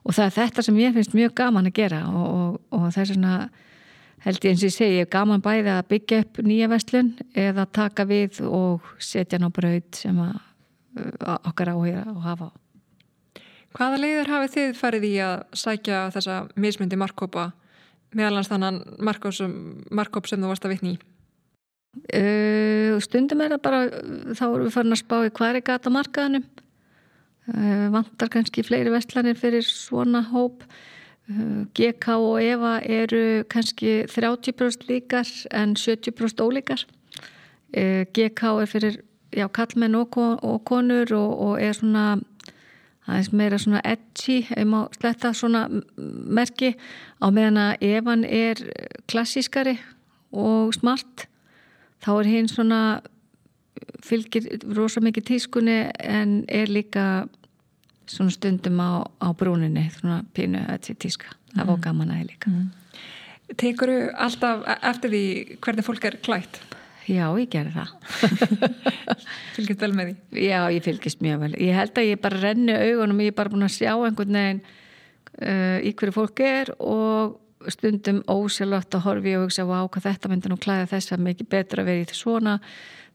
og 0.03 0.17
það 0.17 0.25
er 0.27 0.37
þetta 0.39 0.65
sem 0.67 0.81
ég 0.83 0.97
finnst 0.97 1.17
mjög 1.17 1.35
gaman 1.39 1.69
að 1.71 1.77
gera 1.79 2.01
og, 2.11 2.25
og, 2.27 2.57
og 2.75 2.89
er 2.91 3.11
svona 3.13 3.37
held 4.23 4.45
ég 4.45 4.53
eins 4.53 4.63
og 4.63 4.69
ég 4.69 4.75
segi, 4.77 5.05
gaman 5.11 5.43
bæði 5.43 5.73
að 5.75 5.89
byggja 5.91 6.23
upp 6.25 6.41
nýja 6.47 6.71
vestlun 6.71 7.13
eða 7.35 7.67
taka 7.67 8.07
við 8.09 8.43
og 8.47 8.93
setja 9.03 9.41
ná 9.43 9.49
braud 9.55 9.89
sem 9.99 10.19
að, 10.23 10.37
að 11.21 11.49
okkar 11.51 11.73
áhuga 11.75 12.05
og 12.13 12.21
hafa. 12.27 12.51
Hvaða 13.73 14.03
leiður 14.03 14.31
hafið 14.35 14.55
þið 14.57 14.75
farið 14.77 15.09
í 15.09 15.15
að 15.25 15.37
sækja 15.57 16.05
þessa 16.13 16.43
mismundi 16.61 16.99
markkópa 17.01 17.51
meðalans 18.13 18.51
þannan 18.53 18.83
markkóp 19.01 19.35
sem 20.29 20.43
þú 20.43 20.51
varst 20.51 20.67
að 20.69 20.75
vitni 20.75 20.95
í? 20.97 21.01
Uh, 21.93 22.97
stundum 23.05 23.43
er 23.45 23.53
það 23.53 23.65
bara 23.67 23.81
þá 24.33 24.45
erum 24.47 24.65
við 24.65 24.75
farin 24.77 24.97
að 24.97 25.01
spá 25.03 25.17
í 25.27 25.33
er 25.49 25.59
gata 25.61 25.93
markaðanum 25.93 26.45
uh, 27.53 27.89
vantar 27.93 28.31
kannski 28.33 28.65
fleiri 28.65 28.93
vestlanir 28.93 29.37
fyrir 29.37 29.67
svona 29.67 30.23
hóp 30.31 30.65
GK 31.75 32.09
og 32.19 32.43
EVA 32.43 32.81
eru 32.83 33.45
kannski 33.49 34.03
30% 34.11 34.89
líkar 34.89 35.29
en 35.55 35.77
70% 35.79 36.43
ólíkar. 36.43 36.85
GK 38.13 38.43
er 38.61 38.67
fyrir 38.67 38.99
já, 39.33 39.47
kallmenn 39.49 39.95
og, 39.95 40.11
konur 40.65 41.15
og, 41.15 41.39
og 41.39 41.63
er 41.63 41.73
svona 41.73 42.19
aðeins 43.09 43.33
meira 43.35 43.59
svona 43.59 43.81
edgy 43.85 44.43
ef 44.55 44.67
maður 44.69 44.99
sletta 44.99 45.33
svona 45.35 45.65
merki 46.07 46.75
á 47.19 47.27
meðan 47.35 47.59
að 47.59 47.87
EVAN 47.89 48.25
er 48.25 48.63
klassískari 49.11 49.75
og 50.31 50.75
smart 50.77 51.27
þá 52.05 52.13
er 52.21 52.31
hinn 52.31 52.51
svona 52.51 52.83
fylgir 54.03 54.47
rosa 54.77 55.03
mikið 55.03 55.29
tískunni 55.33 55.79
en 55.99 56.43
er 56.49 56.71
líka 56.71 57.27
svona 58.11 58.35
stundum 58.35 58.81
á, 58.83 59.07
á 59.23 59.29
brúninni 59.37 59.87
svona 59.95 60.23
pínu 60.35 60.63
í 60.77 60.95
tíska 60.95 61.33
það 61.53 61.67
var 61.67 61.77
mm. 61.77 61.83
gaman 61.87 62.15
aðeins 62.15 62.33
líka 62.33 62.53
mm. 62.53 62.71
Tekuru 63.61 63.97
alltaf 64.17 64.63
eftir 64.79 65.13
því 65.13 65.25
hvernig 65.61 65.85
fólk 65.85 66.05
er 66.09 66.15
klætt? 66.25 66.61
Já, 67.11 67.27
ég 67.37 67.51
gerði 67.53 67.73
það 67.75 67.91
Fylgist 69.57 69.83
vel 69.83 69.91
með 69.97 70.13
því? 70.13 70.45
Já, 70.47 70.59
ég 70.73 70.85
fylgist 70.87 71.25
mjög 71.25 71.43
vel 71.43 71.53
ég 71.59 71.77
held 71.77 71.99
að 71.99 72.09
ég 72.09 72.23
bara 72.23 72.41
renni 72.41 72.77
augunum 72.79 73.23
ég 73.25 73.33
er 73.33 73.39
bara 73.39 73.53
búin 73.53 73.67
að 73.67 73.75
sjá 73.77 73.93
einhvern 73.93 74.39
veginn 74.39 74.63
uh, 74.63 75.79
í 75.83 75.93
hverju 75.99 76.17
fólk 76.17 76.45
er 76.47 76.73
og 76.79 77.39
stundum 77.71 78.23
ósjálflott 78.31 78.97
að 78.97 79.05
horfi 79.07 79.37
og 79.37 79.47
hugsa 79.47 79.67
á 79.67 79.83
hvað 79.87 80.09
þetta 80.09 80.33
myndir 80.33 80.53
nú 80.53 80.59
klæða 80.61 80.91
þess 80.95 81.15
að 81.15 81.25
mikið 81.29 81.51
betra 81.55 81.85
vera 81.87 82.03
í 82.03 82.17
svona 82.17 82.59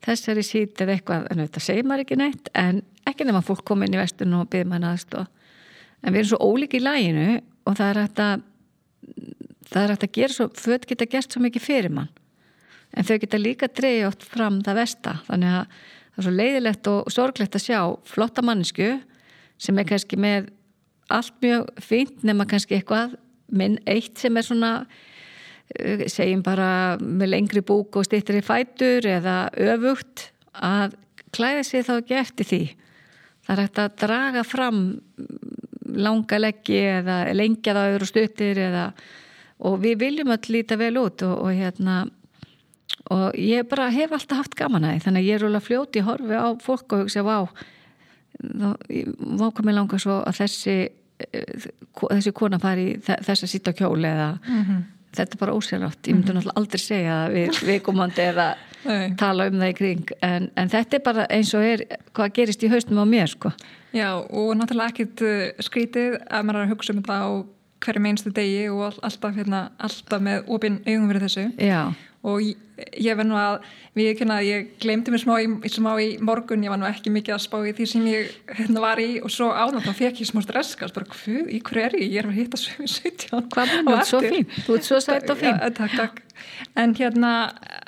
þessari 0.05 0.43
sít 0.45 0.81
eða 0.81 0.93
eitthvað, 0.93 1.25
en 1.31 1.41
þetta 1.41 1.63
segir 1.63 1.87
maður 1.89 2.05
ekki 2.05 2.19
neitt 2.21 2.51
en 2.53 2.83
ekki 3.09 3.25
nema 3.25 3.41
fólk 3.41 3.63
komið 3.65 3.89
inn 3.89 3.97
í 3.97 4.01
vestun 4.01 4.37
og 4.37 4.49
byrð 4.53 4.69
maður 4.69 4.91
aðstof 4.91 5.27
en 6.03 6.13
við 6.13 6.19
erum 6.21 6.29
svo 6.31 6.51
ólík 6.51 6.77
í 6.77 6.83
læginu 6.83 7.27
og 7.67 7.77
það 7.79 7.89
er 7.89 8.01
hægt 8.03 8.21
að 8.23 8.45
það 9.67 9.83
er 9.83 9.93
hægt 9.93 10.07
að 10.07 10.15
gera 10.15 10.35
svo, 10.35 10.47
föt 10.55 10.87
geta 10.87 11.07
gert 11.09 11.33
svo 11.33 11.43
mikið 11.43 11.63
fyrir 11.63 11.93
mann. 11.93 12.09
En 12.95 13.05
þau 13.07 13.17
geta 13.21 13.39
líka 13.39 13.67
dreyja 13.67 14.07
oft 14.09 14.23
fram 14.25 14.61
það 14.65 14.79
vesta 14.81 15.15
þannig 15.27 15.55
að 15.57 15.63
það 15.67 16.19
er 16.21 16.27
svo 16.27 16.35
leiðilegt 16.35 16.91
og 16.91 17.13
sorglegt 17.13 17.57
að 17.57 17.65
sjá 17.65 17.79
flotta 18.07 18.43
mannesku 18.45 18.91
sem 19.61 19.79
er 19.79 19.89
kannski 19.89 20.19
með 20.19 20.51
allt 21.13 21.35
mjög 21.43 21.67
fínt 21.83 22.23
nema 22.27 22.47
kannski 22.49 22.77
eitthvað 22.77 23.17
minn 23.49 23.77
eitt 23.85 24.17
sem 24.19 24.37
er 24.37 24.45
svona 24.45 24.71
Eh, 25.75 26.05
segjum 26.07 26.41
bara 26.45 26.95
með 27.01 27.33
lengri 27.33 27.61
búk 27.65 27.97
og 27.99 28.07
stýttri 28.07 28.39
fætur 28.45 29.03
eða 29.03 29.49
öfugt 29.51 30.29
að 30.55 30.95
klæða 31.35 31.65
sér 31.67 31.83
þá 31.83 31.93
ekki 31.97 32.15
eftir 32.21 32.47
því. 32.47 32.61
Það 33.43 33.51
er 33.53 33.61
hægt 33.65 33.81
að 33.83 33.97
draga 34.03 34.43
fram 34.47 34.79
langa 36.07 36.39
leggi 36.39 36.79
eða 37.01 37.17
lengja 37.35 37.75
það 37.75 37.89
öðru 37.95 38.07
stuttir 38.07 38.61
eða, 38.63 38.85
og 39.67 39.75
við 39.83 39.99
viljum 40.05 40.31
að 40.31 40.49
líta 40.55 40.77
vel 40.79 40.93
út 41.01 41.23
og, 41.27 41.35
og 41.35 41.51
hérna 41.55 41.97
og 43.11 43.35
ég 43.39 43.67
bara 43.67 43.89
hef 43.91 44.15
alltaf 44.15 44.43
haft 44.43 44.55
gaman 44.59 44.87
að 44.87 44.95
því 44.95 45.03
þannig 45.05 45.23
að 45.23 45.27
ég 45.27 45.37
er 45.37 45.45
alveg 45.47 45.67
fljóti 45.67 46.03
horfi 46.03 46.39
á 46.39 46.47
fólk 46.63 46.95
og 46.95 47.03
hugsa 47.03 47.23
vá 47.27 47.37
þá 48.37 49.47
komið 49.55 49.77
langa 49.77 49.99
svo 49.99 50.19
að 50.23 50.41
þessi 50.41 50.77
þessi 51.17 52.33
kona 52.37 52.59
fari 52.61 52.93
þess 53.01 53.43
að 53.43 53.51
sýta 53.51 53.73
kjól 53.73 54.03
eða 54.05 54.37
mm 54.37 54.61
-hmm 54.61 54.85
þetta 55.17 55.35
er 55.35 55.41
bara 55.41 55.55
ósérlátt, 55.57 56.07
ég 56.07 56.15
myndi 56.15 56.31
mhm. 56.31 56.37
náttúrulega 56.37 56.61
aldrei 56.61 56.81
segja 56.81 57.17
við 57.33 57.59
viðkomandi 57.71 58.23
eða 58.27 58.47
tala 59.19 59.47
um 59.49 59.59
það 59.59 59.71
í 59.71 59.75
kring, 59.77 60.15
en, 60.23 60.49
en 60.55 60.71
þetta 60.71 60.97
er 60.97 61.03
bara 61.03 61.27
eins 61.33 61.53
og 61.57 61.65
er 61.65 61.83
hvað 62.15 62.33
gerist 62.39 62.63
í 62.63 62.71
haustum 62.71 63.01
á 63.01 63.05
mér 63.09 63.31
sko. 63.31 63.51
Já, 63.95 64.09
og 64.15 64.51
náttúrulega 64.59 64.93
ekkit 64.93 65.23
uh, 65.25 65.63
skrítið 65.65 66.19
að 66.21 66.47
maður 66.47 66.61
er 66.61 66.67
að 66.67 66.75
hugsa 66.75 66.93
um 66.93 67.01
þetta 67.01 67.19
á 67.19 67.29
hverju 67.85 68.03
meinstu 68.03 68.33
degi 68.33 68.67
og 68.73 68.99
alltaf, 69.05 69.35
hérna, 69.37 69.63
alltaf 69.77 70.23
með 70.23 70.51
opinn 70.53 70.79
augum 70.85 71.09
verið 71.11 71.27
þessu. 71.27 71.47
Já 71.61 71.81
og 72.27 72.43
ég, 72.43 72.59
ég 73.01 73.17
verð 73.17 73.29
nú 73.31 73.37
að 73.39 73.55
við 73.97 74.11
ekki 74.11 74.27
að 74.29 74.45
ég 74.45 74.67
glemdi 74.83 75.13
mér 75.13 75.23
smá 75.23 75.33
í, 75.41 75.47
smá 75.73 75.89
í 76.03 76.09
morgun, 76.21 76.65
ég 76.65 76.73
var 76.73 76.81
nú 76.81 76.87
ekki 76.89 77.13
mikið 77.13 77.35
að 77.37 77.43
spá 77.47 77.57
í 77.63 77.73
því 77.77 77.87
sem 77.93 78.05
ég 78.11 78.35
hérna, 78.59 78.83
var 78.83 79.01
í. 79.01 79.07
Og 79.23 79.33
svo 79.33 79.49
ánátt 79.55 79.87
þá 79.87 79.93
fekk 80.03 80.21
ég 80.21 80.29
smá 80.29 80.43
stresskast, 80.45 80.95
bara 80.97 81.09
hvað, 81.13 81.49
í 81.49 81.61
hverju 81.65 81.85
er 81.87 81.97
ég? 81.97 82.13
Ég 82.17 82.21
er 82.21 82.29
að 82.29 82.39
hitta 82.41 82.61
sögum 82.61 82.91
17 82.91 83.49
hvað 83.55 83.73
er 83.79 83.87
það 83.89 84.03
svo 84.11 84.21
fín, 84.27 84.47
þú 84.67 84.77
ert 84.77 84.89
svo 84.89 85.01
sætt 85.03 85.33
og 85.33 85.41
fín. 85.41 85.55
ja, 85.55 85.71
takk, 85.79 85.97
takk, 85.97 86.21
en 86.77 86.93
hérna 86.97 87.33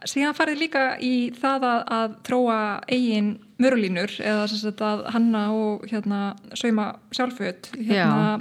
síðan 0.09 0.37
farið 0.37 0.63
líka 0.63 0.85
í 1.03 1.13
það 1.37 1.67
að, 1.69 1.81
að 1.99 2.17
tróa 2.29 2.59
eigin 2.89 3.35
mörulínur 3.59 4.13
eða 4.23 4.47
að 4.87 5.03
hanna 5.13 5.43
og 5.55 5.85
hérna 5.89 6.21
sauma 6.57 6.93
sjálföld 7.15 7.73
hérna, 7.75 8.39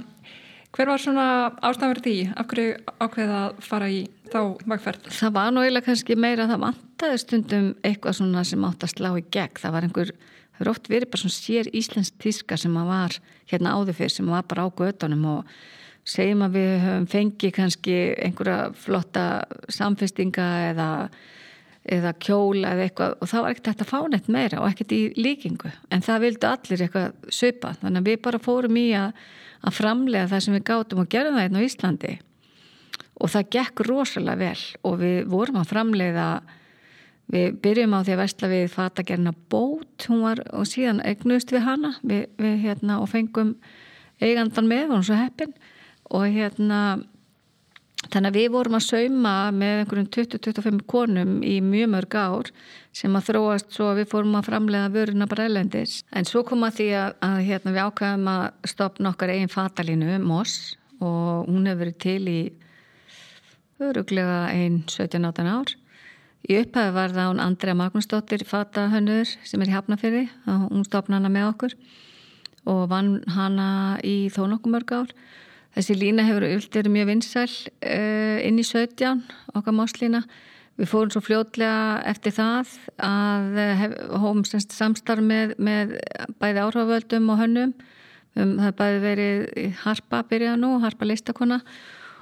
hver 0.75 0.91
var 0.91 1.01
svona 1.01 1.27
ástæður 1.65 2.01
því 2.05 2.15
af 2.37 2.49
hverju 2.51 2.75
ákveða 2.99 3.39
að 3.41 3.61
fara 3.65 3.89
í 3.89 4.03
þá 4.29 4.41
vagferð? 4.69 5.09
Það 5.19 5.35
var 5.39 5.53
nú 5.53 5.63
eiginlega 5.63 5.89
kannski 5.89 6.19
meira 6.19 6.45
að 6.45 6.53
það 6.53 6.65
vantaði 6.67 7.23
stundum 7.23 7.71
eitthvað 7.87 8.19
svona 8.19 8.45
sem 8.47 8.67
átt 8.69 8.85
að 8.85 8.93
slá 8.93 9.09
í 9.17 9.25
gegn. 9.33 9.59
Það 9.63 9.75
var 9.75 9.87
einhver, 9.87 10.13
það 10.53 10.63
er 10.65 10.71
oft 10.73 10.93
verið 10.93 11.11
bara 11.11 11.23
svona 11.23 11.39
sér 11.39 11.73
íslensk 11.81 12.21
tíska 12.21 12.59
sem 12.59 12.77
að 12.77 12.93
var 12.93 13.19
hérna 13.49 13.75
áður 13.75 13.99
fyrir 13.99 14.15
sem 14.15 14.29
var 14.29 14.47
bara 14.49 14.65
á 14.65 14.69
gödunum 14.69 15.27
og 15.33 15.59
segjum 16.09 16.45
að 16.45 16.55
við 16.57 16.71
höfum 16.83 17.09
fengið 17.09 17.53
kannski 17.57 17.97
einhverja 18.23 18.69
flotta 18.77 19.25
samfestinga 19.71 20.47
eða, 20.69 20.87
eða 21.97 22.13
kjóla 22.23 22.73
eða 22.73 22.87
eitthvað 22.87 23.17
og 23.17 23.31
það 23.31 23.45
var 23.45 23.55
ekkert 23.55 23.69
hægt 23.71 23.83
að 23.85 23.91
fá 23.91 23.99
neitt 24.13 24.31
meira 24.31 24.61
og 24.63 24.69
ekkert 24.71 24.95
í 24.95 25.01
líkingu 25.19 25.73
en 25.93 26.05
það 26.05 26.25
vildu 26.25 26.49
allir 26.49 26.85
eitthvað 26.85 27.35
söpa 27.41 27.75
þannig 27.81 28.01
að 28.01 28.11
við 28.11 28.23
bara 28.25 28.41
fórum 28.41 28.79
í 28.79 28.87
að, 28.97 29.13
að 29.65 29.75
framlega 29.75 30.29
það 30.31 30.45
sem 30.45 30.55
við 30.57 30.65
gátum 30.69 31.03
og 31.03 31.11
gerðum 31.11 31.37
það 31.37 31.45
hérna 31.45 31.61
á 31.61 31.67
Íslandi. 31.67 32.13
Og 33.19 33.33
það 33.33 33.51
gekk 33.55 33.83
rosalega 33.87 34.39
vel 34.39 34.63
og 34.87 34.97
við 35.01 35.17
vorum 35.31 35.59
að 35.59 35.71
framleiða 35.73 36.27
við 37.29 37.59
byrjum 37.63 37.95
á 37.95 37.99
því 37.99 38.15
að 38.15 38.21
vestla 38.23 38.49
við 38.53 38.65
fatagerna 38.73 39.33
bót. 39.51 40.07
Var, 40.07 40.43
og 40.55 40.67
síðan 40.69 41.03
eignust 41.05 41.51
við 41.53 41.65
hana. 41.67 41.93
Við, 42.01 42.25
við, 42.39 42.55
hérna, 42.63 43.01
og 43.03 43.11
fengum 43.11 43.55
eigandan 44.23 44.69
með 44.71 44.95
og 44.95 45.05
svo 45.07 45.19
heppin. 45.19 45.53
Og 46.09 46.25
hérna 46.33 46.81
þannig 48.07 48.29
að 48.29 48.37
við 48.39 48.47
vorum 48.53 48.77
að 48.79 48.85
sauma 48.87 49.33
með 49.51 49.81
einhverjum 49.81 50.09
20-25 50.15 50.79
konum 50.89 51.33
í 51.43 51.57
mjög 51.65 51.91
mörg 51.93 52.15
ár 52.15 52.51
sem 52.95 53.15
að 53.19 53.27
þróast 53.29 53.75
svo 53.75 53.89
að 53.91 54.01
við 54.01 54.09
fórum 54.13 54.37
að 54.39 54.47
framlega 54.47 54.93
vöruna 54.93 55.27
bara 55.29 55.49
elendis 55.49 55.99
en 56.15 56.25
svo 56.25 56.45
kom 56.47 56.63
að 56.65 56.79
því 56.79 56.89
að, 57.01 57.17
að 57.27 57.37
hérna, 57.49 57.75
við 57.75 57.85
ákvæðum 57.89 58.31
að 58.33 58.71
stopna 58.71 59.11
okkar 59.13 59.35
eigin 59.35 59.51
fatalínu 59.51 60.17
Moss 60.23 60.77
og 60.99 61.47
hún 61.47 61.67
hefur 61.67 61.83
verið 61.83 61.99
til 62.03 62.23
í 62.31 62.39
öruglega 63.79 64.49
einn 64.51 64.81
17-18 64.87 65.47
ár. 65.47 65.71
Í 66.49 66.55
upphæðu 66.61 66.95
var 66.95 67.13
það 67.15 67.29
hún 67.31 67.41
Andrea 67.43 67.77
Magnúsdóttir 67.77 68.45
fatahönnur 68.47 69.27
sem 69.27 69.61
er 69.61 69.71
í 69.71 69.75
Hafnafyrði, 69.75 70.23
hún 70.47 70.85
stopna 70.87 71.19
hana 71.19 71.31
með 71.31 71.49
okkur 71.53 71.75
og 72.69 72.81
vann 72.91 73.19
hana 73.31 73.69
í 74.05 74.29
þó 74.33 74.45
nokkuð 74.51 74.75
mörg 74.75 74.93
ár. 74.95 75.13
Þessi 75.77 75.95
lína 75.97 76.25
hefur 76.27 76.47
auðvitað 76.47 76.89
mjög 76.93 77.09
vinsæl 77.11 77.49
uh, 77.49 78.37
inn 78.45 78.59
í 78.59 78.65
17, 78.65 79.21
okkar 79.55 79.75
máslína. 79.77 80.23
Við 80.79 80.87
fórum 80.87 81.11
svo 81.11 81.21
fljótlega 81.21 81.99
eftir 82.07 82.33
það 82.37 82.73
að 83.03 83.57
hóum 84.21 84.45
samstarf 84.47 85.23
með, 85.23 85.57
með 85.59 85.97
bæði 86.39 86.63
áhrifavöldum 86.63 87.31
og 87.33 87.41
hönnum. 87.41 87.73
Um, 88.37 88.55
það 88.61 88.75
bæði 88.79 88.99
verið 89.03 89.79
harpa 89.83 90.21
byrjað 90.29 90.61
nú, 90.61 90.75
harpa 90.83 91.07
listakonna 91.09 91.59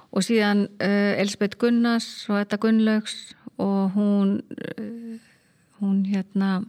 og 0.10 0.26
síðan 0.26 0.66
uh, 0.82 1.14
Elisabeth 1.20 1.60
Gunnars 1.62 2.08
og 2.32 2.40
þetta 2.40 2.62
Gunnlaugs 2.64 3.18
og 3.62 3.94
hún 3.98 4.40
uh, 4.56 5.18
hún 5.82 6.06
hérna 6.06 6.64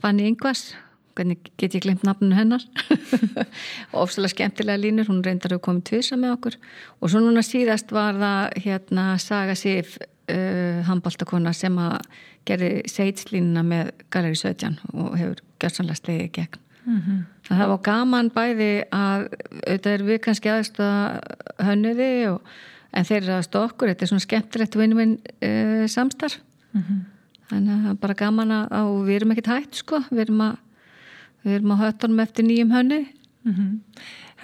Fanny 0.00 0.26
Ingvars 0.26 0.74
hvernig 1.14 1.50
get 1.60 1.76
ég 1.76 1.84
glemt 1.84 2.02
nafnunu 2.06 2.36
hennar? 2.36 2.64
Og 3.92 4.00
ofsalega 4.04 4.34
skemmtilega 4.34 4.80
línur 4.80 5.08
hún 5.10 5.22
reyndar 5.24 5.54
að 5.56 5.62
koma 5.66 5.84
tvisa 5.86 6.18
með 6.20 6.36
okkur. 6.38 6.58
Og 7.00 7.12
svo 7.12 7.22
núna 7.22 7.44
síðast 7.46 7.94
var 7.94 8.18
það 8.18 8.58
hérna 8.64 9.06
Saga 9.22 9.54
Sif 9.58 9.96
uh, 10.00 10.82
handbóltakona 10.88 11.54
sem 11.56 11.78
að 11.80 11.98
gerði 12.48 12.74
seitslínuna 12.90 13.64
með 13.66 13.94
Galeri 14.12 14.38
17 14.38 14.78
og 14.92 15.16
hefur 15.20 15.42
gjörsanlega 15.62 16.00
slegið 16.00 16.30
gegn. 16.38 16.60
Mm 16.84 17.00
-hmm. 17.00 17.20
það 17.48 17.68
var 17.68 17.78
gaman 17.82 18.30
bæði 18.30 18.84
að 18.92 19.22
auðvitað 19.66 19.92
er 19.92 20.02
við 20.04 20.18
kannski 20.20 20.50
aðstöða 20.52 21.20
hönniði 21.64 22.28
og, 22.28 22.42
en 22.92 23.04
þeir 23.04 23.22
eru 23.22 23.36
aðstöða 23.38 23.64
okkur. 23.70 23.88
Þetta 23.88 24.04
er 24.04 24.08
svona 24.08 24.26
skemmtilegt 24.26 24.76
win-win 24.76 25.18
uh, 25.40 25.86
samstarf. 25.88 26.40
Mm 26.72 26.82
-hmm. 26.82 27.00
þannig 27.48 27.88
að 27.88 28.00
bara 28.00 28.14
gaman 28.14 28.52
að 28.52 29.06
við 29.06 29.16
erum 29.16 29.30
ekkert 29.30 29.46
hægt 29.54 29.74
sko. 29.76 30.02
Við 30.10 30.20
erum 30.20 30.40
að 30.40 30.56
við 31.44 31.58
erum 31.58 31.74
á 31.76 31.82
höttunum 31.84 32.20
eftir 32.24 32.44
nýjum 32.48 32.72
hönni 32.74 33.00
mm 33.44 33.52
-hmm. 33.52 33.80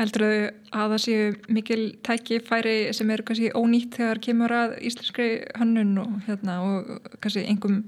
Heldur 0.01 0.23
þau 0.23 0.81
að 0.81 0.93
það 0.93 1.03
séu 1.05 1.33
mikil 1.53 1.83
tækifæri 2.07 2.93
sem 2.97 3.11
eru 3.11 3.23
kannski 3.23 3.51
ónýtt 3.53 3.97
þegar 3.99 4.21
kemur 4.25 4.53
að 4.55 4.77
íslenskri 4.89 5.45
hönnun 5.59 5.99
og, 5.99 6.13
hérna, 6.27 6.61
og 6.65 7.11
kannski 7.21 7.45
engum 7.45 7.83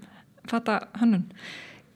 fata 0.50 0.80
hönnun? 1.00 1.30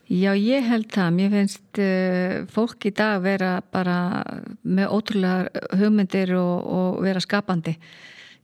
Já, 0.06 0.30
ég 0.38 0.62
held 0.62 0.86
það. 0.94 1.10
Mér 1.18 1.32
finnst 1.34 1.80
uh, 1.82 2.46
fólk 2.54 2.86
í 2.86 2.92
dag 2.94 3.18
vera 3.24 3.58
bara 3.74 4.22
með 4.62 4.92
ótrúlega 4.94 5.64
hugmyndir 5.80 6.32
og, 6.38 6.54
og 6.64 7.00
vera 7.02 7.20
skapandi. 7.20 7.74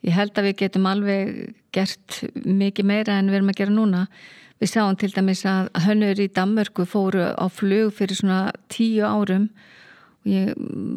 Ég 0.03 0.17
held 0.19 0.35
að 0.37 0.49
við 0.51 0.57
getum 0.65 0.89
alveg 0.91 1.55
gert 1.73 2.25
mikið 2.35 2.89
meira 2.91 3.21
en 3.21 3.31
við 3.31 3.39
erum 3.39 3.53
að 3.55 3.61
gera 3.63 3.77
núna. 3.77 4.07
Við 4.63 4.71
sáum 4.71 4.95
til 4.95 5.11
dæmis 5.11 5.41
að 5.49 5.73
hönnur 5.83 6.21
í 6.23 6.29
Danmörku 6.31 6.85
fóru 6.87 7.25
á 7.35 7.47
flug 7.51 7.97
fyrir 7.97 8.15
svona 8.15 8.53
tíu 8.71 9.03
árum 9.03 9.49
og 10.23 10.29
ég, 10.31 10.53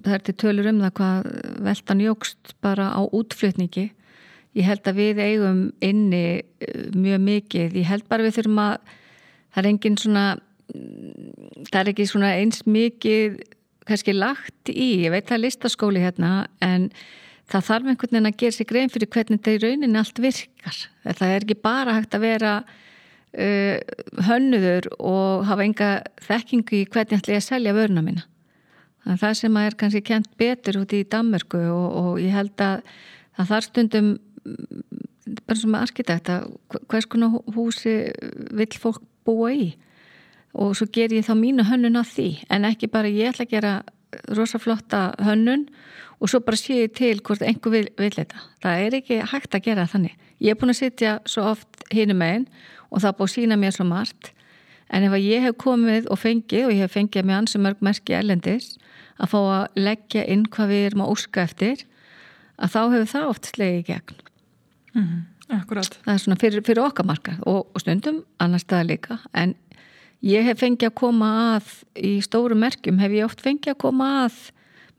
það 0.05 0.13
er 0.13 0.25
til 0.27 0.35
tölur 0.43 0.69
um 0.69 0.83
það 0.83 0.93
hvað 0.99 1.29
veltan 1.65 2.03
jógst 2.03 2.53
bara 2.61 2.91
á 2.93 3.01
útflutningi. 3.09 3.87
Ég 4.53 4.69
held 4.69 4.85
að 4.85 5.01
við 5.01 5.23
eigum 5.23 5.63
inni 5.81 6.21
eh, 6.61 6.85
mjög 6.93 7.25
mikið. 7.25 7.79
Ég 7.81 7.89
held 7.89 8.05
bara 8.05 8.27
við 8.27 8.37
þurfum 8.37 8.61
að 8.67 8.77
það 9.49 9.63
er 9.63 9.71
engin 9.73 9.99
svona 10.03 10.27
það 10.69 11.81
er 11.81 11.93
ekki 11.95 12.07
svona 12.13 12.31
eins 12.37 12.63
mikið 12.69 13.41
kannski 13.89 14.13
lagt 14.13 14.69
í, 14.69 15.05
ég 15.07 15.13
veit 15.13 15.25
það 15.25 15.39
er 15.39 15.45
listaskóli 15.47 16.05
hérna 16.05 16.31
en 16.61 16.91
það 17.49 17.69
þarf 17.73 17.89
einhvern 17.91 18.13
veginn 18.13 18.29
að 18.29 18.41
gera 18.45 18.61
sig 18.61 18.69
grein 18.69 18.93
fyrir 18.93 19.09
hvernig 19.09 19.41
þetta 19.41 19.57
í 19.57 19.61
rauninni 19.65 20.01
allt 20.05 20.21
virkar. 20.21 20.81
Það 21.05 21.29
er 21.31 21.45
ekki 21.45 21.63
bara 21.65 21.97
hægt 21.97 22.17
að 22.17 22.29
vera 22.29 22.57
uh, 23.37 23.77
hönnuður 24.27 24.89
og 24.99 25.45
hafa 25.49 25.65
enga 25.65 25.89
þekkingu 26.25 26.79
í 26.79 26.85
hvernig 26.87 27.19
ætla 27.19 27.37
ég 27.37 27.43
að 27.43 27.49
selja 27.49 27.75
vöruna 27.77 28.05
mína. 28.05 28.25
Þannig 29.05 29.17
að 29.19 29.23
það 29.23 29.35
sem 29.41 29.57
er 29.61 29.77
kannski 29.79 30.03
kent 30.05 30.31
betur 30.41 30.79
út 30.81 30.93
í 30.97 31.03
Danmörku 31.05 31.61
og, 31.69 31.87
og 32.01 32.21
ég 32.23 32.33
held 32.33 32.61
að 32.63 32.85
það 33.35 33.51
þar 33.51 33.67
stundum 33.67 34.13
bara 35.45 35.57
sem 35.59 35.75
arkitekt 35.77 36.31
að 36.33 36.47
hvers 36.89 37.07
konar 37.09 37.35
húsi 37.55 37.95
vil 38.55 38.69
fólk 38.81 39.03
búa 39.25 39.51
í 39.53 39.67
og 40.55 40.75
svo 40.77 40.87
ger 40.93 41.13
ég 41.13 41.25
þá 41.27 41.33
mínu 41.37 41.65
hönnun 41.67 41.99
að 41.99 42.11
því 42.13 42.29
en 42.53 42.67
ekki 42.69 42.89
bara 42.91 43.11
ég 43.11 43.33
ætla 43.33 43.47
að 43.47 43.53
gera 43.55 43.73
rosaflotta 44.37 45.01
hönnun 45.25 45.65
og 45.67 45.73
svo 46.31 46.39
bara 46.45 46.59
sé 46.59 46.85
ég 46.85 46.93
til 46.95 47.19
hvort 47.21 47.41
einhver 47.41 47.71
vil, 47.71 47.89
vil 47.97 48.13
þetta. 48.15 48.39
Það 48.63 48.85
er 48.85 48.97
ekki 48.99 49.19
hægt 49.31 49.57
að 49.57 49.65
gera 49.67 49.89
þannig. 49.91 50.15
Ég 50.39 50.55
er 50.55 50.59
búin 50.59 50.73
að 50.73 50.81
sitja 50.81 51.19
svo 51.29 51.49
oft 51.51 51.85
hínum 51.93 52.19
meginn 52.21 52.47
og 52.89 53.03
það 53.03 53.17
búið 53.19 53.29
að 53.29 53.35
sína 53.35 53.59
mér 53.59 53.75
svo 53.75 53.85
margt 53.89 54.31
en 54.93 55.05
ef 55.07 55.15
ég 55.19 55.43
hef 55.45 55.57
komið 55.61 56.09
og 56.13 56.21
fengið 56.21 56.67
og 56.67 56.73
ég 56.73 56.85
hef 56.85 56.95
fengið 56.95 57.27
með 57.27 57.39
ansi 57.39 57.61
mörg 57.61 57.81
merki 57.85 58.15
ellendis 58.17 58.75
að 59.17 59.31
fá 59.31 59.37
að 59.41 59.79
leggja 59.87 60.25
inn 60.31 60.45
hvað 60.51 60.71
við 60.73 60.87
erum 60.89 61.05
að 61.05 61.13
óska 61.15 61.45
eftir 61.45 61.85
að 62.55 62.75
þá 62.75 62.81
hefur 62.83 63.11
það 63.13 63.29
oft 63.31 63.49
slegið 63.51 63.79
í 63.79 63.87
gegn 63.91 64.19
mm 64.93 65.03
-hmm. 65.03 65.23
Akkurát 65.45 65.99
Það 66.05 66.13
er 66.13 66.17
svona 66.17 66.41
fyrir, 66.41 66.63
fyrir 66.65 66.83
okkar 66.83 67.05
marka 67.05 67.37
og, 67.45 67.67
og 67.73 67.81
stundum 67.81 68.23
annar 68.39 68.59
staða 68.59 68.83
líka 68.83 69.19
en 69.33 69.55
ég 70.21 70.43
hef 70.43 70.59
fengið 70.59 70.89
að 70.89 70.95
koma 70.95 71.55
að 71.55 71.83
í 71.95 72.21
stóru 72.21 72.55
merkjum 72.55 72.99
hef 72.99 73.11
ég 73.11 73.25
oft 73.25 73.41
fengið 73.41 73.75
að 73.75 73.77
koma 73.77 74.25
að 74.25 74.51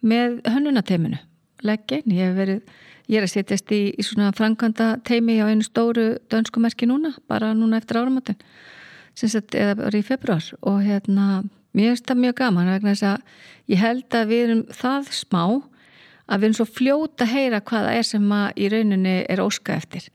með 0.06 0.40
hönnunateiminu 0.46 1.22
leggja 1.66 2.02
inn, 2.02 2.14
ég 2.14 2.28
hef 2.30 2.36
verið 2.36 2.76
Ég 3.06 3.20
er 3.20 3.26
að 3.28 3.36
setjast 3.36 3.70
í, 3.70 3.80
í 3.94 4.02
svona 4.02 4.32
framkvæmda 4.34 4.96
teimi 5.06 5.36
á 5.38 5.46
einu 5.46 5.62
stóru 5.62 6.16
dönskumerki 6.26 6.88
núna, 6.90 7.12
bara 7.30 7.52
núna 7.54 7.78
eftir 7.78 8.00
áramáttun, 8.00 8.40
eða 9.14 9.76
bara 9.78 9.94
í 9.94 10.02
februar 10.02 10.42
og 10.66 10.80
hérna, 10.82 11.44
mér 11.70 11.92
finnst 11.92 12.08
það 12.10 12.22
mjög 12.24 12.34
gaman 12.40 12.72
ég 13.66 13.78
held 13.78 14.14
að 14.14 14.28
við 14.30 14.42
erum 14.44 14.62
það 14.74 15.10
smá 15.14 15.42
að 16.26 16.40
við 16.40 16.46
erum 16.48 16.56
svo 16.58 16.66
fljóta 16.66 17.26
að 17.26 17.32
heyra 17.32 17.60
hvaða 17.62 17.94
er 17.94 18.06
sem 18.06 18.32
að 18.34 18.46
í 18.58 18.70
rauninni 18.72 19.16
er 19.30 19.42
óska 19.42 19.76
eftir. 19.76 20.08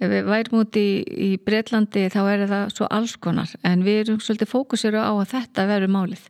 Ef 0.00 0.10
við 0.12 0.28
værum 0.28 0.60
út 0.60 0.76
í, 0.76 0.88
í 1.04 1.28
Breitlandi 1.40 2.06
þá 2.12 2.20
er 2.32 2.46
það 2.48 2.64
svo 2.72 2.88
alls 2.92 3.16
konar. 3.16 3.52
En 3.64 3.84
við 3.84 4.02
erum 4.02 4.20
svolítið 4.20 4.50
fókusir 4.52 4.96
á 4.96 5.08
að 5.08 5.28
þetta 5.32 5.66
verður 5.68 5.92
málið. 5.92 6.24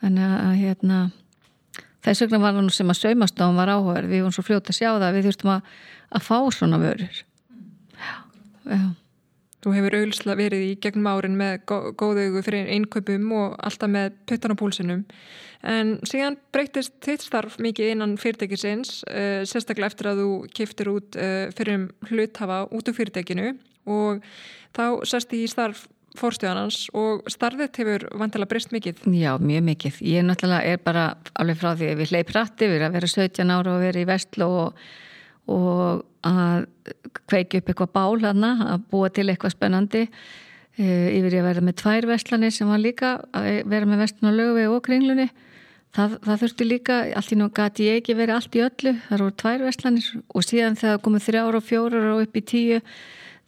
Þannig 0.00 0.36
að 0.38 0.54
hérna 0.62 1.00
þess 2.06 2.24
vegna 2.24 2.42
var 2.42 2.56
hann 2.58 2.70
sem 2.74 2.92
að 2.92 3.00
saumastofn 3.02 3.58
var 3.58 3.72
áhugaður 3.74 4.08
við 4.10 4.22
vorum 4.24 4.36
svo 4.36 4.46
fljóta 4.46 4.74
að 4.74 4.78
sjá 4.80 4.90
það 4.94 5.18
við 5.18 5.28
þurftum 5.28 5.52
að, 5.56 5.74
að 6.14 6.26
fá 6.28 6.38
svona 6.54 6.80
vörur. 6.82 7.20
Já, 7.98 8.16
já. 8.70 8.88
Þú 9.58 9.72
hefur 9.74 9.94
auðvitað 9.98 10.38
verið 10.38 10.64
í 10.68 10.74
gegnum 10.78 11.08
árin 11.10 11.34
með 11.38 11.64
góðaugu 11.98 12.42
fyrir 12.46 12.68
einköpum 12.76 13.24
og 13.34 13.56
alltaf 13.66 13.90
með 13.90 14.12
puttan 14.30 14.54
á 14.54 14.60
púlsinum. 14.60 15.00
En 15.66 15.96
síðan 16.06 16.36
breytist 16.54 16.94
þitt 17.02 17.24
starf 17.26 17.56
mikið 17.58 17.96
innan 17.96 18.14
fyrirtækisins 18.22 19.00
uh, 19.10 19.42
sérstaklega 19.42 19.90
eftir 19.90 20.12
að 20.12 20.22
þú 20.22 20.30
kiftir 20.54 20.92
út 20.92 21.18
uh, 21.18 21.50
fyrir 21.58 21.80
um 21.80 21.88
hluthafa 22.06 22.60
út 22.70 22.92
úr 22.92 22.98
fyrirtækinu 23.00 23.50
og 23.90 24.22
þá 24.78 24.84
sérst 25.10 25.34
í 25.34 25.42
starf 25.50 25.88
fórstjóðanans 26.18 26.78
og 26.98 27.28
starfið 27.30 27.80
hefur 27.80 28.06
vantilega 28.20 28.50
breyst 28.50 28.74
mikið. 28.74 29.04
Já, 29.14 29.30
mjög 29.40 29.64
mikið. 29.68 30.00
Ég 30.08 30.26
náttúrulega 30.26 30.74
er 30.74 30.82
bara 30.84 31.04
alveg 31.38 31.60
frá 31.60 31.72
því 31.72 31.92
að 31.92 32.02
við 32.02 32.12
hleyp 32.14 32.34
rætti 32.36 32.70
við 32.70 32.84
að 32.86 32.98
vera 32.98 33.10
17 33.14 33.54
ára 33.54 33.74
og 33.74 33.84
vera 33.84 34.02
í 34.02 34.08
vestlu 34.08 34.48
og, 34.62 34.84
og 35.54 36.04
að 36.28 36.68
kveiki 37.30 37.60
upp 37.60 37.72
eitthvað 37.72 37.94
bál 37.94 38.20
hana, 38.24 38.52
að 38.74 38.86
búa 38.92 39.10
til 39.14 39.28
eitthvað 39.28 39.54
spennandi 39.54 40.04
e, 40.06 40.86
yfir 41.18 41.38
ég 41.38 41.42
að 41.42 41.50
vera 41.50 41.66
með 41.68 41.78
tvær 41.82 42.08
vestlanir 42.12 42.54
sem 42.54 42.70
var 42.70 42.82
líka 42.82 43.18
að 43.36 43.62
vera 43.68 43.88
með 43.88 44.02
vestlun 44.04 44.32
og 44.32 44.40
lögu 44.40 44.66
og 44.72 44.82
kringlunni. 44.88 45.28
Það, 45.96 46.18
það 46.26 46.42
þurfti 46.42 46.64
líka, 46.66 46.96
allt 47.16 47.30
í 47.32 47.38
nú 47.38 47.46
gati 47.54 47.86
ég 47.86 48.02
ekki 48.02 48.16
verið 48.18 48.34
allt 48.36 48.58
í 48.58 48.60
öllu, 48.60 48.92
það 49.06 49.22
voru 49.22 49.36
tvær 49.40 49.62
vestlanir 49.64 50.10
og 50.36 50.44
síðan 50.44 50.76
þegar 50.76 51.00
komið 51.06 51.24
þrjára 51.24 51.60
og 51.60 51.64
fjórar 51.64 52.10
og 52.12 52.26
upp 52.26 52.36
í 52.36 52.42
tíu 52.44 52.82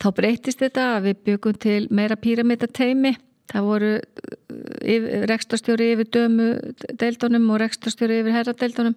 þá 0.01 0.09
breytist 0.16 0.62
þetta 0.62 0.86
að 0.96 1.11
við 1.11 1.18
byggum 1.28 1.59
til 1.61 1.80
meira 1.94 2.16
píramítateimi 2.16 3.16
það 3.51 3.66
voru 3.66 3.90
uh, 3.98 5.26
rekstastjóri 5.30 5.90
yfir 5.94 6.11
dömu 6.14 6.48
deildunum 7.01 7.51
og 7.51 7.61
rekstastjóri 7.64 8.20
yfir 8.22 8.36
herradeildunum. 8.38 8.96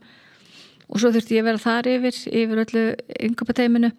Og 0.92 1.02
svo 1.02 1.14
þurfti 1.14 1.38
ég 1.38 1.44
að 1.44 1.50
vera 1.50 1.64
þar 1.64 1.92
yfir 1.94 2.18
yfir 2.44 2.64
öllu 2.66 2.88
yngapateiminu 3.30 3.94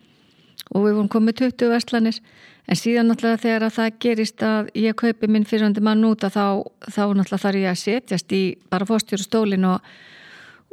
og 0.75 0.85
við 0.85 0.97
vorum 0.97 1.11
komið 1.13 1.41
20 1.43 1.73
verslanir. 1.73 2.19
En 2.65 2.79
síðan 2.81 3.11
náttúrulega 3.11 3.43
þegar 3.43 3.67
að 3.67 3.77
það 3.77 3.97
gerist 4.01 4.43
að 4.47 4.69
ég 4.81 4.97
kaupi 4.97 5.29
minn 5.29 5.45
fyrirhandi 5.49 5.83
mann 5.85 6.05
út 6.09 6.25
þá, 6.25 6.65
þá 6.89 7.03
náttúrulega 7.13 7.43
þarf 7.43 7.61
ég 7.61 7.73
að 7.73 7.81
setjast 7.83 8.33
í 8.33 8.43
bara 8.73 8.89
fórstjóru 8.89 9.27
stólin 9.27 9.67
og, 9.69 9.91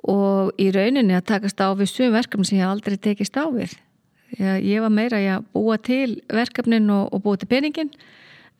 og 0.07 0.53
í 0.61 0.69
rauninni 0.71 1.17
að 1.17 1.27
takast 1.33 1.59
á 1.59 1.67
við 1.75 1.91
sum 1.91 2.15
verkefni 2.15 2.47
sem 2.47 2.61
ég 2.61 2.69
aldrei 2.69 2.95
tekist 2.95 3.35
á 3.35 3.43
við 3.51 3.75
ég 4.39 4.83
var 4.83 4.93
meira 4.93 5.19
að 5.35 5.47
búa 5.53 5.77
til 5.81 6.21
verkefnin 6.31 6.89
og, 6.93 7.09
og 7.11 7.23
búa 7.25 7.39
til 7.39 7.49
peningin 7.51 7.91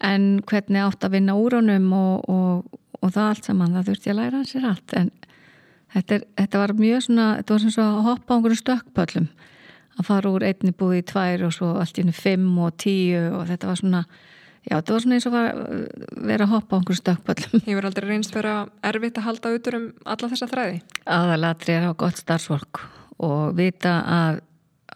en 0.02 0.42
hvernig 0.50 0.82
átt 0.84 1.06
að 1.06 1.16
vinna 1.18 1.38
úr 1.38 1.60
honum 1.60 1.92
og, 1.94 2.30
og, 2.30 2.80
og 3.02 3.14
það 3.14 3.30
allt 3.30 3.48
saman 3.50 3.78
það 3.78 3.92
þurfti 3.92 4.12
að 4.12 4.20
læra 4.20 4.42
hans 4.42 4.56
er 4.58 4.68
allt. 4.72 4.96
En 4.98 5.12
þetta, 5.94 6.18
er, 6.18 6.28
þetta 6.42 6.64
var 6.64 6.76
mjög 6.80 7.06
svona 7.08 7.30
þetta 7.40 7.56
var 7.56 7.64
svona 7.66 7.88
að 7.88 8.04
hoppa 8.10 8.34
á 8.34 8.36
einhverju 8.38 8.60
stökkpöllum 8.62 9.32
að 10.00 10.08
fara 10.08 10.34
úr 10.34 10.46
einni 10.48 10.76
búið 10.76 11.02
í 11.02 11.08
tvær 11.12 11.48
og 11.48 11.56
svo 11.56 11.72
allt 11.80 11.98
í 11.98 12.06
hennu 12.06 12.16
fimm 12.16 12.54
og 12.64 12.78
tíu 12.82 13.24
og 13.38 13.44
þetta 13.50 13.70
var 13.70 13.82
svona 13.82 14.04
já 14.62 14.76
þetta 14.78 14.94
var 14.96 15.04
svona 15.04 15.18
eins 15.18 15.28
og 15.28 15.36
var, 15.36 15.50
vera 16.32 16.48
að 16.48 16.54
hoppa 16.56 16.76
á 16.76 16.78
einhverju 16.80 17.02
stökkpöllum. 17.02 17.64
Ég 17.70 17.78
verði 17.78 17.92
aldrei 17.92 18.10
reynst 18.10 18.36
vera 18.36 18.56
erfitt 18.92 19.20
að 19.22 19.28
halda 19.30 19.54
utur 19.58 19.80
um 19.80 19.90
alla 20.06 20.32
þessa 20.34 20.50
þræði? 20.52 20.80
Aðalatri 21.06 21.78
er 21.78 21.90
á 21.90 21.94
gott 21.94 22.22
starfsfólk 22.22 22.86
og 23.22 23.52
vita 23.60 24.00
að 24.02 24.42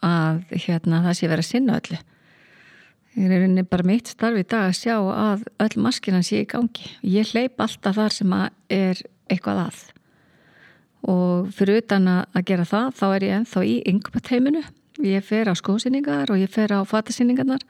að 0.03 0.43
hérna, 0.51 1.01
það 1.05 1.17
sé 1.17 1.31
verið 1.31 1.45
að 1.45 1.49
sinna 1.49 1.79
öllu. 1.79 1.99
Það 3.15 3.35
er 3.35 3.43
einnig 3.45 3.67
bara 3.71 3.87
mitt 3.87 4.11
starf 4.11 4.39
í 4.39 4.43
dag 4.43 4.69
að 4.69 4.79
sjá 4.81 4.95
að 4.99 5.45
öll 5.63 5.75
maskina 5.85 6.23
sé 6.25 6.41
í 6.43 6.47
gangi. 6.51 6.89
Ég 7.07 7.29
hleyp 7.31 7.61
alltaf 7.63 7.95
þar 7.95 8.15
sem 8.15 8.33
er 8.75 9.03
eitthvað 9.31 9.61
að. 9.69 9.83
Og 11.05 11.53
fyrir 11.55 11.83
utan 11.83 12.09
að 12.11 12.41
gera 12.49 12.65
það 12.67 12.97
þá 12.97 13.05
er 13.07 13.27
ég 13.27 13.37
enþá 13.39 13.63
í 13.69 13.75
yngpateiminu 13.93 14.65
ég 15.03 15.23
fer 15.25 15.49
á 15.51 15.53
skósýningar 15.55 16.31
og 16.31 16.39
ég 16.39 16.51
fer 16.51 16.71
á 16.71 16.79
fatasýningarnar. 16.87 17.63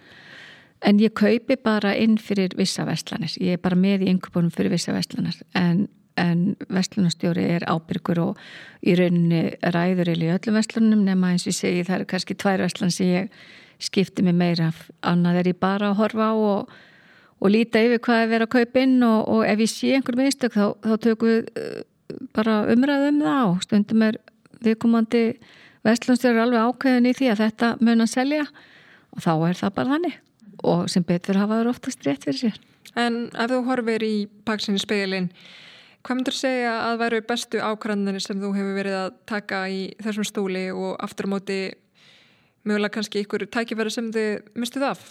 En 0.85 0.99
ég 0.99 1.13
kaupi 1.15 1.57
bara 1.57 1.95
inn 1.97 2.17
fyrir 2.17 2.53
vissa 2.57 2.85
vestlanir, 2.85 3.33
ég 3.39 3.57
er 3.57 3.61
bara 3.61 3.77
með 3.79 4.05
í 4.05 4.11
yngubunum 4.11 4.51
fyrir 4.53 4.73
vissa 4.75 4.93
vestlanir 4.93 5.37
en, 5.55 5.87
en 6.21 6.55
vestlunarstjóri 6.71 7.43
er 7.57 7.65
ábyrgur 7.67 8.21
og 8.23 8.41
í 8.85 8.95
rauninni 8.97 9.55
ræður 9.75 10.13
í 10.13 10.31
öllum 10.31 10.57
vestlunum 10.59 11.03
nema 11.05 11.33
eins 11.33 11.45
og 11.45 11.51
ég 11.51 11.59
segi 11.59 11.85
það 11.87 11.97
eru 11.99 12.09
kannski 12.13 12.37
tvær 12.39 12.63
vestlan 12.63 12.93
sem 12.93 13.11
ég 13.11 13.39
skipti 13.83 14.23
mig 14.23 14.35
meira 14.35 14.71
annað 15.03 15.41
er 15.41 15.51
ég 15.51 15.59
bara 15.59 15.91
að 15.91 15.99
horfa 15.99 16.29
á 16.31 16.35
og, 16.35 16.71
og 17.41 17.51
líta 17.51 17.83
yfir 17.83 17.99
hvað 18.05 18.21
er 18.21 18.31
verið 18.31 18.47
að 18.47 18.53
kaupa 18.55 18.85
inn 18.85 19.03
og, 19.03 19.19
og 19.33 19.43
ef 19.47 19.65
ég 19.65 19.71
sé 19.71 19.91
einhver 19.97 20.19
meðstök 20.19 20.55
þá, 20.55 20.65
þá 20.85 20.95
tökum 21.03 21.33
við 21.33 21.49
uh, 21.59 21.81
bara 22.35 22.61
umræðum 22.71 23.19
um 23.19 23.25
það 23.25 23.49
og 23.49 23.65
stundum 23.65 24.05
er 24.07 24.19
viðkomandi 24.65 25.25
vestlunarstjóri 25.85 26.41
alveg 26.45 26.69
ákveðin 26.69 27.09
í 27.09 27.17
því 27.17 27.33
að 27.33 27.43
þetta 27.43 27.73
mun 27.81 28.05
að 28.05 28.13
selja 28.13 28.45
og 28.45 29.25
þá 29.25 29.33
er 29.49 29.59
það 29.59 29.75
bara 29.75 29.95
þannig 29.95 30.21
og 30.65 30.87
sem 30.89 31.05
betur 31.05 31.39
hafa 31.39 31.59
það 31.59 31.71
oftast 31.73 32.07
rétt 32.07 32.25
fyrir 32.25 32.39
sér. 32.39 32.59
En 32.95 33.25
ef 33.33 33.51
þú 33.51 33.61
horfir 33.67 34.05
í 34.05 34.13
baksinni 34.47 34.79
speilin, 34.81 35.29
hvað 36.05 36.19
myndur 36.19 36.37
segja 36.37 36.73
að 36.85 36.99
væru 37.01 37.21
bestu 37.25 37.61
ákvæðanir 37.65 38.21
sem 38.21 38.37
þú 38.41 38.51
hefur 38.53 38.77
verið 38.77 38.97
að 38.99 39.15
taka 39.29 39.65
í 39.73 39.81
þessum 40.05 40.27
stóli 40.27 40.67
og 40.73 40.93
aftur 41.01 41.25
á 41.25 41.33
móti 41.33 41.59
mögulega 42.65 42.93
kannski 42.97 43.23
ykkur 43.25 43.47
tækifæri 43.49 43.93
sem 43.93 44.11
þið 44.13 44.51
mistuð 44.61 44.87
af? 44.91 45.05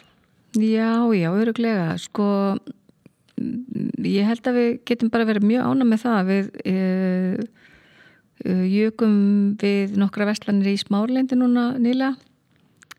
Já, 0.55 1.03
já, 1.11 1.29
öruglega. 1.35 1.97
Sko, 1.99 2.27
ég 4.07 4.29
held 4.29 4.47
að 4.47 4.59
við 4.61 4.71
getum 4.87 5.11
bara 5.11 5.27
verið 5.27 5.49
mjög 5.51 5.67
ána 5.67 5.89
með 5.89 6.05
það. 6.05 6.31
Við 6.31 6.53
e, 6.63 6.77
e, 8.45 8.55
jökum 8.71 9.17
við 9.59 9.99
nokkra 9.99 10.29
vestlanir 10.31 10.71
í 10.71 10.79
smárleindi 10.79 11.39
núna 11.39 11.73
nýlega 11.75 12.15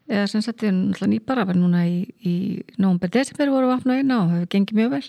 eða 0.06 0.28
sem 0.30 0.44
sagt, 0.44 0.62
við 0.62 0.76
náttúrulega 0.76 1.12
nýbara 1.16 1.48
var 1.50 1.58
núna 1.58 1.86
í, 1.90 2.04
í 2.22 2.36
nógumber 2.78 3.10
desember 3.14 3.50
voru 3.50 3.72
við 3.72 3.78
afna 3.80 3.96
eina 3.98 4.20
og 4.20 4.28
það 4.28 4.36
hefur 4.36 4.52
gengið 4.54 4.80
mjög 4.80 4.92
vel 4.94 5.06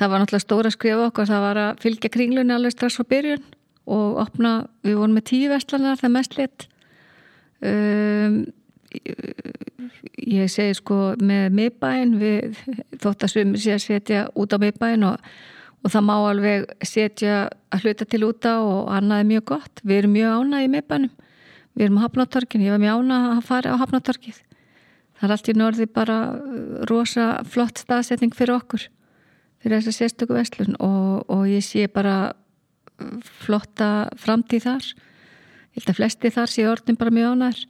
það 0.00 0.12
var 0.12 0.22
náttúrulega 0.22 0.46
stóra 0.46 0.72
skrif 0.72 1.02
okkur 1.06 1.28
það 1.28 1.42
var 1.44 1.60
að 1.60 1.82
fylgja 1.84 2.12
kringlunni 2.14 2.54
alveg 2.56 2.72
strax 2.74 3.00
á 3.00 3.04
byrjun 3.04 3.44
og 3.90 4.20
opna, 4.22 4.54
við 4.86 4.96
vorum 5.00 5.16
með 5.18 5.26
tíu 5.32 5.50
vestlanar 5.50 5.98
það 6.00 6.14
mest 6.14 6.36
lit. 6.38 6.66
Um, 7.60 8.36
ég 8.90 10.50
segi 10.50 10.76
sko 10.78 11.14
með 11.20 11.56
miðbæin 11.58 12.14
við 12.20 12.60
þótt 13.02 13.26
að 13.26 13.32
sumir 13.34 13.62
sé 13.62 13.74
að 13.76 13.84
setja 13.84 14.22
út 14.38 14.54
á 14.54 14.58
miðbæin 14.62 15.04
og, 15.06 15.18
og 15.84 15.92
það 15.92 16.06
má 16.06 16.14
alveg 16.16 16.70
setja 16.86 17.42
að 17.70 17.84
hluta 17.84 18.06
til 18.08 18.22
úta 18.26 18.56
og 18.64 18.88
annað 18.94 19.22
er 19.22 19.28
mjög 19.34 19.44
gott, 19.52 19.82
við 19.84 20.02
erum 20.02 20.16
mjög 20.16 20.38
ánað 20.40 20.64
í 20.64 20.70
miðbænum 20.74 21.12
við 21.76 21.86
erum 21.86 22.00
á 22.00 22.04
Hafnáttorkin, 22.06 22.64
ég 22.66 22.74
var 22.74 22.82
mjög 22.82 23.02
ána 23.04 23.18
að 23.36 23.42
fara 23.46 23.74
á 23.76 23.80
Hafnáttorkið 23.80 24.40
það 25.20 25.26
er 25.28 25.34
allt 25.36 25.52
í 25.52 25.56
norði 25.60 25.86
bara 25.92 26.18
rosa 26.90 27.28
flott 27.46 27.84
staðsetning 27.84 28.34
fyrir 28.34 28.56
okkur 28.56 28.88
fyrir 29.60 29.80
þess 29.80 29.92
að 29.92 29.98
sérstöku 29.98 30.36
vestlun 30.36 30.78
og, 30.80 31.26
og 31.30 31.44
ég 31.50 31.64
sé 31.64 31.86
bara 31.92 32.32
flotta 33.40 34.10
framtíð 34.20 34.66
þar. 34.66 34.88
Ég 35.70 35.80
held 35.80 35.92
að 35.92 36.00
flesti 36.00 36.32
þar 36.34 36.52
sé 36.52 36.66
orðin 36.68 36.98
bara 37.00 37.14
mjög 37.14 37.36
ánæður 37.36 37.66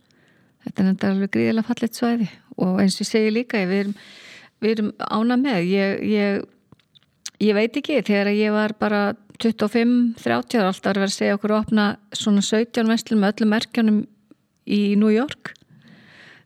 þetta 0.64 0.82
er 0.82 0.90
enda 0.92 1.10
alveg 1.10 1.32
gríðilega 1.34 1.68
fallit 1.68 1.98
svæði. 1.98 2.28
Og 2.60 2.80
eins 2.82 2.96
og 2.98 3.04
ég 3.04 3.10
segi 3.10 3.32
líka 3.32 3.64
við 3.68 3.82
erum, 3.84 3.96
við 4.60 4.74
erum 4.74 4.90
ánað 5.00 5.44
með 5.44 5.68
ég, 5.70 6.02
ég, 6.10 6.40
ég 7.46 7.56
veit 7.56 7.80
ekki 7.80 8.00
þegar 8.06 8.32
ég 8.36 8.54
var 8.54 8.76
bara 8.80 9.02
25-30 9.40 10.60
ára 10.60 10.68
alltaf 10.68 10.90
að 10.90 11.00
vera 11.00 11.08
að 11.08 11.16
segja 11.16 11.36
okkur 11.38 11.54
að 11.54 11.62
opna 11.62 11.86
svona 12.12 12.44
17 12.44 12.90
vestlum 12.92 13.22
með 13.22 13.34
öllum 13.34 13.54
merkjanum 13.54 14.02
í 14.68 14.80
New 15.00 15.12
York. 15.12 15.54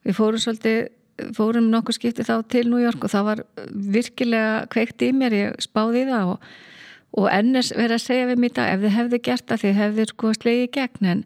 Við 0.06 0.18
fórum 0.20 0.42
svolítið 0.42 0.84
fórum 1.36 1.70
nokkuð 1.72 1.98
skiptið 1.98 2.28
þá 2.30 2.36
til 2.50 2.64
New 2.68 2.82
York 2.82 3.04
og 3.04 3.12
það 3.12 3.26
var 3.28 3.42
virkilega 3.96 4.54
kveikt 4.72 5.04
í 5.06 5.10
mér 5.14 5.36
ég 5.38 5.58
spáði 5.62 6.06
það 6.08 6.34
og, 6.34 6.48
og 7.20 7.28
enners 7.30 7.72
verið 7.76 7.98
að 7.98 8.06
segja 8.06 8.30
við 8.30 8.42
mér 8.42 8.56
það 8.56 8.72
ef 8.72 8.82
þið 8.84 8.96
hefðu 8.98 9.20
gert 9.28 9.46
það 9.50 9.62
þið 9.64 9.78
hefðu 9.80 10.08
sko 10.10 10.32
slegið 10.38 10.72
gegn 10.78 11.10
en 11.12 11.24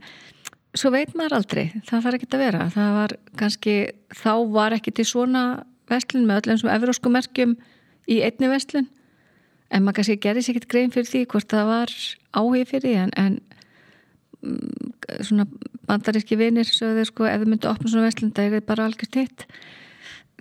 svo 0.76 0.92
veit 0.94 1.16
maður 1.16 1.38
aldrei 1.38 1.64
það 1.88 2.04
þarf 2.04 2.18
ekki 2.18 2.30
að 2.30 2.44
vera. 2.44 2.68
Það 2.74 2.92
var 2.98 3.16
kannski 3.40 3.74
þá 4.14 4.32
var 4.52 4.76
ekki 4.76 4.94
til 4.98 5.08
svona 5.08 5.44
vestlun 5.88 6.28
með 6.28 6.42
öllum 6.42 6.60
sem 6.60 6.72
evrósku 6.74 7.12
merkjum 7.12 7.56
í 8.08 8.20
einni 8.26 8.50
vestlun 8.52 8.88
en 9.72 9.84
maður 9.84 10.00
kannski 10.00 10.20
gerði 10.24 10.44
sér 10.44 10.56
ekkert 10.56 10.72
grein 10.72 10.92
fyrir 10.94 11.08
því 11.08 11.24
hvort 11.32 11.52
það 11.52 11.70
var 11.72 11.94
áhug 12.36 12.68
fyrir 12.68 12.84
því 12.84 12.94
en, 13.02 13.12
en 13.20 13.38
mm, 14.44 14.92
svona 15.24 15.48
bandaríski 15.88 16.38
vinir 16.40 16.68
sögðu 16.68 17.06
sko 17.08 17.28
ef 17.28 17.42
þið 17.42 17.52
myndu 17.52 17.68
að 17.68 17.76
opna 17.76 17.92
svona 17.92 18.08
vestlun 18.08 18.34
það 18.36 18.58
er 18.60 18.66
bara 18.68 18.88
algjört 18.88 19.20
hitt 19.20 19.46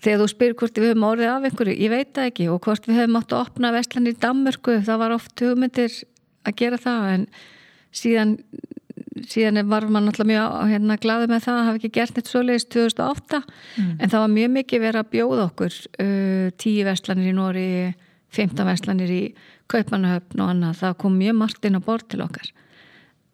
þegar 0.03 0.21
þú 0.21 0.29
spyr 0.31 0.55
hvort 0.59 0.79
við 0.79 0.91
höfum 0.91 1.05
orðið 1.07 1.31
af 1.33 1.45
einhverju 1.47 1.75
ég 1.77 1.93
veit 1.93 2.13
það 2.15 2.31
ekki 2.31 2.47
og 2.53 2.63
hvort 2.65 2.87
við 2.87 2.99
höfum 3.01 3.19
átt 3.19 3.33
að 3.33 3.43
opna 3.45 3.73
vestlun 3.75 4.09
í 4.09 4.15
Danmörku 4.21 4.79
það 4.85 5.01
var 5.03 5.15
oft 5.15 5.43
hugmyndir 5.43 6.01
að 6.47 6.57
gera 6.61 6.81
það 6.81 7.07
en 7.13 7.27
síðan 7.95 8.35
síðan 9.27 9.63
var 9.69 9.87
maður 9.89 10.11
náttúrulega 10.11 10.29
mjög 10.29 10.71
hérna 10.71 10.97
glaðið 11.01 11.31
með 11.31 11.45
það 11.45 11.59
að 11.59 11.67
hafa 11.67 11.79
ekki 11.79 11.93
gert 11.95 12.17
neitt 12.17 12.31
svoleiðist 12.31 12.69
2008 12.75 13.39
mm. 13.41 13.93
en 13.97 14.11
það 14.11 14.23
var 14.23 14.33
mjög 14.33 14.51
mikið 14.57 14.83
verið 14.83 15.01
að 15.01 15.13
bjóða 15.15 15.45
okkur 15.47 15.77
uh, 16.03 16.49
tíu 16.61 16.85
vestlanir 16.87 17.31
í 17.31 17.37
Nóri 17.37 17.69
15 18.37 18.67
verslanir 18.67 19.13
í 19.13 19.21
Kaupanahöfn 19.71 20.43
og 20.43 20.51
annað, 20.53 20.77
það 20.83 20.99
kom 21.01 21.17
mjög 21.19 21.39
margt 21.41 21.65
inn 21.67 21.79
á 21.79 21.81
bort 21.83 22.07
til 22.11 22.21
okkar. 22.23 22.51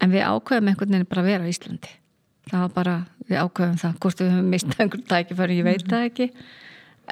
En 0.02 0.10
við 0.14 0.24
ákveðum 0.26 0.70
einhvern 0.72 0.96
veginn 0.96 1.10
bara 1.10 1.22
að 1.22 1.30
vera 1.30 1.46
á 1.46 1.52
Íslandi 1.52 1.92
það 2.50 2.60
var 2.60 2.72
bara, 2.74 2.96
við 3.28 3.40
ákveðum 3.40 3.78
það 3.82 3.96
hvort 4.04 4.20
við 4.20 4.32
höfum 4.34 4.50
mistað 4.52 4.84
einhvern 4.84 5.06
tækifæri, 5.12 5.58
ég 5.60 5.64
veit 5.68 5.86
það 5.88 6.08
ekki 6.10 6.28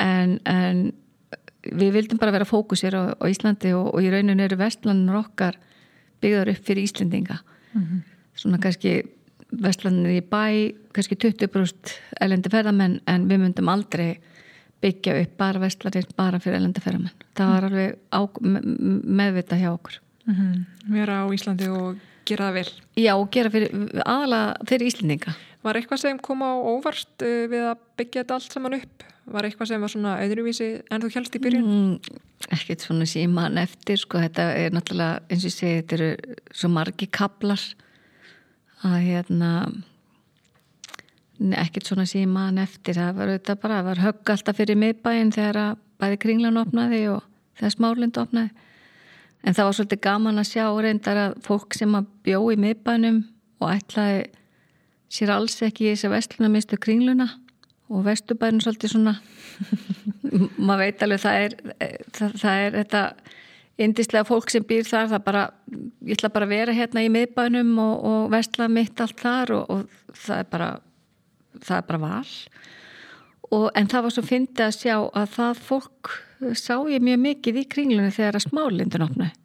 en, 0.02 0.36
en 0.48 0.82
við 1.62 1.92
vildum 1.96 2.20
bara 2.20 2.34
vera 2.34 2.48
fókusir 2.48 2.96
á, 2.96 3.02
á 3.16 3.24
Íslandi 3.30 3.72
og, 3.76 3.94
og 3.94 4.02
í 4.02 4.10
rauninu 4.12 4.44
eru 4.44 4.58
vestlanir 4.60 5.18
okkar 5.22 5.58
byggðar 6.22 6.52
upp 6.54 6.66
fyrir 6.66 6.88
Íslandinga 6.88 7.38
mm 7.72 7.82
-hmm. 7.82 8.02
svona 8.34 8.58
kannski 8.58 9.02
vestlanir 9.52 10.16
í 10.16 10.20
bæ, 10.20 10.74
kannski 10.92 11.16
20% 11.16 11.96
elendi 12.20 12.50
ferðamenn 12.52 13.00
en 13.06 13.28
við 13.28 13.42
myndum 13.42 13.68
aldrei 13.68 14.20
byggja 14.82 15.18
upp 15.22 15.36
bara 15.38 15.60
vestlarinn 15.62 16.14
bara 16.16 16.40
fyrir 16.42 16.58
ellendaferðamenn. 16.58 17.26
Það 17.38 17.52
var 17.52 17.66
alveg 17.68 17.98
á, 18.10 18.20
meðvita 18.40 19.58
hjá 19.60 19.70
okkur. 19.72 20.00
Mm 20.26 20.34
-hmm. 20.34 20.64
Vera 20.94 21.22
á 21.22 21.26
Íslandi 21.34 21.68
og 21.68 21.96
gera 22.28 22.48
það 22.48 22.58
vel. 22.58 22.72
Já, 23.00 23.12
gera 23.34 23.52
fyrir, 23.52 23.72
aðalega 24.04 24.68
fyrir 24.70 24.90
Íslandinga. 24.90 25.34
Var 25.62 25.78
eitthvað 25.78 26.02
sem 26.02 26.20
kom 26.22 26.42
á 26.42 26.52
óvart 26.58 27.24
uh, 27.26 27.44
við 27.50 27.68
að 27.70 27.86
byggja 28.00 28.24
þetta 28.24 28.38
allt 28.38 28.56
saman 28.56 28.78
upp? 28.80 29.06
Var 29.32 29.46
eitthvað 29.46 29.70
sem 29.70 29.84
var 29.84 29.92
svona 29.92 30.16
öðruvísi 30.24 30.68
en 30.90 31.04
þú 31.04 31.12
helst 31.14 31.38
í 31.38 31.42
byrjun? 31.42 31.68
Mm, 31.68 32.18
ekkert 32.56 32.82
svona 32.82 33.06
síman 33.06 33.60
eftir, 33.62 34.00
sko, 34.02 34.18
þetta 34.24 34.48
er 34.58 34.74
náttúrulega, 34.74 35.22
eins 35.30 35.44
og 35.46 35.52
ég 35.52 35.54
segi, 35.54 35.78
þetta 35.78 35.98
eru 35.98 36.38
svo 36.58 36.70
margi 36.74 37.06
kaplar 37.06 37.62
að 38.82 38.98
hérna 39.06 39.52
ekkert 41.62 41.88
svona 41.88 42.06
síman 42.06 42.58
eftir 42.62 42.98
það 42.98 43.14
var 43.18 43.30
auðvitað 43.32 43.60
bara, 43.62 43.78
það 43.78 43.88
var 43.88 44.02
högg 44.06 44.32
alltaf 44.34 44.58
fyrir 44.58 44.78
miðbæinn 44.78 45.32
þegar 45.34 45.58
að 45.62 45.80
bæði 46.02 46.18
kringlan 46.24 46.60
opnaði 46.60 47.00
og 47.12 47.24
þegar 47.58 47.74
smárlind 47.76 48.20
opnaði 48.20 48.68
en 49.43 49.57
það 49.57 49.68
var 49.68 49.76
svolítið 49.78 50.03
gaman 50.07 50.43
að 50.43 50.51
sjá 50.53 50.64
reyndar 50.84 51.20
að 51.26 51.36
fólk 51.47 51.76
sem 51.76 51.99
að 51.99 52.09
bjó 52.26 52.40
í 52.53 52.59
miðbænum 52.62 53.22
og 53.62 53.72
ætlaði 53.74 54.24
sér 55.12 55.34
alls 55.34 55.59
ekki 55.62 55.88
í 55.88 55.93
þess 55.93 56.09
að 56.09 56.14
vestluna 56.16 56.53
mistu 56.53 56.78
kringluna 56.80 57.28
og 57.93 58.07
vestubærin 58.07 58.62
svolítið 58.64 58.95
svona. 58.95 59.16
Maður 60.66 60.84
veit 60.86 61.03
alveg 61.05 61.20
það 61.20 61.40
er 61.43 61.57
það, 62.16 62.36
það 62.40 62.62
er 62.62 62.76
þetta 62.78 63.03
indislega 63.82 64.28
fólk 64.28 64.53
sem 64.53 64.64
býr 64.68 64.86
þar 64.88 65.11
það 65.11 65.26
bara, 65.26 65.43
ég 66.07 66.16
ætla 66.16 66.32
bara 66.32 66.49
að 66.49 66.55
vera 66.55 66.76
hérna 66.76 67.05
í 67.05 67.11
miðbænum 67.12 67.74
og, 67.82 67.93
og 68.09 68.32
vestla 68.32 68.68
mitt 68.72 69.01
allt 69.03 69.20
þar 69.20 69.55
og, 69.59 69.70
og 69.72 70.16
það 70.22 70.38
er 70.38 70.49
bara 70.53 70.70
það 71.61 71.78
er 71.78 71.88
bara 71.88 72.03
val. 72.03 72.34
Og, 73.53 73.66
en 73.76 73.88
það 73.90 74.07
var 74.07 74.14
svo 74.14 74.24
fyndið 74.26 74.66
að 74.66 74.76
sjá 74.78 74.95
að 74.97 75.32
það 75.36 75.64
fólk 75.66 76.12
sá 76.59 76.74
ég 76.90 77.05
mjög 77.05 77.22
mikið 77.26 77.61
í 77.62 77.68
kringlunni 77.70 78.14
þegar 78.14 78.38
að 78.38 78.47
smálindun 78.47 79.07
opnaði. 79.07 79.38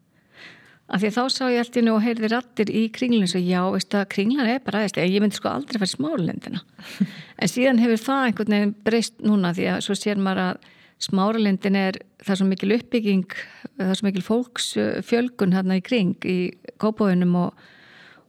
Af 0.88 1.02
því 1.04 1.10
þá 1.18 1.24
sá 1.36 1.44
ég 1.52 1.60
allt 1.60 1.78
í 1.78 1.84
nú 1.84 1.98
og 1.98 2.04
heyrði 2.06 2.30
rattir 2.32 2.70
í 2.72 2.86
kringlunni 2.96 3.28
svo 3.28 3.42
já, 3.44 3.60
veistu 3.74 4.00
að 4.00 4.10
kringlan 4.14 4.48
er 4.48 4.62
bara 4.64 4.86
aðeins 4.86 5.12
ég 5.12 5.24
myndi 5.24 5.36
sko 5.36 5.52
aldrei 5.52 5.82
fara 5.82 5.92
smálindina. 5.92 6.64
En 7.42 7.52
síðan 7.52 7.82
hefur 7.84 8.00
það 8.02 8.24
einhvern 8.26 8.56
veginn 8.56 8.76
breyst 8.88 9.20
núna 9.22 9.52
því 9.54 9.66
að 9.76 9.82
svo 9.86 9.96
sér 10.00 10.18
maður 10.18 10.44
að 10.46 10.70
smáralindin 11.04 11.78
er 11.78 12.00
það 12.24 12.32
er 12.34 12.40
svo 12.40 12.48
mikil 12.50 12.72
uppbygging 12.74 13.36
það 13.78 13.92
er 13.92 14.00
svo 14.00 14.08
mikil 14.08 14.24
fólksfjölgun 14.26 15.54
hérna 15.54 15.78
í 15.78 15.84
kring 15.86 16.26
í 16.26 16.38
kópáðunum 16.82 17.36
og 17.44 17.66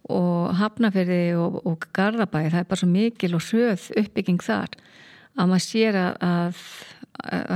og 0.09 0.57
hafnaferði 0.57 1.37
og, 1.37 1.59
og 1.69 1.87
garðabæði, 1.97 2.53
það 2.55 2.63
er 2.63 2.69
bara 2.71 2.81
svo 2.81 2.89
mikil 2.91 3.35
og 3.37 3.45
söð 3.45 3.89
uppbygging 4.01 4.41
þar 4.45 4.77
að 5.39 5.51
maður 5.51 5.65
sér 5.67 5.99
að, 6.01 6.15
að, 6.25 6.63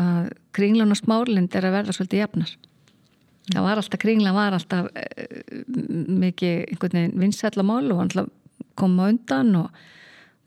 að 0.02 0.26
kringlan 0.56 0.94
og 0.94 1.00
smárlind 1.00 1.54
er 1.56 1.68
að 1.68 1.76
verða 1.78 1.96
svolítið 1.96 2.22
jafnar 2.22 2.52
það 3.52 3.66
var 3.66 3.80
alltaf, 3.80 4.00
kringlan 4.02 4.36
var 4.36 4.56
alltaf 4.56 4.90
uh, 4.90 5.40
mikið 6.22 6.68
einhvern 6.68 6.98
veginn 6.98 7.18
vinsætla 7.24 7.66
mál 7.66 7.90
og 7.94 8.04
alltaf 8.06 8.30
koma 8.78 9.10
undan 9.12 9.56
og, 9.64 9.82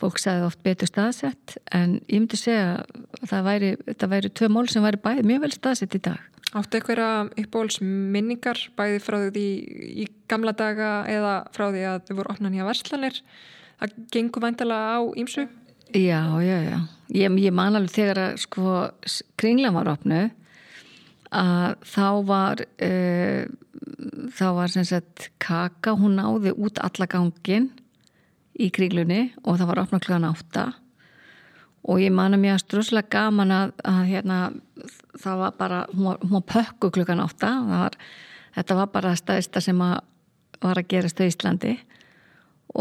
fólk 0.01 0.19
sagði 0.19 0.43
oft 0.49 0.59
betur 0.65 0.89
staðsett 0.89 1.55
en 1.75 1.99
ég 2.11 2.19
myndi 2.19 2.35
segja 2.35 2.81
að 2.81 3.29
það 3.31 3.45
væri, 3.47 3.69
þetta 3.85 4.09
væri 4.11 4.31
tvö 4.35 4.49
mál 4.51 4.65
sem 4.67 4.83
væri 4.83 4.99
bæði 5.05 5.23
mjög 5.29 5.43
vel 5.45 5.51
staðsett 5.55 5.95
í 5.95 6.01
dag. 6.09 6.25
Áttu 6.55 6.79
eitthvað 6.79 7.31
uppbóls 7.39 7.79
minningar 7.81 8.59
bæði 8.75 8.99
frá 9.03 9.17
því 9.23 9.45
í 10.03 10.07
gamla 10.31 10.51
daga 10.55 10.89
eða 11.11 11.35
frá 11.55 11.69
því 11.69 11.85
að 11.93 12.01
þau 12.09 12.13
voru 12.19 12.33
opnan 12.35 12.57
hjá 12.57 12.65
verslanir 12.67 13.21
það 13.79 13.95
gengur 14.13 14.45
væntalega 14.45 14.99
á 14.99 15.01
ímsu? 15.19 15.47
Já, 15.93 16.41
já, 16.41 16.57
já. 16.63 16.79
Ég, 17.13 17.35
ég 17.39 17.53
man 17.53 17.77
alveg 17.77 17.93
þegar 17.93 18.21
að 18.23 18.39
sko 18.41 18.71
kringlan 19.37 19.75
var 19.75 19.91
opnu 19.93 20.23
að 21.35 21.75
þá 21.85 22.07
var 22.25 22.63
uh, 22.65 23.43
þá 24.35 24.45
var 24.57 24.71
sem 24.73 24.87
sagt 24.87 25.29
kaka, 25.41 25.93
hún 25.99 26.17
náði 26.19 26.55
út 26.55 26.79
alla 26.81 27.07
gangin 27.11 27.69
í 28.57 28.71
kringlunni 28.73 29.29
og 29.43 29.59
það 29.59 29.69
var 29.71 29.83
opna 29.83 30.01
klukkan 30.01 30.27
átta. 30.29 30.65
Og 31.85 32.01
ég 32.01 32.13
mér 32.13 32.55
að 32.55 32.63
strúslega 32.63 33.11
gaman 33.13 33.53
að, 33.53 33.73
að 33.85 33.99
hérna, 34.09 34.37
það 35.21 35.41
var 35.43 35.57
bara, 35.59 35.81
hún 35.93 36.07
var, 36.09 36.21
hún 36.23 36.37
var 36.39 36.45
pökku 36.49 36.89
klukkan 36.95 37.21
átta, 37.21 37.51
var, 37.69 37.97
þetta 38.55 38.79
var 38.79 38.93
bara 38.95 39.17
staðista 39.19 39.61
sem 39.61 39.81
að 39.85 39.99
var 40.63 40.79
að 40.79 40.89
gerast 40.89 41.19
á 41.21 41.27
Íslandi 41.27 41.75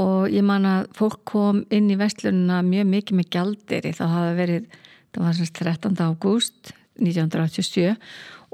og 0.00 0.30
ég 0.32 0.44
man 0.46 0.66
að 0.68 0.88
fólk 0.98 1.20
kom 1.28 1.64
inn 1.74 1.90
í 1.92 1.98
vestlununa 1.98 2.62
mjög 2.66 2.88
mikið 2.90 3.18
með 3.20 3.28
gjaldir 3.36 3.90
það 3.94 4.14
hafa 4.16 4.32
verið, 4.38 4.78
það 5.14 5.26
var 5.26 5.36
semst 5.38 5.60
13. 5.60 6.00
ágúst 6.02 6.74
1987 7.00 7.94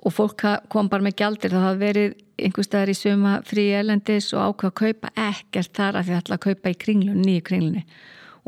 og 0.00 0.14
fólk 0.16 0.46
kom 0.72 0.88
bara 0.92 1.04
með 1.04 1.18
gjaldir 1.20 1.54
það 1.54 1.66
hafa 1.66 1.80
verið 1.80 2.16
einhverstaðar 2.40 2.92
í 2.92 2.96
suma 2.96 3.34
frí 3.44 3.66
elendis 3.76 4.30
og 4.32 4.54
ákveða 4.54 4.70
að 4.70 4.78
kaupa 4.80 5.12
ekkert 5.28 5.76
þar 5.76 6.00
að 6.00 6.08
því 6.08 6.16
ætla 6.20 6.38
að 6.38 6.46
kaupa 6.46 6.72
í 6.72 6.80
kringlun, 6.80 7.20
nýju 7.20 7.44
kringlunni. 7.44 7.84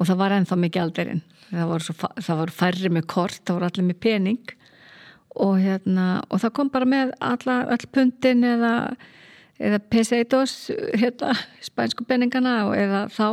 Og 0.00 0.08
það 0.08 0.20
var 0.22 0.34
ennþá 0.38 0.56
með 0.56 0.74
gjaldirinn 0.78 1.24
það 1.52 1.70
voru, 1.70 1.86
svo, 1.86 2.10
það 2.18 2.40
voru 2.42 2.56
færri 2.56 2.92
með 2.92 3.08
kort 3.12 3.40
það 3.42 3.56
voru 3.56 3.68
allir 3.68 3.88
með 3.88 3.98
pening. 4.06 4.54
Og, 5.32 5.54
hérna, 5.62 6.06
og 6.28 6.42
það 6.42 6.54
kom 6.58 6.70
bara 6.72 6.88
með 6.88 7.14
alla, 7.24 7.62
all 7.72 7.86
pundin 7.94 8.44
eða, 8.44 8.72
eða 9.60 9.80
peseitos 9.92 10.70
hérna, 10.98 11.34
spænsku 11.64 12.06
peningana 12.08 12.62
eða 12.76 13.04
þá. 13.12 13.28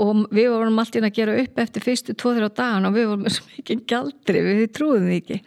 Og 0.00 0.22
við 0.32 0.52
vorum 0.52 0.78
alltaf 0.80 1.04
að 1.04 1.16
gera 1.18 1.34
upp 1.42 1.58
eftir 1.60 1.84
fyrstu 1.84 2.14
tvo-þrjá 2.16 2.48
dagan 2.56 2.88
og 2.88 2.94
við 2.96 3.10
vorum 3.10 3.26
með 3.26 3.36
svo 3.36 3.48
mikið 3.50 3.82
gjaldri 3.90 4.44
við 4.46 4.62
trúðum 4.76 5.10
því 5.10 5.18
ekki. 5.18 5.38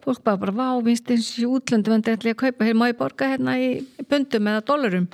Fólk 0.00 0.24
bara 0.24 0.40
bara, 0.40 0.54
vá, 0.56 0.68
vinst 0.82 1.10
eins 1.12 1.28
í 1.38 1.44
útlöndum 1.46 1.98
en 1.98 2.02
þetta 2.06 2.30
er 2.30 2.32
að 2.32 2.40
kaupa, 2.40 2.66
hér 2.66 2.78
má 2.80 2.86
ég 2.88 2.98
borga 2.98 3.28
hérna 3.28 3.58
í 3.60 3.68
pundum 4.08 4.48
eða 4.48 4.64
dólarum? 4.66 5.08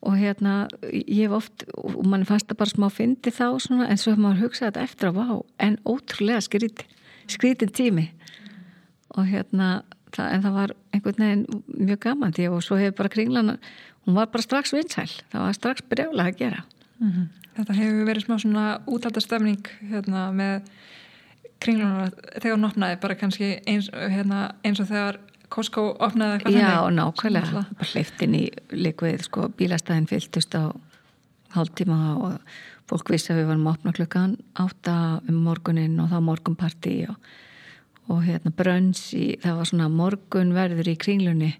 Og 0.00 0.16
hérna, 0.18 0.54
ég 0.90 1.28
hef 1.28 1.36
oft 1.36 1.64
og 1.76 2.02
mann 2.08 2.26
fannst 2.28 2.48
það 2.50 2.60
bara 2.62 2.74
smá 2.74 2.88
fyndi 2.92 3.32
þá 3.36 3.46
svona, 3.62 3.86
en 3.86 4.00
svo 4.00 4.14
hefur 4.14 4.24
maður 4.24 4.42
hugsað 4.46 4.70
þetta 4.70 4.86
eftir 4.88 5.10
að 5.10 5.20
vá 5.20 5.28
en 5.66 5.78
ótrúlega 5.84 6.42
skríti, 6.44 6.88
skrítin 7.30 7.72
tími. 7.76 8.08
Og 9.14 9.30
hérna 9.30 9.70
það, 10.14 10.32
en 10.34 10.44
það 10.44 10.56
var 10.58 10.74
einhvern 10.94 11.24
veginn 11.24 11.62
mjög 11.88 12.00
gaman 12.06 12.36
því 12.36 12.48
og 12.50 12.62
svo 12.66 12.78
hefur 12.80 12.98
bara 13.02 13.12
kringlan 13.14 13.56
hún 14.06 14.16
var 14.16 14.30
bara 14.32 14.46
strax 14.46 14.74
vinsæl, 14.74 15.10
það 15.32 15.46
var 15.46 15.58
strax 15.58 15.86
brjálega 15.90 16.28
að 16.28 16.38
gera 16.38 16.64
mm 16.98 17.10
-hmm. 17.10 17.28
Þetta 17.50 17.74
hefur 17.74 18.04
verið 18.06 18.24
smá 18.24 18.38
svona 18.38 18.80
útaldastöfning 18.86 19.66
hérna 19.90 20.30
með 20.32 20.62
kringlunar 21.60 22.14
þegar 22.40 22.56
hún 22.56 22.68
opnaði 22.68 23.00
bara 23.00 23.14
kannski 23.14 23.60
eins, 23.66 23.90
hérna, 23.92 24.54
eins 24.64 24.80
og 24.80 24.86
þegar 24.86 25.18
Costco 25.50 25.96
opnaði 25.98 26.38
eitthvað 26.38 26.52
Já, 26.52 26.68
henni. 26.68 26.96
nákvæmlega, 26.96 27.64
bara 27.74 27.88
hleyftin 27.92 28.34
í 28.38 28.44
likvið, 28.70 29.22
sko, 29.26 29.48
bílastæðin 29.58 30.06
fylgtust 30.06 30.54
á 30.54 30.70
hálftíma 31.56 31.98
og 32.22 32.38
fólk 32.90 33.10
vissi 33.10 33.32
að 33.32 33.40
við 33.40 33.48
varum 33.50 33.66
að 33.66 33.72
opna 33.74 33.94
klukkan 33.98 34.36
átta 34.62 34.96
um 35.28 35.40
morgunin 35.44 35.98
og 36.02 36.12
þá 36.12 36.20
morgunparti 36.22 36.94
og, 37.10 37.16
og 38.08 38.24
hérna 38.24 38.52
brönns 38.56 39.12
í, 39.14 39.36
það 39.42 39.60
var 39.60 39.70
svona 39.70 39.88
morgunverður 39.92 40.88
í 40.88 40.96
kringlunni 40.96 41.52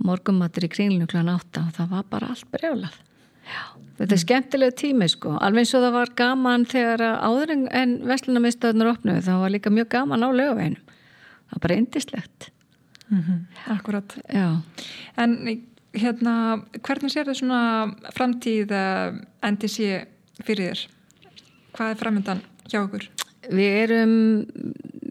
morgunmatur 0.00 0.64
í 0.64 0.72
kringlunni 0.72 1.06
klukkan 1.06 1.34
átta 1.34 1.66
og 1.66 1.76
það 1.76 1.94
var 1.94 2.10
bara 2.10 2.32
allt 2.32 2.50
brjálað 2.54 2.98
Já, 3.50 3.62
þetta 3.98 4.14
er 4.14 4.22
skemmtilega 4.22 4.76
tími 4.78 5.08
sko, 5.10 5.34
alveg 5.42 5.64
eins 5.64 5.74
og 5.74 5.84
það 5.84 5.96
var 5.96 6.12
gaman 6.18 6.66
þegar 6.68 7.02
áður 7.18 7.52
en 7.56 7.96
vestlunarmiðstöðunar 8.06 8.92
opnuði, 8.92 9.24
það 9.26 9.42
var 9.44 9.54
líka 9.54 9.72
mjög 9.74 9.90
gaman 9.96 10.26
á 10.26 10.28
lögaveginum, 10.30 10.94
það 11.48 11.56
var 11.56 11.64
bara 11.64 11.78
indislegt. 11.80 12.50
Mm 13.10 13.22
-hmm. 13.22 13.38
Akkurat. 13.74 14.16
Já. 14.28 14.62
En 15.16 15.62
hérna, 15.94 16.62
hvernig 16.82 17.10
sér 17.10 17.26
þau 17.26 17.34
svona 17.34 17.94
framtíð 18.14 18.70
NDC 19.42 20.06
fyrir 20.44 20.70
þér? 20.70 20.88
Hvað 21.74 21.90
er 21.90 21.96
framöndan 21.96 22.40
hjá 22.68 22.84
okkur? 22.84 23.08
Við 23.50 23.72
erum 23.82 24.14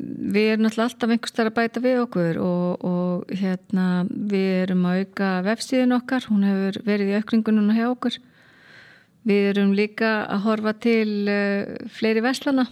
við 0.10 0.54
erum 0.54 0.68
alltaf 0.70 1.10
einhvers 1.10 1.36
þar 1.36 1.52
að 1.52 1.58
bæta 1.60 1.84
við 1.84 2.02
okkur 2.04 2.40
og, 2.44 2.84
og 2.86 3.32
hérna 3.40 3.86
við 4.10 4.50
erum 4.64 4.86
að 4.90 5.04
auka 5.04 5.30
vefsíðin 5.46 5.96
okkar, 6.00 6.28
hún 6.32 6.46
hefur 6.48 6.82
verið 6.88 7.14
í 7.14 7.18
aukringununa 7.20 7.78
hjá 7.78 7.88
okkur. 7.92 8.20
Við 9.30 9.48
erum 9.52 9.74
líka 9.76 10.12
að 10.32 10.46
horfa 10.48 10.74
til 10.80 11.10
uh, 11.30 11.74
fleiri 11.92 12.24
veslana 12.24 12.66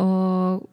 og 0.00 0.68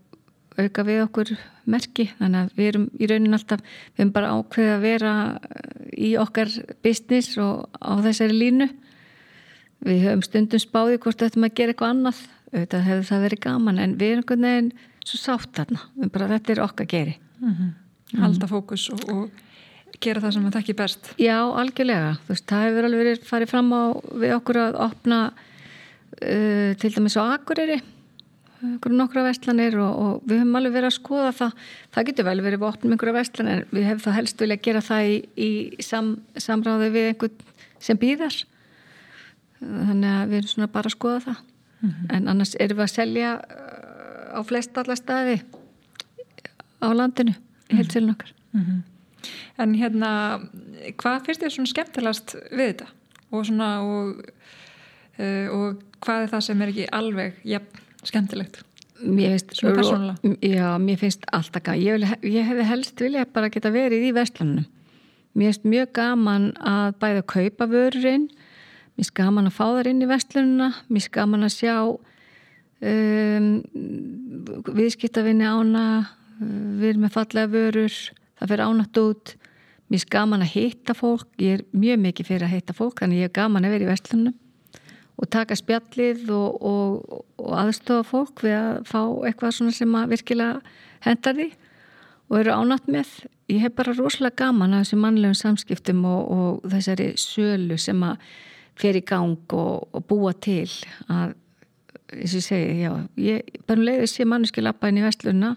auka 0.57 0.85
við 0.87 1.03
okkur 1.05 1.33
merki. 1.69 2.07
Þannig 2.17 2.43
að 2.43 2.57
við 2.57 2.69
erum 2.71 2.89
í 2.97 3.09
raunin 3.11 3.37
alltaf 3.37 3.63
við 3.63 4.03
erum 4.03 4.13
bara 4.15 4.33
ákveðið 4.37 4.73
að 4.73 4.85
vera 4.85 5.13
eh, 5.37 5.87
í 6.07 6.11
okkar 6.21 6.53
business 6.85 7.37
og 7.41 7.67
á 7.77 7.91
þessari 8.05 8.37
línu. 8.37 8.69
Við 9.85 10.03
höfum 10.07 10.23
stundum 10.25 10.61
spáði 10.61 11.01
hvort 11.03 11.21
þetta 11.21 11.41
maður 11.41 11.57
gera 11.59 11.75
eitthvað 11.75 11.95
annað. 11.95 12.21
Auðvitað 12.47 12.85
hefur 12.87 13.09
það 13.09 13.25
verið 13.27 13.43
gaman 13.43 13.81
en 13.83 13.97
við 13.99 14.13
erum 14.13 14.23
einhvern 14.23 14.47
veginn 14.47 14.71
svo 15.07 15.19
sátt 15.21 15.51
þarna. 15.57 15.83
Bara, 16.13 16.29
þetta 16.35 16.53
er 16.53 16.63
okkar 16.65 16.89
geri. 16.91 17.17
Mm. 17.39 17.53
-hmm. 17.53 18.21
Halda 18.21 18.47
fókus 18.47 18.87
og, 18.93 19.03
og 19.11 19.99
gera 20.03 20.21
það 20.21 20.33
sem 20.33 20.47
það 20.47 20.55
tekki 20.59 20.77
best. 20.77 21.11
Já, 21.19 21.37
algjörlega, 21.41 22.15
þú 22.23 22.33
veist, 22.33 22.47
það 22.47 22.65
hefur 22.67 22.87
alveg 22.87 23.03
verið 23.03 23.27
farið 23.27 23.51
fram 23.51 23.69
á 23.73 23.83
við 24.23 24.33
okkur 24.37 24.57
að 24.63 24.79
opna 24.87 25.19
uh, 25.31 26.71
til 26.79 26.91
dæmis 26.95 27.17
á 27.19 27.23
Akureyri 27.33 27.81
okkur 28.57 28.93
nokkra 28.95 29.23
vestlanir 29.27 29.75
og, 29.81 29.97
og 30.01 30.21
við 30.25 30.41
höfum 30.41 30.57
alveg 30.57 30.75
verið 30.77 30.89
að 30.89 30.95
skoða 30.95 31.33
það. 31.39 31.65
Það 31.93 32.07
getur 32.09 32.27
vel 32.27 32.39
verið 32.41 32.63
að 32.63 32.69
opna 32.71 32.95
einhverja 32.95 33.17
vestlanir 33.17 33.65
við 33.69 33.85
hefum 33.85 34.03
það 34.05 34.17
helst 34.17 34.41
vilja 34.41 34.59
gera 34.67 34.83
það 34.85 35.09
í, 35.09 35.17
í 35.37 35.49
sam, 35.85 36.13
samráði 36.41 36.89
við 36.95 37.09
einhvern 37.11 37.53
sem 37.83 37.99
býðar 38.01 38.39
þannig 39.59 40.09
að 40.13 40.31
við 40.31 40.39
erum 40.39 40.51
svona 40.53 40.71
bara 40.73 40.89
að 40.89 40.97
skoða 40.97 41.21
það. 41.27 41.43
Mm 41.77 41.89
-hmm. 41.89 42.15
en 42.15 42.27
annars 42.27 42.55
erum 42.57 42.77
við 42.77 42.87
að 42.87 42.95
selja 42.95 43.31
á 44.37 44.39
flest 44.45 44.77
alla 44.77 44.95
staði 44.95 45.41
á 46.77 46.87
landinu 46.93 47.33
í 47.33 47.79
heilsilin 47.79 48.13
okkar 48.13 48.31
mm 48.53 48.61
-hmm. 48.61 48.85
En 49.57 49.73
hérna, 49.73 50.11
hvað 51.01 51.25
finnst 51.25 51.43
þér 51.43 51.53
svona 51.55 51.71
skemmtilegast 51.71 52.35
við 52.51 52.71
þetta? 52.71 52.87
Og 53.33 53.45
svona, 53.49 53.69
og, 53.81 54.21
uh, 55.17 55.47
og 55.55 55.83
hvað 56.03 56.23
er 56.23 56.31
það 56.33 56.45
sem 56.47 56.61
er 56.61 56.73
ekki 56.73 56.87
alveg 56.95 57.39
jafn, 57.43 57.83
skemmtilegt? 58.03 58.61
Mér 59.01 59.35
finnst? 59.35 59.53
Já, 60.41 60.77
mér 60.81 60.97
finnst 61.01 61.25
alltaf 61.33 61.63
gaman. 61.65 61.83
Ég, 61.83 62.15
ég 62.25 62.47
hefði 62.47 62.67
helst 62.71 63.01
vilja 63.01 63.27
bara 63.33 63.51
geta 63.53 63.73
verið 63.73 64.07
í 64.07 64.13
vestlunum. 64.15 64.65
Mér 65.37 65.51
finnst 65.51 65.67
mjög 65.69 65.91
gaman 65.97 66.51
að 66.57 66.95
bæða 67.01 67.23
að 67.23 67.27
kaupa 67.33 67.67
vörurinn. 67.73 68.29
Mér 68.29 69.03
finnst 69.03 69.17
gaman 69.17 69.49
að 69.49 69.57
fá 69.57 69.65
þar 69.65 69.91
inn 69.91 70.01
í 70.01 70.09
vestlununa. 70.09 70.71
Mér 70.87 71.01
finnst 71.01 71.13
gaman 71.17 71.45
að 71.45 71.53
sjá 71.57 71.75
um, 72.81 73.49
viðskiptavinni 74.77 75.47
ána, 75.47 75.83
við 76.39 76.89
erum 76.91 77.05
með 77.07 77.15
fallega 77.15 77.51
vörur, 77.51 77.99
það 78.37 78.53
fyrir 78.53 78.65
ánætt 78.65 79.01
út. 79.01 79.35
Mér 79.87 80.03
er 80.03 80.11
gaman 80.11 80.43
að 80.43 80.53
heita 80.57 80.93
fólk. 80.97 81.29
Ég 81.39 81.61
er 81.61 81.63
mjög 81.71 82.01
mikið 82.03 82.27
fyrir 82.27 82.47
að 82.47 82.57
heita 82.57 82.75
fólk 82.75 82.99
þannig 82.99 83.23
ég 83.23 83.29
er 83.29 83.37
gaman 83.37 83.67
að 83.67 83.77
vera 83.77 83.87
í 83.87 83.91
vestlunum 83.93 84.35
og 85.17 85.29
taka 85.33 85.55
spjallið 85.57 86.27
og, 86.29 86.57
og, 86.61 87.21
og 87.41 87.53
aðstofa 87.57 88.05
fólk 88.05 88.43
við 88.45 88.57
að 88.57 88.75
fá 88.85 88.99
eitthvað 89.25 89.55
svona 89.55 89.73
sem 89.73 89.95
að 89.97 90.11
virkilega 90.13 90.75
hendar 91.07 91.39
því 91.39 91.47
og 92.27 92.37
eru 92.41 92.53
ánátt 92.53 92.91
með. 92.91 93.15
Ég 93.47 93.63
hef 93.63 93.77
bara 93.77 93.95
rosalega 93.95 94.43
gaman 94.43 94.75
að 94.75 94.83
þessu 94.83 94.99
mannlegum 95.01 95.39
samskiptum 95.39 96.03
og, 96.05 96.21
og 96.35 96.69
þessari 96.73 97.09
sölu 97.21 97.79
sem 97.81 98.03
að 98.05 98.27
fer 98.77 98.99
í 98.99 99.03
gang 99.07 99.55
og 99.57 100.03
búa 100.05 100.35
til 100.37 100.67
að 101.09 101.33
eins 102.13 102.33
og 102.33 102.39
ég 102.39 102.45
segi, 102.45 102.79
já, 102.81 102.91
ég 103.19 103.61
bara 103.67 103.83
leiði 103.83 104.07
sé 104.11 104.25
manneski 104.27 104.63
lappa 104.63 104.89
inn 104.91 104.99
í 105.01 105.05
vestlunna 105.05 105.55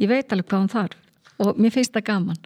ég 0.00 0.10
veit 0.10 0.32
alveg 0.32 0.48
hvað 0.50 0.64
hún 0.64 0.72
þarf 0.72 1.42
og 1.42 1.58
mér 1.60 1.74
finnst 1.74 1.94
það 1.96 2.08
gaman. 2.10 2.44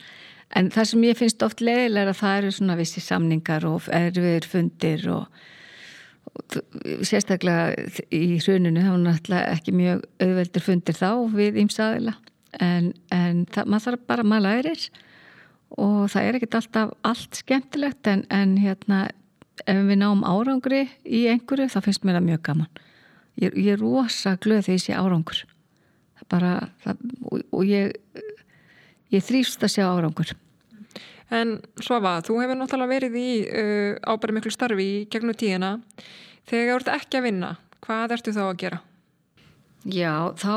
En 0.57 0.71
það 0.73 0.89
sem 0.91 1.05
ég 1.09 1.19
finnst 1.19 1.43
oft 1.43 1.63
leiðilega 1.65 2.13
að 2.13 2.21
það 2.21 2.39
eru 2.41 2.53
svona 2.55 2.77
vissi 2.79 3.03
samningar 3.03 3.67
og 3.67 3.89
erfiður 3.93 4.47
fundir 4.49 5.03
og, 5.13 5.41
og 6.37 6.61
sérstaklega 7.07 7.89
í 8.15 8.39
hruninu 8.45 8.85
þá 8.85 8.93
er 8.93 9.03
náttúrulega 9.03 9.57
ekki 9.57 9.75
mjög 9.77 10.07
auðveldur 10.23 10.67
fundir 10.69 10.99
þá 10.99 11.11
við 11.35 11.61
ímsaðila 11.65 12.15
en, 12.63 12.93
en 13.13 13.45
það, 13.53 13.69
maður 13.73 13.87
þarf 13.89 14.07
bara 14.13 14.27
maður 14.27 14.47
lærir 14.47 14.89
og 15.83 16.01
það 16.13 16.29
er 16.29 16.39
ekkert 16.39 16.59
alltaf 16.61 16.95
allt 17.11 17.41
skemmtilegt 17.43 18.11
en, 18.13 18.23
en 18.31 18.55
hérna 18.63 19.07
ef 19.67 19.83
við 19.89 19.99
náum 19.99 20.23
árangri 20.29 20.85
í 21.05 21.27
einhverju 21.33 21.69
þá 21.73 21.81
finnst 21.85 22.07
mér 22.07 22.21
það 22.21 22.29
mjög 22.31 22.45
gaman 22.51 22.85
ég, 23.43 23.53
ég 23.53 23.75
er 23.75 23.83
rosa 23.83 24.37
glöð 24.41 24.67
þegar 24.67 24.79
ég 24.79 24.85
sé 24.87 24.97
árangur 24.97 25.45
það 26.17 26.27
bara 26.33 26.57
það, 26.85 27.07
og, 27.31 27.47
og 27.53 27.69
ég 27.69 27.95
ég 29.15 29.25
þrýfst 29.25 29.63
að 29.63 29.75
sjá 29.77 29.87
árangur 29.87 30.35
En 31.35 31.57
Svafa, 31.83 32.21
þú 32.23 32.39
hefur 32.43 32.59
náttúrulega 32.59 32.93
verið 32.93 33.17
í 33.19 33.31
uh, 33.51 33.97
ábæri 34.07 34.37
miklu 34.37 34.53
starfi 34.55 34.85
í 34.87 34.99
gegnum 35.11 35.35
tíðina. 35.35 35.73
Þegar 36.47 36.69
þú 36.69 36.77
ert 36.77 36.91
ekki 36.95 37.19
að 37.19 37.27
vinna, 37.27 37.49
hvað 37.83 38.15
ertu 38.15 38.35
þá 38.37 38.43
að 38.45 38.59
gera? 38.63 38.79
Já, 39.87 40.13
þá, 40.39 40.53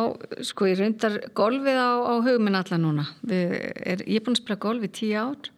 sko, 0.45 0.67
ég 0.69 0.77
reyndar 0.77 1.17
golfið 1.37 1.77
á, 1.77 1.89
á 2.05 2.13
hugminn 2.25 2.57
alla 2.57 2.77
núna. 2.81 3.07
Við 3.25 3.55
er, 3.57 4.03
ég 4.05 4.19
er 4.19 4.25
búin 4.25 4.37
að 4.37 4.43
spila 4.43 4.61
golf 4.61 4.85
í 4.85 4.91
tíu 4.99 5.17
ár 5.17 5.49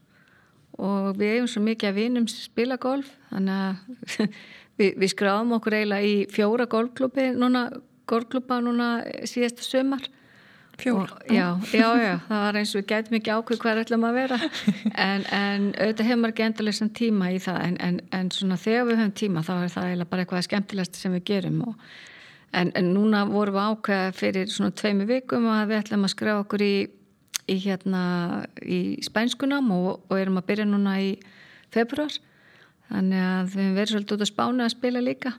og 0.82 1.20
við 1.20 1.36
eigum 1.36 1.52
svo 1.52 1.62
mikið 1.66 1.90
að 1.92 2.00
vinum 2.00 2.28
spila 2.32 2.78
golf, 2.82 3.12
þannig 3.30 3.60
að 3.60 4.24
við, 4.82 4.92
við 5.02 5.14
skráðum 5.14 5.56
okkur 5.60 5.78
eiginlega 5.78 6.10
í 6.10 6.18
fjóra 6.34 6.68
golfklúpi 6.72 7.30
núna, 7.38 7.68
golfklúpa 8.10 8.60
núna 8.66 8.96
síðasta 9.30 9.68
sömar 9.68 10.10
Fjór? 10.82 11.10
Já, 11.30 11.60
já, 11.74 11.90
já, 12.02 12.14
það 12.26 12.40
var 12.42 12.58
eins 12.58 12.72
og 12.74 12.80
við 12.80 12.88
gætum 12.90 13.18
ekki 13.18 13.34
ákveð 13.36 13.60
hvað 13.62 13.82
ætlum 13.84 14.06
að 14.08 14.16
vera. 14.18 14.38
En, 15.02 15.26
en 15.36 15.68
auðvitað 15.76 16.08
hefur 16.08 16.22
maður 16.22 16.34
ekki 16.34 16.46
endurlega 16.48 16.88
tíma 16.98 17.28
í 17.30 17.42
það. 17.44 17.60
En, 17.68 17.76
en, 17.86 18.00
en 18.18 18.32
svona 18.34 18.58
þegar 18.60 18.88
við 18.88 19.02
höfum 19.02 19.14
tíma 19.22 19.44
þá 19.46 19.52
er 19.58 19.74
það 19.76 19.90
eiginlega 19.90 20.12
bara 20.14 20.26
eitthvað 20.26 20.48
skemmtilegast 20.48 20.98
sem 20.98 21.14
við 21.18 21.24
gerum. 21.30 21.60
Og, 21.68 21.86
en 22.62 22.90
núna 22.96 23.22
vorum 23.30 23.58
við 23.58 23.68
ákveða 23.68 24.10
fyrir 24.18 24.52
svona 24.52 24.76
tveimu 24.82 25.08
vikum 25.12 25.48
að 25.52 25.64
við 25.70 25.82
ætlum 25.84 26.08
að 26.08 26.14
skræða 26.16 26.44
okkur 26.46 26.66
í, 26.66 26.74
í 27.52 27.60
hérna 27.68 28.04
í 28.66 28.82
spænskunam 29.06 29.70
og, 29.76 29.92
og 30.10 30.18
erum 30.18 30.42
að 30.42 30.50
byrja 30.50 30.68
núna 30.72 30.98
í 31.04 31.14
februar 31.74 32.18
þannig 32.92 33.24
að 33.26 33.56
við 33.56 33.72
verðum 33.78 33.92
svolítið 33.96 34.16
út 34.16 34.26
að 34.26 34.32
spána 34.32 34.68
að 34.68 34.76
spila 34.76 35.04
líka. 35.04 35.34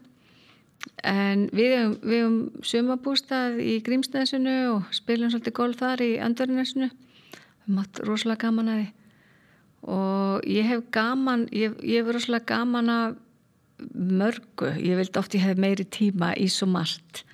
En 1.07 1.45
við 1.55 1.75
hefum, 1.77 1.95
hefum 2.11 2.37
sumabústað 2.67 3.61
í 3.63 3.77
Grímsnesinu 3.87 4.57
og 4.73 4.95
spilum 4.95 5.31
svolítið 5.31 5.57
golf 5.59 5.79
þar 5.83 6.03
í 6.03 6.11
Andverðinesinu 6.23 6.89
við 6.91 7.67
hefum 7.67 7.83
hatt 7.83 8.01
rosalega 8.09 8.49
gaman 8.49 8.73
að 8.73 8.81
því. 8.81 8.89
Og 9.93 10.49
ég 10.51 10.71
hef 10.71 10.87
gaman 10.95 11.45
ég, 11.55 11.77
ég 11.83 12.03
hef 12.03 12.15
rosalega 12.15 12.49
gaman 12.57 12.91
að 12.93 13.21
mörgu, 13.93 14.73
ég 14.79 14.99
vildi 14.99 15.19
oft 15.19 15.35
ég 15.35 15.45
hef 15.47 15.59
meiri 15.59 15.87
tíma 15.87 16.33
í 16.39 16.49
svo 16.51 16.69
margt 16.71 17.25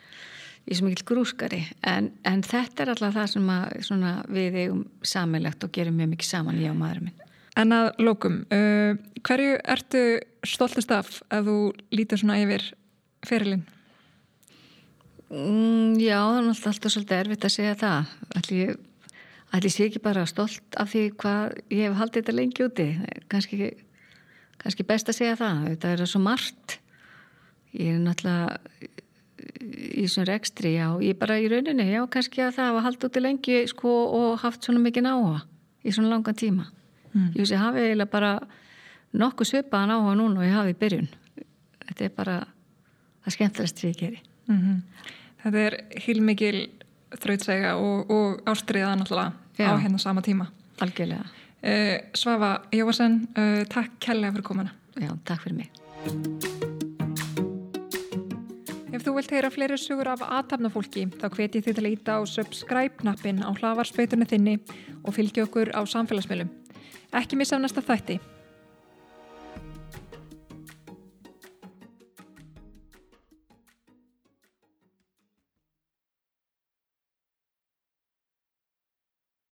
í 0.68 0.76
svo 0.76 0.88
mikil 0.88 1.06
grúskari. 1.08 1.62
En, 1.86 2.10
en 2.28 2.44
þetta 2.44 2.84
er 2.84 2.92
alltaf 2.92 3.16
það 3.16 3.30
sem 3.32 3.48
að, 3.52 3.78
svona, 3.88 4.12
við 4.32 4.60
eigum 4.64 4.84
samilegt 5.00 5.64
og 5.64 5.72
gerum 5.72 5.96
mjög 5.96 6.12
mikið 6.12 6.30
saman 6.34 6.60
ég 6.60 6.72
og 6.72 6.80
maðurinn 6.80 7.08
minn 7.08 7.27
En 7.58 7.74
að 7.74 7.88
lókum, 7.98 8.42
uh, 8.54 8.94
hverju 9.26 9.56
ertu 9.66 10.02
stoltist 10.46 10.92
af 10.94 11.18
að 11.34 11.50
þú 11.50 11.56
lítir 11.94 12.20
svona 12.20 12.38
yfir 12.38 12.68
ferilinn? 13.26 13.64
Mm, 15.28 15.98
já, 16.00 16.20
það 16.22 16.38
er 16.38 16.46
alltaf 16.52 16.92
svolítið 16.94 17.18
erfitt 17.18 17.48
að 17.48 17.54
segja 17.56 17.74
það. 17.82 18.12
Ætli, 18.38 18.60
ætli 19.58 19.72
sé 19.74 19.88
ekki 19.88 20.04
bara 20.04 20.24
stolt 20.30 20.78
af 20.80 20.94
því 20.94 21.02
hvað 21.20 21.58
ég 21.74 21.82
hef 21.88 21.98
haldið 21.98 22.22
þetta 22.22 22.36
lengi 22.38 22.64
úti. 22.68 22.88
Kanski, 23.28 23.72
kannski 24.62 24.86
best 24.88 25.10
að 25.10 25.18
segja 25.18 25.40
það. 25.42 25.66
Þetta 25.72 25.92
er 25.92 26.04
svo 26.08 26.22
margt. 26.24 26.78
Ég 27.74 27.98
er 27.98 28.00
náttúrulega 28.06 28.56
í 29.98 30.06
svona 30.08 30.30
rekstri, 30.30 30.76
já. 30.78 30.88
Ég 31.04 31.18
bara 31.20 31.36
í 31.42 31.50
rauninni, 31.50 31.90
já, 31.90 32.00
kannski 32.06 32.46
að 32.46 32.56
það 32.56 32.70
hafa 32.70 32.86
haldið 32.86 33.10
úti 33.10 33.26
lengi 33.26 33.60
sko, 33.68 33.94
og 34.16 34.42
haft 34.46 34.64
svona 34.64 34.80
mikið 34.86 35.08
náha 35.10 35.42
í 35.84 35.92
svona 35.92 36.14
langan 36.14 36.38
tíma. 36.38 36.70
Mm. 37.18 37.32
Ég 37.34 37.50
ég 37.50 37.58
hafi 37.58 37.82
eiginlega 37.82 38.10
bara 38.12 38.32
nokkuð 39.12 39.50
svipaðan 39.50 39.96
áhuga 39.96 40.14
núna 40.14 40.40
og 40.40 40.46
ég 40.46 40.54
hafi 40.54 40.76
í 40.76 40.78
byrjun. 40.78 41.10
Þetta 41.88 42.04
er 42.04 42.14
bara 42.16 42.38
það 43.28 43.36
skemmtilegast 43.36 43.82
sem 43.82 43.92
ég 43.92 44.00
geri 44.00 44.20
mm 44.48 44.58
-hmm. 44.58 44.78
Þetta 45.42 45.58
er 45.58 45.76
hilmikil 46.06 46.68
þrautsega 47.22 47.76
og, 47.76 48.10
og 48.10 48.40
ástriða 48.46 48.96
náttúrulega 48.96 49.32
Já. 49.58 49.68
á 49.72 49.74
hérna 49.78 49.98
sama 49.98 50.20
tíma 50.20 50.46
Algjörlega 50.80 51.24
uh, 51.24 51.98
Svafa 52.14 52.60
Jóvasen, 52.72 53.28
uh, 53.38 53.64
takk 53.64 53.90
kærlega 54.00 54.32
fyrir 54.32 54.42
komana 54.42 54.70
Já, 54.96 55.16
takk 55.24 55.42
fyrir 55.42 55.56
mig 55.56 55.70
Ef 58.92 59.04
þú 59.04 59.14
vilt 59.14 59.30
heyra 59.30 59.50
fleiri 59.50 59.78
sugur 59.78 60.08
af 60.08 60.22
aðtapnafólki 60.22 61.06
þá 61.20 61.28
hveti 61.30 61.60
þið 61.60 61.74
til 61.74 61.84
að 61.84 61.92
íta 61.92 62.12
á 62.18 62.20
subscribe-knappin 62.26 63.44
á 63.46 63.50
hlavarspöytunni 63.54 64.26
þinni 64.26 64.58
og 65.04 65.14
fylgja 65.14 65.44
okkur 65.44 65.70
á 65.70 65.86
samfélagsmiðlum. 65.86 66.48
Ekki 67.12 67.36
missa 67.36 67.56
af 67.56 67.62
næsta 67.62 67.80
þætti. 67.80 68.18